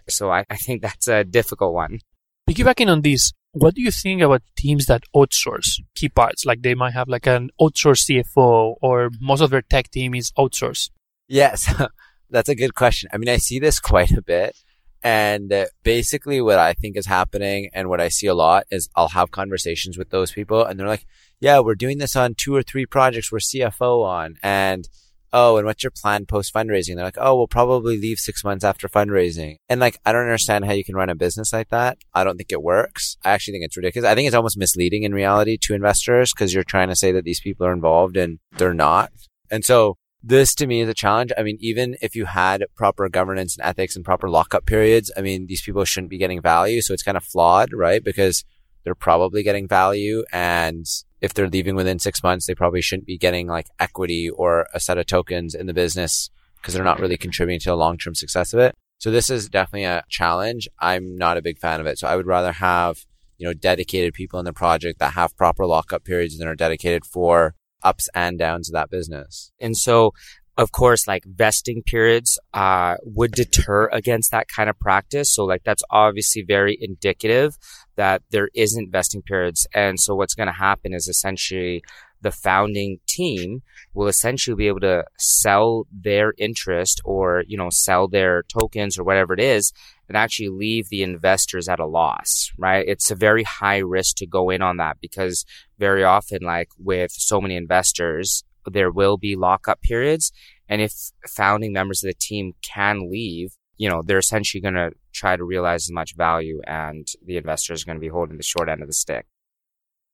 So 0.08 0.30
I, 0.30 0.44
I 0.50 0.56
think 0.56 0.82
that's 0.82 1.08
a 1.08 1.24
difficult 1.24 1.74
one. 1.74 2.00
Piggybacking 2.48 2.90
on 2.90 3.02
this, 3.02 3.32
what 3.52 3.74
do 3.74 3.82
you 3.82 3.90
think 3.90 4.22
about 4.22 4.42
teams 4.56 4.86
that 4.86 5.02
outsource 5.14 5.80
key 5.94 6.08
parts? 6.08 6.44
Like 6.46 6.62
they 6.62 6.74
might 6.74 6.94
have 6.94 7.08
like 7.08 7.26
an 7.26 7.50
outsourced 7.60 8.08
CFO 8.08 8.76
or 8.80 9.10
most 9.20 9.40
of 9.40 9.50
their 9.50 9.62
tech 9.62 9.90
team 9.90 10.14
is 10.14 10.32
outsourced. 10.32 10.90
Yes, 11.28 11.72
that's 12.30 12.48
a 12.48 12.54
good 12.54 12.74
question. 12.74 13.10
I 13.12 13.18
mean, 13.18 13.28
I 13.28 13.36
see 13.36 13.58
this 13.58 13.80
quite 13.80 14.12
a 14.12 14.22
bit. 14.22 14.56
And 15.02 15.52
basically 15.82 16.40
what 16.40 16.58
I 16.58 16.72
think 16.72 16.96
is 16.96 17.06
happening 17.06 17.70
and 17.72 17.88
what 17.88 18.00
I 18.00 18.08
see 18.08 18.26
a 18.26 18.34
lot 18.34 18.64
is 18.70 18.88
I'll 18.96 19.08
have 19.08 19.30
conversations 19.30 19.96
with 19.96 20.10
those 20.10 20.32
people 20.32 20.64
and 20.64 20.78
they're 20.78 20.88
like, 20.88 21.06
yeah, 21.40 21.60
we're 21.60 21.76
doing 21.76 21.98
this 21.98 22.16
on 22.16 22.34
two 22.34 22.54
or 22.54 22.62
three 22.62 22.86
projects 22.86 23.30
we're 23.30 23.38
CFO 23.38 24.04
on. 24.04 24.36
And, 24.42 24.88
oh, 25.32 25.56
and 25.56 25.66
what's 25.66 25.84
your 25.84 25.92
plan 25.92 26.26
post 26.26 26.52
fundraising? 26.52 26.96
They're 26.96 27.04
like, 27.04 27.18
oh, 27.18 27.36
we'll 27.36 27.46
probably 27.46 27.96
leave 27.96 28.18
six 28.18 28.42
months 28.42 28.64
after 28.64 28.88
fundraising. 28.88 29.56
And 29.68 29.80
like, 29.80 29.98
I 30.04 30.12
don't 30.12 30.22
understand 30.22 30.64
how 30.64 30.72
you 30.72 30.84
can 30.84 30.96
run 30.96 31.10
a 31.10 31.14
business 31.14 31.52
like 31.52 31.68
that. 31.68 31.98
I 32.12 32.24
don't 32.24 32.36
think 32.36 32.50
it 32.50 32.62
works. 32.62 33.16
I 33.24 33.30
actually 33.30 33.52
think 33.52 33.66
it's 33.66 33.76
ridiculous. 33.76 34.08
I 34.08 34.16
think 34.16 34.26
it's 34.26 34.34
almost 34.34 34.58
misleading 34.58 35.04
in 35.04 35.14
reality 35.14 35.58
to 35.62 35.74
investors 35.74 36.32
because 36.32 36.52
you're 36.52 36.64
trying 36.64 36.88
to 36.88 36.96
say 36.96 37.12
that 37.12 37.24
these 37.24 37.40
people 37.40 37.66
are 37.66 37.72
involved 37.72 38.16
and 38.16 38.40
they're 38.56 38.74
not. 38.74 39.12
And 39.50 39.64
so 39.64 39.96
this 40.22 40.54
to 40.56 40.66
me 40.66 40.80
is 40.80 40.88
a 40.88 40.94
challenge. 40.94 41.30
I 41.38 41.42
mean, 41.42 41.58
even 41.60 41.96
if 42.02 42.16
you 42.16 42.24
had 42.24 42.64
proper 42.74 43.08
governance 43.08 43.56
and 43.56 43.66
ethics 43.66 43.94
and 43.94 44.04
proper 44.04 44.28
lockup 44.28 44.66
periods, 44.66 45.10
I 45.16 45.20
mean, 45.20 45.46
these 45.46 45.62
people 45.62 45.84
shouldn't 45.84 46.10
be 46.10 46.18
getting 46.18 46.42
value. 46.42 46.80
So 46.82 46.92
it's 46.92 47.02
kind 47.02 47.16
of 47.16 47.24
flawed, 47.24 47.72
right? 47.72 48.02
Because 48.02 48.44
they're 48.84 48.94
probably 48.94 49.42
getting 49.42 49.68
value. 49.68 50.24
And 50.32 50.86
if 51.20 51.34
they're 51.34 51.48
leaving 51.48 51.76
within 51.76 51.98
six 51.98 52.22
months, 52.22 52.46
they 52.46 52.54
probably 52.54 52.82
shouldn't 52.82 53.06
be 53.06 53.18
getting 53.18 53.46
like 53.46 53.68
equity 53.78 54.28
or 54.28 54.66
a 54.74 54.80
set 54.80 54.98
of 54.98 55.06
tokens 55.06 55.54
in 55.54 55.66
the 55.66 55.74
business 55.74 56.30
because 56.56 56.74
they're 56.74 56.84
not 56.84 57.00
really 57.00 57.16
contributing 57.16 57.60
to 57.60 57.70
the 57.70 57.76
long 57.76 57.96
term 57.96 58.14
success 58.14 58.52
of 58.52 58.60
it. 58.60 58.74
So 58.98 59.12
this 59.12 59.30
is 59.30 59.48
definitely 59.48 59.84
a 59.84 60.02
challenge. 60.08 60.68
I'm 60.80 61.16
not 61.16 61.36
a 61.36 61.42
big 61.42 61.58
fan 61.58 61.80
of 61.80 61.86
it. 61.86 61.98
So 61.98 62.08
I 62.08 62.16
would 62.16 62.26
rather 62.26 62.52
have, 62.52 63.04
you 63.36 63.46
know, 63.46 63.54
dedicated 63.54 64.14
people 64.14 64.40
in 64.40 64.44
the 64.44 64.52
project 64.52 64.98
that 64.98 65.12
have 65.12 65.36
proper 65.36 65.66
lockup 65.66 66.04
periods 66.04 66.38
and 66.38 66.48
are 66.48 66.56
dedicated 66.56 67.04
for 67.04 67.54
ups 67.82 68.08
and 68.14 68.38
downs 68.38 68.68
of 68.68 68.74
that 68.74 68.90
business. 68.90 69.52
And 69.60 69.76
so, 69.76 70.12
of 70.56 70.72
course, 70.72 71.06
like 71.06 71.24
vesting 71.24 71.82
periods, 71.84 72.38
uh, 72.52 72.96
would 73.04 73.32
deter 73.32 73.88
against 73.92 74.32
that 74.32 74.48
kind 74.48 74.68
of 74.68 74.78
practice. 74.78 75.32
So 75.32 75.44
like 75.44 75.62
that's 75.64 75.84
obviously 75.90 76.42
very 76.42 76.76
indicative 76.80 77.56
that 77.96 78.22
there 78.30 78.48
isn't 78.54 78.90
vesting 78.90 79.22
periods. 79.22 79.66
And 79.72 80.00
so 80.00 80.14
what's 80.14 80.34
going 80.34 80.48
to 80.48 80.52
happen 80.52 80.92
is 80.92 81.06
essentially 81.06 81.82
the 82.20 82.32
founding 82.32 82.98
team 83.06 83.62
will 83.94 84.08
essentially 84.08 84.56
be 84.56 84.66
able 84.66 84.80
to 84.80 85.04
sell 85.18 85.86
their 85.92 86.34
interest 86.38 87.00
or, 87.04 87.44
you 87.46 87.56
know, 87.56 87.70
sell 87.70 88.08
their 88.08 88.42
tokens 88.44 88.98
or 88.98 89.04
whatever 89.04 89.34
it 89.34 89.40
is 89.40 89.72
and 90.08 90.16
actually 90.16 90.48
leave 90.48 90.88
the 90.88 91.02
investors 91.02 91.68
at 91.68 91.80
a 91.80 91.86
loss, 91.86 92.50
right? 92.58 92.84
It's 92.88 93.10
a 93.10 93.14
very 93.14 93.44
high 93.44 93.78
risk 93.78 94.16
to 94.16 94.26
go 94.26 94.50
in 94.50 94.62
on 94.62 94.78
that 94.78 94.96
because 95.00 95.44
very 95.78 96.02
often, 96.02 96.42
like 96.42 96.70
with 96.78 97.12
so 97.12 97.40
many 97.40 97.56
investors, 97.56 98.44
there 98.66 98.90
will 98.90 99.18
be 99.18 99.36
lockup 99.36 99.80
periods. 99.82 100.32
And 100.68 100.80
if 100.80 100.92
founding 101.26 101.72
members 101.72 102.02
of 102.02 102.08
the 102.08 102.16
team 102.18 102.54
can 102.62 103.10
leave, 103.10 103.52
you 103.76 103.88
know, 103.88 104.02
they're 104.02 104.18
essentially 104.18 104.60
going 104.60 104.74
to 104.74 104.90
try 105.12 105.36
to 105.36 105.44
realize 105.44 105.84
as 105.84 105.92
much 105.92 106.16
value 106.16 106.60
and 106.66 107.06
the 107.24 107.36
investor 107.36 107.72
is 107.72 107.84
going 107.84 107.96
to 107.96 108.00
be 108.00 108.08
holding 108.08 108.36
the 108.36 108.42
short 108.42 108.68
end 108.68 108.82
of 108.82 108.88
the 108.88 108.94
stick. 108.94 109.26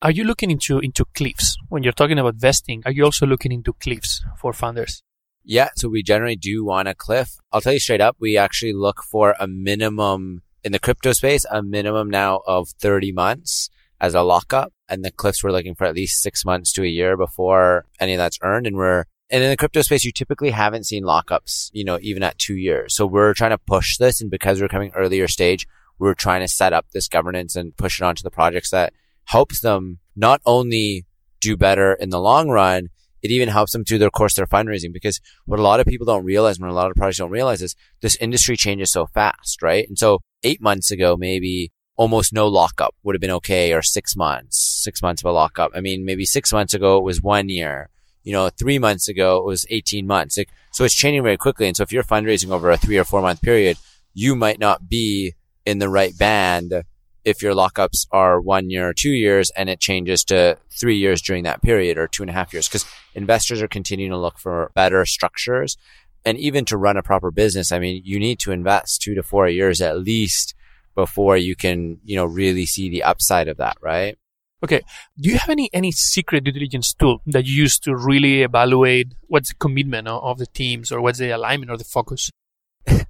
Are 0.03 0.11
you 0.11 0.25
looking 0.25 0.51
into, 0.51 0.81
into 0.81 1.07
cliffs? 1.15 1.57
When 1.69 1.83
you're 1.83 1.93
talking 1.93 2.19
about 2.19 2.35
vesting, 2.35 2.83
are 2.85 2.93
you 2.93 3.05
also 3.05 3.27
looking 3.27 3.53
into 3.53 3.73
cliffs 3.73 4.23
for 4.39 4.53
founders? 4.53 5.03
Yeah. 5.45 5.69
So 5.77 5.89
we 5.89 6.03
generally 6.03 6.37
do 6.37 6.65
want 6.65 6.89
a 6.89 6.95
cliff. 6.95 7.37
I'll 7.53 7.61
tell 7.61 7.75
you 7.75 7.81
straight 7.81 8.01
up, 8.01 8.17
we 8.19 8.37
actually 8.39 8.73
look 8.73 9.03
for 9.03 9.35
a 9.39 9.47
minimum 9.47 10.43
in 10.65 10.73
the 10.73 10.79
crypto 10.79 11.13
space, 11.13 11.45
a 11.51 11.63
minimum 11.63 12.09
now 12.09 12.41
of 12.47 12.71
30 12.81 13.13
months 13.13 13.69
as 14.01 14.15
a 14.15 14.23
lockup. 14.23 14.73
And 14.89 15.05
the 15.05 15.11
cliffs 15.11 15.45
we're 15.45 15.53
looking 15.53 15.75
for 15.75 15.85
at 15.85 15.95
least 15.95 16.23
six 16.23 16.45
months 16.45 16.73
to 16.73 16.83
a 16.83 16.87
year 16.87 17.17
before 17.17 17.87
any 18.01 18.15
of 18.15 18.19
that's 18.19 18.39
earned. 18.43 18.67
And 18.67 18.77
we're, 18.77 19.05
and 19.31 19.43
in 19.43 19.51
the 19.51 19.57
crypto 19.57 19.83
space, 19.83 20.05
you 20.05 20.13
typically 20.13 20.51
haven't 20.51 20.85
seen 20.85 21.05
lockups, 21.05 21.71
you 21.73 21.85
know, 21.85 21.99
even 22.01 22.23
at 22.23 22.39
two 22.39 22.57
years. 22.57 22.95
So 22.95 23.07
we're 23.07 23.35
trying 23.35 23.51
to 23.51 23.59
push 23.59 23.99
this. 23.99 24.21
And 24.21 24.31
because 24.31 24.61
we're 24.61 24.69
coming 24.69 24.93
earlier 24.95 25.29
stage, 25.29 25.67
we're 25.99 26.15
trying 26.15 26.41
to 26.41 26.49
set 26.49 26.73
up 26.73 26.87
this 26.93 27.09
governance 27.09 27.57
and 27.57 27.77
push 27.77 28.01
it 28.01 28.05
onto 28.05 28.23
the 28.23 28.31
projects 28.31 28.71
that 28.71 28.93
helps 29.25 29.61
them 29.61 29.99
not 30.17 30.41
only 30.45 31.07
do 31.41 31.57
better 31.57 31.93
in 31.95 32.11
the 32.11 32.21
long 32.21 32.49
run, 32.49 32.89
it 33.25 33.31
even 33.31 33.49
helps 33.49 33.73
them 33.73 33.85
through 33.85 33.99
their 33.99 34.11
course 34.11 34.35
their 34.35 34.47
fundraising 34.47 34.93
because 34.93 35.19
what 35.47 35.59
a 35.59 35.63
lot 35.63 35.81
of 35.81 35.87
people 35.87 36.05
don't 36.05 36.27
realize, 36.27 36.61
when 36.61 36.69
a 36.69 36.75
lot 36.75 36.91
of 36.91 36.97
projects 36.97 37.19
don't 37.19 37.31
realize 37.31 37.63
is 37.63 37.75
this 38.03 38.17
industry 38.17 38.55
changes 38.55 38.93
so 38.93 39.07
fast, 39.07 39.63
right? 39.63 39.89
And 39.89 39.99
so 39.99 40.21
eight 40.43 40.61
months 40.61 40.91
ago, 40.91 41.17
maybe 41.17 41.73
almost 41.97 42.35
no 42.35 42.47
lockup 42.47 42.95
would 43.03 43.15
have 43.15 43.23
been 43.23 43.31
okay 43.31 43.73
or 43.73 43.81
six 43.81 44.15
months, 44.15 44.59
six 44.59 45.01
months 45.01 45.23
of 45.23 45.31
a 45.31 45.33
lockup. 45.33 45.71
I 45.75 45.81
mean, 45.81 46.05
maybe 46.05 46.27
six 46.27 46.53
months 46.53 46.75
ago 46.75 46.99
it 46.99 47.05
was 47.05 47.23
one 47.23 47.49
year. 47.49 47.89
You 48.25 48.33
know, 48.33 48.51
three 48.51 48.79
months 48.79 49.09
ago 49.09 49.39
it 49.39 49.47
was 49.47 49.65
18 49.71 50.07
months. 50.07 50.39
so 50.73 50.85
it's 50.85 50.95
changing 50.95 51.23
very 51.23 51.39
quickly. 51.39 51.67
And 51.67 51.75
so 51.75 51.83
if 51.83 51.93
you're 51.93 52.05
fundraising 52.05 52.51
over 52.51 52.71
a 52.71 52.77
three 52.77 52.99
or 52.99 53.05
four 53.05 53.23
month 53.23 53.41
period, 53.41 53.79
you 54.13 54.37
might 54.37 54.59
not 54.59 54.87
be 54.87 55.33
in 55.65 55.79
the 55.79 55.89
right 55.89 56.17
band 56.19 56.85
if 57.25 57.43
your 57.43 57.55
lockups 57.55 58.07
are 58.11 58.41
one 58.41 58.71
year 58.71 58.89
or 58.89 58.95
two 58.95 59.11
years 59.11 59.51
and 59.57 59.69
it 59.69 59.81
changes 59.81 60.25
to 60.25 60.59
three 60.71 60.97
years 60.97 61.23
during 61.23 61.45
that 61.45 61.63
period 61.63 61.99
or 61.99 62.07
two 62.07 62.23
and 62.23 62.31
a 62.31 62.35
half 62.35 62.53
years 62.53 62.69
because 62.69 62.85
investors 63.15 63.63
are 63.63 63.69
continuing 63.69 64.11
to 64.11 64.19
look 64.19 64.39
for 64.39 64.71
better 64.75 65.05
structures. 65.07 65.77
And 66.25 66.39
even 66.39 66.65
to 66.67 66.77
run 66.77 66.97
a 66.97 67.03
proper 67.03 67.31
business 67.31 67.71
i 67.71 67.79
mean 67.79 68.01
you 68.05 68.19
need 68.19 68.39
to 68.41 68.51
invest 68.51 69.03
two 69.03 69.15
to 69.15 69.23
four 69.23 69.47
years 69.47 69.83
at 69.83 69.99
least 70.01 70.55
before 70.95 71.37
you 71.37 71.55
can 71.55 71.99
you 72.03 72.17
know 72.17 72.25
really 72.25 72.65
see 72.65 72.89
the 72.89 73.03
upside 73.03 73.49
of 73.49 73.59
that 73.59 73.77
right? 73.81 74.17
Okay. 74.63 74.81
Do 75.21 75.29
you 75.29 75.37
have 75.37 75.51
any 75.51 75.69
any 75.75 75.93
secret 75.93 76.45
due 76.45 76.53
diligence 76.53 76.95
tool 76.95 77.21
that 77.27 77.45
you 77.45 77.55
use 77.55 77.79
to 77.81 77.95
really 77.95 78.43
evaluate 78.43 79.09
what's 79.29 79.51
the 79.51 79.57
commitment 79.57 80.09
of 80.09 80.39
the 80.39 80.47
teams 80.47 80.91
or 80.91 81.03
what's 81.03 81.19
the 81.19 81.31
alignment 81.31 81.71
or 81.71 81.77
the 81.77 81.85
focus 81.85 82.31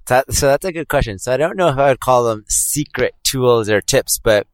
that, 0.07 0.33
so 0.33 0.47
that's 0.47 0.65
a 0.65 0.71
good 0.71 0.87
question. 0.87 1.19
So 1.19 1.33
I 1.33 1.37
don't 1.37 1.57
know 1.57 1.69
if 1.69 1.77
I 1.77 1.89
would 1.89 1.99
call 1.99 2.25
them 2.25 2.45
secret 2.47 3.13
tools 3.23 3.69
or 3.69 3.81
tips, 3.81 4.19
but 4.19 4.47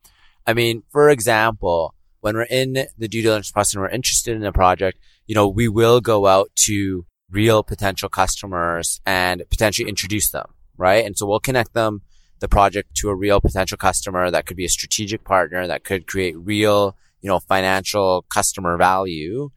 I 0.45 0.53
mean, 0.53 0.83
for 0.91 1.09
example, 1.09 1.93
when 2.21 2.35
we're 2.35 2.43
in 2.43 2.87
the 2.97 3.07
due 3.07 3.21
diligence 3.21 3.51
process 3.51 3.73
and 3.73 3.81
we're 3.81 3.89
interested 3.89 4.35
in 4.35 4.43
a 4.43 4.51
project, 4.51 4.99
you 5.27 5.35
know, 5.35 5.47
we 5.47 5.67
will 5.67 6.01
go 6.01 6.27
out 6.27 6.51
to 6.55 7.05
real 7.29 7.63
potential 7.63 8.09
customers 8.09 8.99
and 9.05 9.43
potentially 9.49 9.89
introduce 9.89 10.29
them, 10.29 10.45
right? 10.77 11.05
And 11.05 11.17
so 11.17 11.25
we'll 11.25 11.39
connect 11.39 11.73
them, 11.73 12.01
the 12.39 12.47
project 12.47 12.95
to 12.95 13.09
a 13.09 13.15
real 13.15 13.39
potential 13.39 13.77
customer 13.77 14.29
that 14.31 14.45
could 14.45 14.57
be 14.57 14.65
a 14.65 14.69
strategic 14.69 15.23
partner 15.23 15.67
that 15.67 15.83
could 15.83 16.07
create 16.07 16.37
real, 16.37 16.97
you 17.21 17.29
know, 17.29 17.39
financial 17.39 18.25
customer 18.33 18.77
value. 18.77 19.51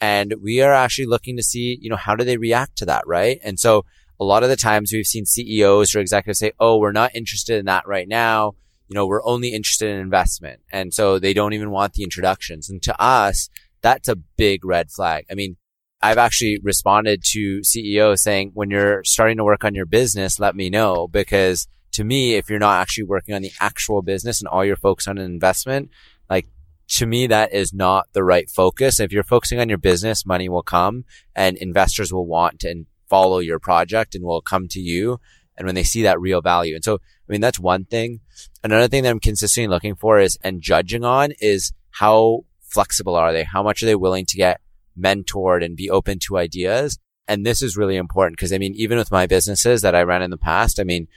And 0.00 0.34
we 0.42 0.62
are 0.62 0.72
actually 0.72 1.06
looking 1.06 1.36
to 1.36 1.42
see, 1.42 1.78
you 1.80 1.90
know, 1.90 1.96
how 1.96 2.16
do 2.16 2.24
they 2.24 2.38
react 2.38 2.76
to 2.78 2.86
that, 2.86 3.06
right? 3.06 3.38
And 3.44 3.60
so 3.60 3.84
a 4.20 4.24
lot 4.24 4.42
of 4.42 4.50
the 4.50 4.56
times 4.56 4.92
we've 4.92 5.06
seen 5.06 5.24
CEOs 5.24 5.94
or 5.94 6.00
executives 6.00 6.38
say, 6.38 6.52
Oh, 6.60 6.78
we're 6.78 6.92
not 6.92 7.14
interested 7.14 7.58
in 7.58 7.64
that 7.66 7.88
right 7.88 8.06
now. 8.06 8.52
You 8.88 8.94
know, 8.94 9.06
we're 9.06 9.24
only 9.24 9.48
interested 9.48 9.90
in 9.90 9.98
investment. 9.98 10.60
And 10.70 10.92
so 10.92 11.18
they 11.18 11.32
don't 11.32 11.54
even 11.54 11.70
want 11.70 11.94
the 11.94 12.02
introductions. 12.02 12.68
And 12.68 12.82
to 12.82 13.00
us, 13.00 13.48
that's 13.82 14.08
a 14.08 14.16
big 14.16 14.64
red 14.64 14.90
flag. 14.90 15.24
I 15.30 15.34
mean, 15.34 15.56
I've 16.02 16.18
actually 16.18 16.58
responded 16.62 17.22
to 17.32 17.62
CEOs 17.62 18.22
saying, 18.22 18.50
when 18.54 18.70
you're 18.70 19.02
starting 19.04 19.36
to 19.36 19.44
work 19.44 19.64
on 19.64 19.74
your 19.74 19.86
business, 19.86 20.40
let 20.40 20.56
me 20.56 20.70
know 20.70 21.08
because 21.08 21.66
to 21.92 22.04
me, 22.04 22.34
if 22.34 22.48
you're 22.48 22.58
not 22.58 22.80
actually 22.80 23.04
working 23.04 23.34
on 23.34 23.42
the 23.42 23.52
actual 23.60 24.02
business 24.02 24.40
and 24.40 24.48
all 24.48 24.64
you're 24.64 24.76
focused 24.76 25.08
on 25.08 25.18
an 25.18 25.24
investment, 25.24 25.90
like 26.28 26.46
to 26.88 27.06
me, 27.06 27.26
that 27.26 27.52
is 27.52 27.72
not 27.72 28.08
the 28.12 28.24
right 28.24 28.50
focus. 28.50 28.98
If 28.98 29.12
you're 29.12 29.22
focusing 29.22 29.60
on 29.60 29.68
your 29.68 29.78
business, 29.78 30.26
money 30.26 30.48
will 30.48 30.62
come 30.62 31.04
and 31.36 31.56
investors 31.56 32.12
will 32.12 32.26
want 32.26 32.60
to 32.60 32.84
follow 33.10 33.40
your 33.40 33.58
project 33.58 34.14
and 34.14 34.24
will 34.24 34.40
come 34.40 34.68
to 34.68 34.80
you. 34.80 35.20
And 35.58 35.66
when 35.66 35.74
they 35.74 35.82
see 35.82 36.02
that 36.04 36.20
real 36.20 36.40
value. 36.40 36.74
And 36.74 36.82
so, 36.82 36.94
I 36.94 37.32
mean, 37.32 37.42
that's 37.42 37.58
one 37.58 37.84
thing. 37.84 38.20
Another 38.64 38.88
thing 38.88 39.02
that 39.02 39.10
I'm 39.10 39.20
consistently 39.20 39.68
looking 39.68 39.94
for 39.94 40.18
is 40.18 40.38
and 40.42 40.62
judging 40.62 41.04
on 41.04 41.32
is 41.38 41.72
how 41.90 42.44
flexible 42.62 43.14
are 43.14 43.32
they? 43.32 43.44
How 43.44 43.62
much 43.62 43.82
are 43.82 43.86
they 43.86 43.94
willing 43.94 44.24
to 44.26 44.36
get 44.38 44.62
mentored 44.98 45.62
and 45.62 45.76
be 45.76 45.90
open 45.90 46.18
to 46.20 46.38
ideas? 46.38 46.98
And 47.28 47.44
this 47.44 47.60
is 47.60 47.76
really 47.76 47.96
important 47.96 48.38
because 48.38 48.52
I 48.52 48.58
mean, 48.58 48.74
even 48.74 48.96
with 48.96 49.12
my 49.12 49.26
businesses 49.26 49.82
that 49.82 49.94
I 49.94 50.02
ran 50.02 50.22
in 50.22 50.30
the 50.30 50.38
past, 50.38 50.80
I 50.80 50.84
mean, 50.84 51.08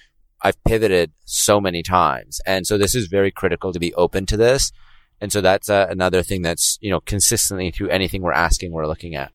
I've 0.42 0.62
pivoted 0.66 1.14
so 1.24 1.62
many 1.62 1.82
times. 1.82 2.42
And 2.46 2.68
so 2.68 2.78
this 2.78 2.96
is 2.96 3.08
very 3.08 3.32
critical 3.32 3.72
to 3.72 3.80
be 3.80 3.94
open 3.94 4.26
to 4.26 4.36
this. 4.36 4.74
And 5.22 5.32
so 5.32 5.40
that's 5.40 5.70
uh, 5.70 5.88
another 5.90 6.22
thing 6.22 6.42
that's, 6.42 6.78
you 6.82 6.90
know, 6.90 7.00
consistently 7.00 7.72
through 7.72 7.90
anything 7.90 8.22
we're 8.22 8.34
asking, 8.34 8.74
we're 8.74 8.88
looking 8.88 9.16
at. 9.16 9.32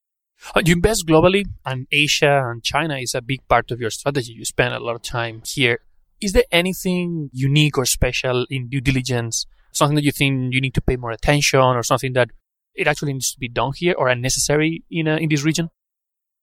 Uh, 0.54 0.62
you 0.64 0.74
invest 0.74 1.06
globally 1.06 1.44
and 1.64 1.86
Asia 1.90 2.42
and 2.46 2.62
China 2.62 2.96
is 2.96 3.14
a 3.14 3.20
big 3.20 3.46
part 3.48 3.70
of 3.70 3.80
your 3.80 3.90
strategy. 3.90 4.32
You 4.32 4.44
spend 4.44 4.74
a 4.74 4.80
lot 4.80 4.94
of 4.94 5.02
time 5.02 5.42
here. 5.44 5.80
Is 6.20 6.32
there 6.32 6.44
anything 6.50 7.30
unique 7.32 7.78
or 7.78 7.84
special 7.84 8.46
in 8.50 8.68
due 8.68 8.80
diligence? 8.80 9.46
Something 9.72 9.96
that 9.96 10.04
you 10.04 10.12
think 10.12 10.54
you 10.54 10.60
need 10.60 10.74
to 10.74 10.80
pay 10.80 10.96
more 10.96 11.10
attention 11.10 11.60
or 11.60 11.82
something 11.82 12.12
that 12.14 12.30
it 12.74 12.86
actually 12.86 13.12
needs 13.12 13.32
to 13.32 13.38
be 13.38 13.48
done 13.48 13.72
here 13.76 13.94
or 13.96 14.08
unnecessary 14.08 14.84
in, 14.90 15.08
uh, 15.08 15.16
in 15.16 15.28
this 15.28 15.44
region? 15.44 15.70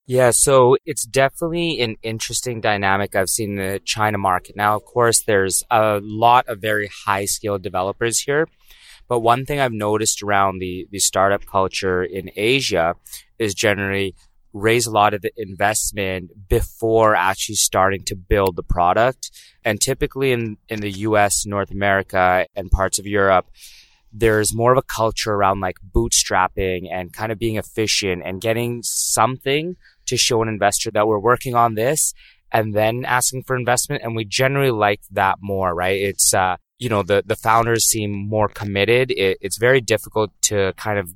Yeah, 0.07 0.31
so 0.31 0.77
it's 0.85 1.03
definitely 1.03 1.81
an 1.81 1.95
interesting 2.03 2.61
dynamic 2.61 3.15
I've 3.15 3.29
seen 3.29 3.57
in 3.57 3.73
the 3.73 3.79
China 3.79 4.19
market. 4.19 4.55
Now, 4.55 4.75
of 4.75 4.85
course, 4.85 5.23
there's 5.23 5.63
a 5.71 5.99
lot 6.03 6.47
of 6.47 6.59
very 6.59 6.89
high 7.05 7.25
skilled 7.25 7.63
developers 7.63 8.19
here. 8.19 8.47
But 9.07 9.19
one 9.19 9.45
thing 9.45 9.59
I've 9.59 9.71
noticed 9.71 10.23
around 10.23 10.59
the, 10.59 10.87
the 10.91 10.99
startup 10.99 11.45
culture 11.45 12.03
in 12.03 12.31
Asia 12.35 12.95
is 13.37 13.53
generally 13.53 14.15
raise 14.55 14.87
a 14.87 14.91
lot 14.91 15.13
of 15.13 15.21
the 15.21 15.31
investment 15.35 16.31
before 16.47 17.13
actually 17.13 17.55
starting 17.55 18.03
to 18.05 18.15
build 18.15 18.55
the 18.55 18.63
product. 18.63 19.29
And 19.65 19.81
typically 19.81 20.31
in, 20.31 20.57
in 20.69 20.79
the 20.79 20.91
US, 20.91 21.45
North 21.45 21.71
America, 21.71 22.47
and 22.55 22.71
parts 22.71 22.97
of 22.97 23.05
Europe, 23.05 23.47
there's 24.13 24.55
more 24.55 24.71
of 24.71 24.77
a 24.77 24.81
culture 24.81 25.33
around 25.33 25.59
like 25.59 25.75
bootstrapping 25.93 26.87
and 26.89 27.11
kind 27.11 27.33
of 27.33 27.37
being 27.37 27.57
efficient 27.57 28.23
and 28.25 28.39
getting 28.39 28.81
something 28.81 29.75
to 30.05 30.15
show 30.15 30.41
an 30.41 30.47
investor 30.47 30.89
that 30.91 31.05
we're 31.05 31.19
working 31.19 31.53
on 31.53 31.75
this 31.75 32.13
and 32.49 32.73
then 32.73 33.03
asking 33.03 33.43
for 33.43 33.57
investment. 33.57 34.03
And 34.03 34.15
we 34.15 34.23
generally 34.23 34.71
like 34.71 35.01
that 35.11 35.39
more, 35.41 35.75
right? 35.75 35.99
It's, 35.99 36.33
uh, 36.33 36.55
you 36.77 36.89
know, 36.89 37.03
the, 37.03 37.23
the 37.25 37.35
founders 37.35 37.85
seem 37.85 38.11
more 38.11 38.47
committed. 38.47 39.11
It, 39.11 39.37
it's 39.41 39.57
very 39.57 39.81
difficult 39.81 40.31
to 40.43 40.73
kind 40.77 40.99
of 40.99 41.09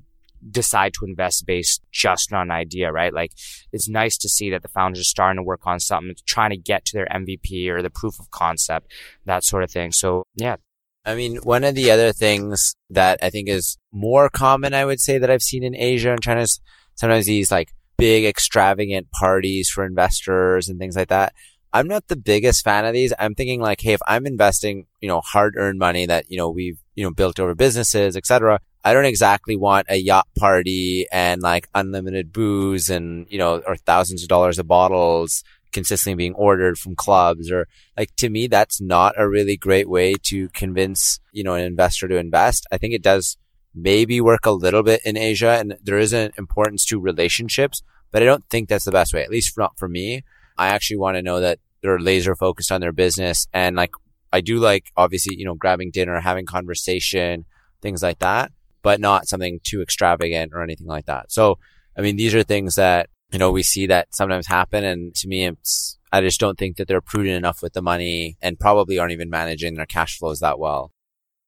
decide 0.50 0.94
to 0.94 1.06
invest 1.06 1.46
based 1.46 1.82
just 1.92 2.32
on 2.32 2.44
an 2.44 2.52
idea, 2.52 2.92
right? 2.92 3.14
Like 3.14 3.32
it's 3.72 3.90
nice 3.90 4.18
to 4.20 4.30
see 4.30 4.50
that 4.52 4.62
the 4.62 4.70
founders 4.70 5.02
are 5.02 5.04
starting 5.04 5.38
to 5.38 5.44
work 5.44 5.62
on 5.66 5.80
something, 5.80 6.16
trying 6.26 6.52
to 6.52 6.58
get 6.58 6.86
to 6.86 6.98
their 6.98 7.08
MVP 7.08 7.68
or 7.70 7.82
the 7.82 7.90
proof 7.90 8.20
of 8.20 8.32
concept, 8.32 8.92
that 9.26 9.44
sort 9.44 9.64
of 9.64 9.72
thing. 9.72 9.92
So 9.92 10.24
yeah. 10.36 10.58
I 11.06 11.16
mean, 11.16 11.38
one 11.38 11.64
of 11.64 11.76
the 11.76 11.92
other 11.92 12.12
things 12.14 12.76
that 12.90 13.20
I 13.22 13.30
think 13.30 13.50
is 13.50 13.78
more 13.92 14.30
common, 14.30 14.74
I 14.74 14.86
would 14.86 15.00
say 15.00 15.18
that 15.18 15.30
I've 15.30 15.42
seen 15.42 15.64
in 15.64 15.76
Asia 15.76 16.12
and 16.12 16.22
China 16.22 16.42
is 16.42 16.60
sometimes 16.96 17.26
these 17.26 17.52
like 17.52 17.70
big 17.98 18.26
extravagant 18.26 19.10
parties 19.12 19.70
for 19.70 19.86
investors 19.86 20.68
and 20.68 20.80
things 20.80 20.96
like 20.96 21.10
that. 21.10 21.34
I'm 21.72 21.88
not 21.88 22.08
the 22.08 22.16
biggest 22.16 22.64
fan 22.64 22.86
of 22.86 22.94
these. 22.94 23.14
I'm 23.20 23.36
thinking 23.36 23.62
like, 23.62 23.82
hey, 23.82 23.94
if 23.94 24.02
I'm 24.08 24.26
investing, 24.26 24.88
you 25.02 25.08
know, 25.08 25.22
hard 25.22 25.56
earned 25.56 25.78
money 25.78 26.06
that, 26.08 26.30
you 26.32 26.38
know, 26.38 26.50
we've, 26.50 26.80
you 26.96 27.04
know, 27.04 27.12
built 27.12 27.40
over 27.40 27.54
businesses, 27.54 28.18
etc. 28.18 28.60
I 28.84 28.94
don't 28.94 29.06
exactly 29.06 29.56
want 29.56 29.88
a 29.90 29.98
yacht 29.98 30.28
party 30.38 31.06
and 31.12 31.42
like 31.42 31.68
unlimited 31.76 32.34
booze 32.34 32.90
and, 32.90 33.28
you 33.30 33.38
know, 33.38 33.62
or 33.68 33.76
thousands 33.76 34.24
of 34.24 34.30
dollars 34.30 34.58
of 34.58 34.68
bottles 34.68 35.44
consistently 35.72 36.16
being 36.16 36.34
ordered 36.34 36.80
from 36.80 36.96
clubs 36.96 37.52
or 37.52 37.68
like 37.96 38.16
to 38.16 38.30
me, 38.30 38.48
that's 38.48 38.82
not 38.82 39.14
a 39.18 39.30
really 39.30 39.56
great 39.56 39.88
way 39.88 40.16
to 40.24 40.50
convince, 40.50 41.20
you 41.32 41.44
know, 41.44 41.54
an 41.54 41.64
investor 41.64 42.08
to 42.08 42.18
invest. 42.18 42.66
I 42.72 42.78
think 42.78 42.94
it 42.94 43.04
does 43.04 43.38
maybe 43.76 44.20
work 44.20 44.48
a 44.48 44.52
little 44.52 44.82
bit 44.82 45.02
in 45.06 45.18
Asia 45.18 45.52
and 45.52 45.78
there 45.84 46.00
is 46.00 46.14
an 46.14 46.32
importance 46.38 46.86
to 46.86 47.00
relationships, 47.00 47.84
but 48.12 48.24
I 48.24 48.26
don't 48.26 48.50
think 48.50 48.70
that's 48.70 48.86
the 48.86 48.92
best 48.92 49.14
way, 49.14 49.24
at 49.24 49.30
least 49.30 49.56
not 49.58 49.78
for 49.78 49.88
me. 49.88 50.24
I 50.60 50.68
actually 50.68 50.98
want 50.98 51.16
to 51.16 51.22
know 51.22 51.40
that 51.40 51.60
they're 51.82 52.00
laser 52.00 52.36
focused 52.36 52.72
on 52.72 52.82
their 52.82 52.92
business 52.92 53.48
and 53.54 53.76
like 53.76 53.92
I 54.32 54.42
do 54.42 54.60
like 54.60 54.92
obviously, 54.96 55.36
you 55.38 55.46
know, 55.46 55.56
grabbing 55.56 55.92
dinner, 55.92 56.20
having 56.20 56.46
conversation, 56.46 57.46
things 57.82 58.04
like 58.04 58.20
that, 58.20 58.52
but 58.82 59.00
not 59.00 59.28
something 59.28 59.60
too 59.64 59.82
extravagant 59.82 60.52
or 60.54 60.62
anything 60.62 60.88
like 60.88 61.06
that. 61.06 61.32
So, 61.32 61.58
I 61.98 62.02
mean, 62.02 62.16
these 62.16 62.36
are 62.36 62.44
things 62.44 62.76
that, 62.76 63.10
you 63.32 63.40
know, 63.40 63.52
we 63.52 63.64
see 63.64 63.88
that 63.88 64.14
sometimes 64.14 64.48
happen. 64.48 64.84
And 64.84 65.16
to 65.16 65.28
me, 65.28 65.48
it's, 65.48 65.98
I 66.12 66.22
just 66.22 66.40
don't 66.40 66.58
think 66.58 66.78
that 66.78 66.88
they're 66.88 67.02
prudent 67.02 67.36
enough 67.36 67.62
with 67.62 67.74
the 67.74 67.82
money 67.82 68.38
and 68.42 68.60
probably 68.60 69.00
aren't 69.00 69.14
even 69.14 69.30
managing 69.30 69.76
their 69.76 69.86
cash 69.86 70.18
flows 70.18 70.40
that 70.40 70.60
well. 70.60 70.92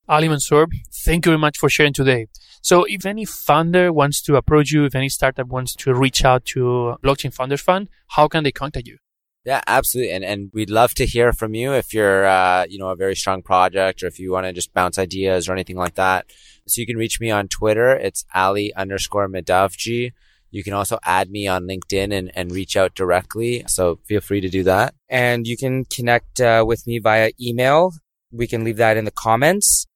Ali 0.07 0.27
Mansour, 0.27 0.67
thank 1.05 1.25
you 1.25 1.31
very 1.31 1.39
much 1.39 1.57
for 1.57 1.69
sharing 1.69 1.93
today. 1.93 2.27
So 2.61 2.85
if 2.87 3.05
any 3.05 3.25
funder 3.25 3.91
wants 3.91 4.21
to 4.23 4.35
approach 4.35 4.71
you, 4.71 4.85
if 4.85 4.95
any 4.95 5.09
startup 5.09 5.47
wants 5.47 5.75
to 5.77 5.93
reach 5.93 6.23
out 6.23 6.45
to 6.45 6.95
Blockchain 7.03 7.33
Founders 7.33 7.61
Fund, 7.61 7.89
how 8.09 8.27
can 8.27 8.43
they 8.43 8.51
contact 8.51 8.87
you? 8.87 8.97
Yeah, 9.43 9.61
absolutely. 9.65 10.13
And, 10.13 10.23
and 10.23 10.51
we'd 10.53 10.69
love 10.69 10.93
to 10.95 11.05
hear 11.05 11.33
from 11.33 11.55
you 11.55 11.73
if 11.73 11.93
you're, 11.93 12.27
uh, 12.27 12.65
you 12.69 12.77
know, 12.77 12.89
a 12.89 12.95
very 12.95 13.15
strong 13.15 13.41
project 13.41 14.03
or 14.03 14.07
if 14.07 14.19
you 14.19 14.31
want 14.31 14.45
to 14.45 14.53
just 14.53 14.73
bounce 14.73 14.99
ideas 14.99 15.49
or 15.49 15.53
anything 15.53 15.77
like 15.77 15.95
that. 15.95 16.27
So 16.67 16.79
you 16.79 16.85
can 16.85 16.97
reach 16.97 17.19
me 17.19 17.31
on 17.31 17.47
Twitter. 17.47 17.89
It's 17.89 18.23
Ali 18.35 18.71
underscore 18.75 19.27
Madhavji. 19.27 20.11
You 20.51 20.63
can 20.63 20.73
also 20.73 20.99
add 21.03 21.31
me 21.31 21.47
on 21.47 21.63
LinkedIn 21.63 22.13
and, 22.13 22.31
and 22.35 22.51
reach 22.51 22.77
out 22.77 22.93
directly. 22.93 23.63
So 23.67 23.99
feel 24.05 24.21
free 24.21 24.41
to 24.41 24.49
do 24.49 24.63
that. 24.63 24.93
And 25.09 25.47
you 25.47 25.57
can 25.57 25.85
connect 25.85 26.39
uh, 26.39 26.63
with 26.67 26.85
me 26.85 26.99
via 26.99 27.31
email. 27.41 27.93
We 28.31 28.45
can 28.45 28.63
leave 28.63 28.77
that 28.77 28.95
in 28.95 29.05
the 29.05 29.11
comments. 29.11 29.87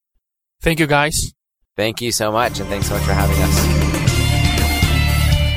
Thank 0.61 0.79
you, 0.79 0.87
guys. 0.87 1.34
Thank 1.77 2.01
you 2.01 2.11
so 2.13 2.31
much, 2.31 2.61
and 2.61 2.69
thanks 2.69 2.87
so 2.87 2.93
much 2.93 3.03
for 3.03 3.11
having 3.11 3.35
us. 3.37 3.53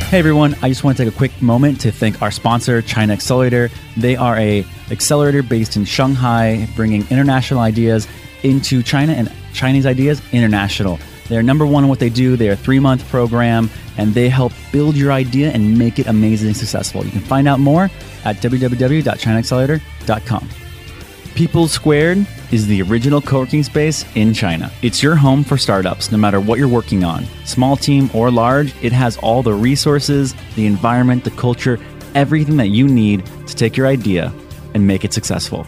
Hey 0.08 0.18
everyone, 0.18 0.56
I 0.62 0.68
just 0.68 0.82
want 0.82 0.96
to 0.96 1.04
take 1.04 1.14
a 1.14 1.16
quick 1.16 1.40
moment 1.40 1.80
to 1.82 1.92
thank 1.92 2.20
our 2.20 2.32
sponsor, 2.32 2.82
China 2.82 3.12
Accelerator. 3.12 3.70
They 3.96 4.16
are 4.16 4.36
a 4.36 4.66
accelerator 4.90 5.44
based 5.44 5.76
in 5.76 5.84
Shanghai, 5.84 6.66
bringing 6.74 7.06
international 7.10 7.60
ideas 7.60 8.08
into 8.42 8.82
China 8.82 9.12
and 9.12 9.30
Chinese 9.52 9.86
ideas 9.86 10.20
international. 10.32 10.98
They're 11.28 11.44
number 11.44 11.66
one 11.66 11.84
in 11.84 11.88
what 11.88 12.00
they 12.00 12.10
do. 12.10 12.36
They're 12.36 12.54
a 12.54 12.56
three 12.56 12.80
month 12.80 13.08
program 13.10 13.70
and 13.96 14.12
they 14.12 14.28
help 14.28 14.52
build 14.72 14.96
your 14.96 15.12
idea 15.12 15.52
and 15.52 15.78
make 15.78 16.00
it 16.00 16.08
amazingly 16.08 16.54
successful. 16.54 17.04
You 17.04 17.12
can 17.12 17.20
find 17.20 17.46
out 17.46 17.60
more 17.60 17.84
at 18.24 18.36
www.chinaaccelerator.com. 18.36 20.48
People 21.34 21.68
Squared 21.68 22.26
is 22.50 22.66
the 22.66 22.82
original 22.82 23.20
co 23.20 23.40
working 23.40 23.62
space 23.62 24.04
in 24.16 24.34
China. 24.34 24.70
It's 24.82 25.02
your 25.02 25.14
home 25.14 25.44
for 25.44 25.56
startups, 25.56 26.10
no 26.10 26.18
matter 26.18 26.40
what 26.40 26.58
you're 26.58 26.68
working 26.68 27.04
on. 27.04 27.26
Small 27.44 27.76
team 27.76 28.10
or 28.12 28.30
large, 28.30 28.74
it 28.82 28.92
has 28.92 29.16
all 29.18 29.42
the 29.42 29.52
resources, 29.52 30.34
the 30.56 30.66
environment, 30.66 31.24
the 31.24 31.30
culture, 31.30 31.78
everything 32.14 32.56
that 32.56 32.68
you 32.68 32.88
need 32.88 33.24
to 33.46 33.54
take 33.54 33.76
your 33.76 33.86
idea 33.86 34.32
and 34.74 34.86
make 34.86 35.04
it 35.04 35.12
successful. 35.12 35.64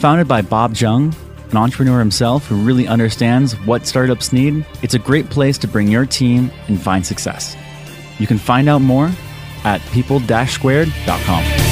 Founded 0.00 0.28
by 0.28 0.42
Bob 0.42 0.76
Jung, 0.76 1.14
an 1.50 1.56
entrepreneur 1.56 1.98
himself 1.98 2.46
who 2.46 2.56
really 2.56 2.86
understands 2.86 3.54
what 3.60 3.86
startups 3.86 4.32
need, 4.32 4.66
it's 4.82 4.94
a 4.94 4.98
great 4.98 5.30
place 5.30 5.56
to 5.58 5.68
bring 5.68 5.88
your 5.88 6.04
team 6.04 6.50
and 6.68 6.80
find 6.80 7.06
success. 7.06 7.56
You 8.18 8.26
can 8.26 8.38
find 8.38 8.68
out 8.68 8.82
more 8.82 9.10
at 9.64 9.80
people-squared.com. 9.92 11.63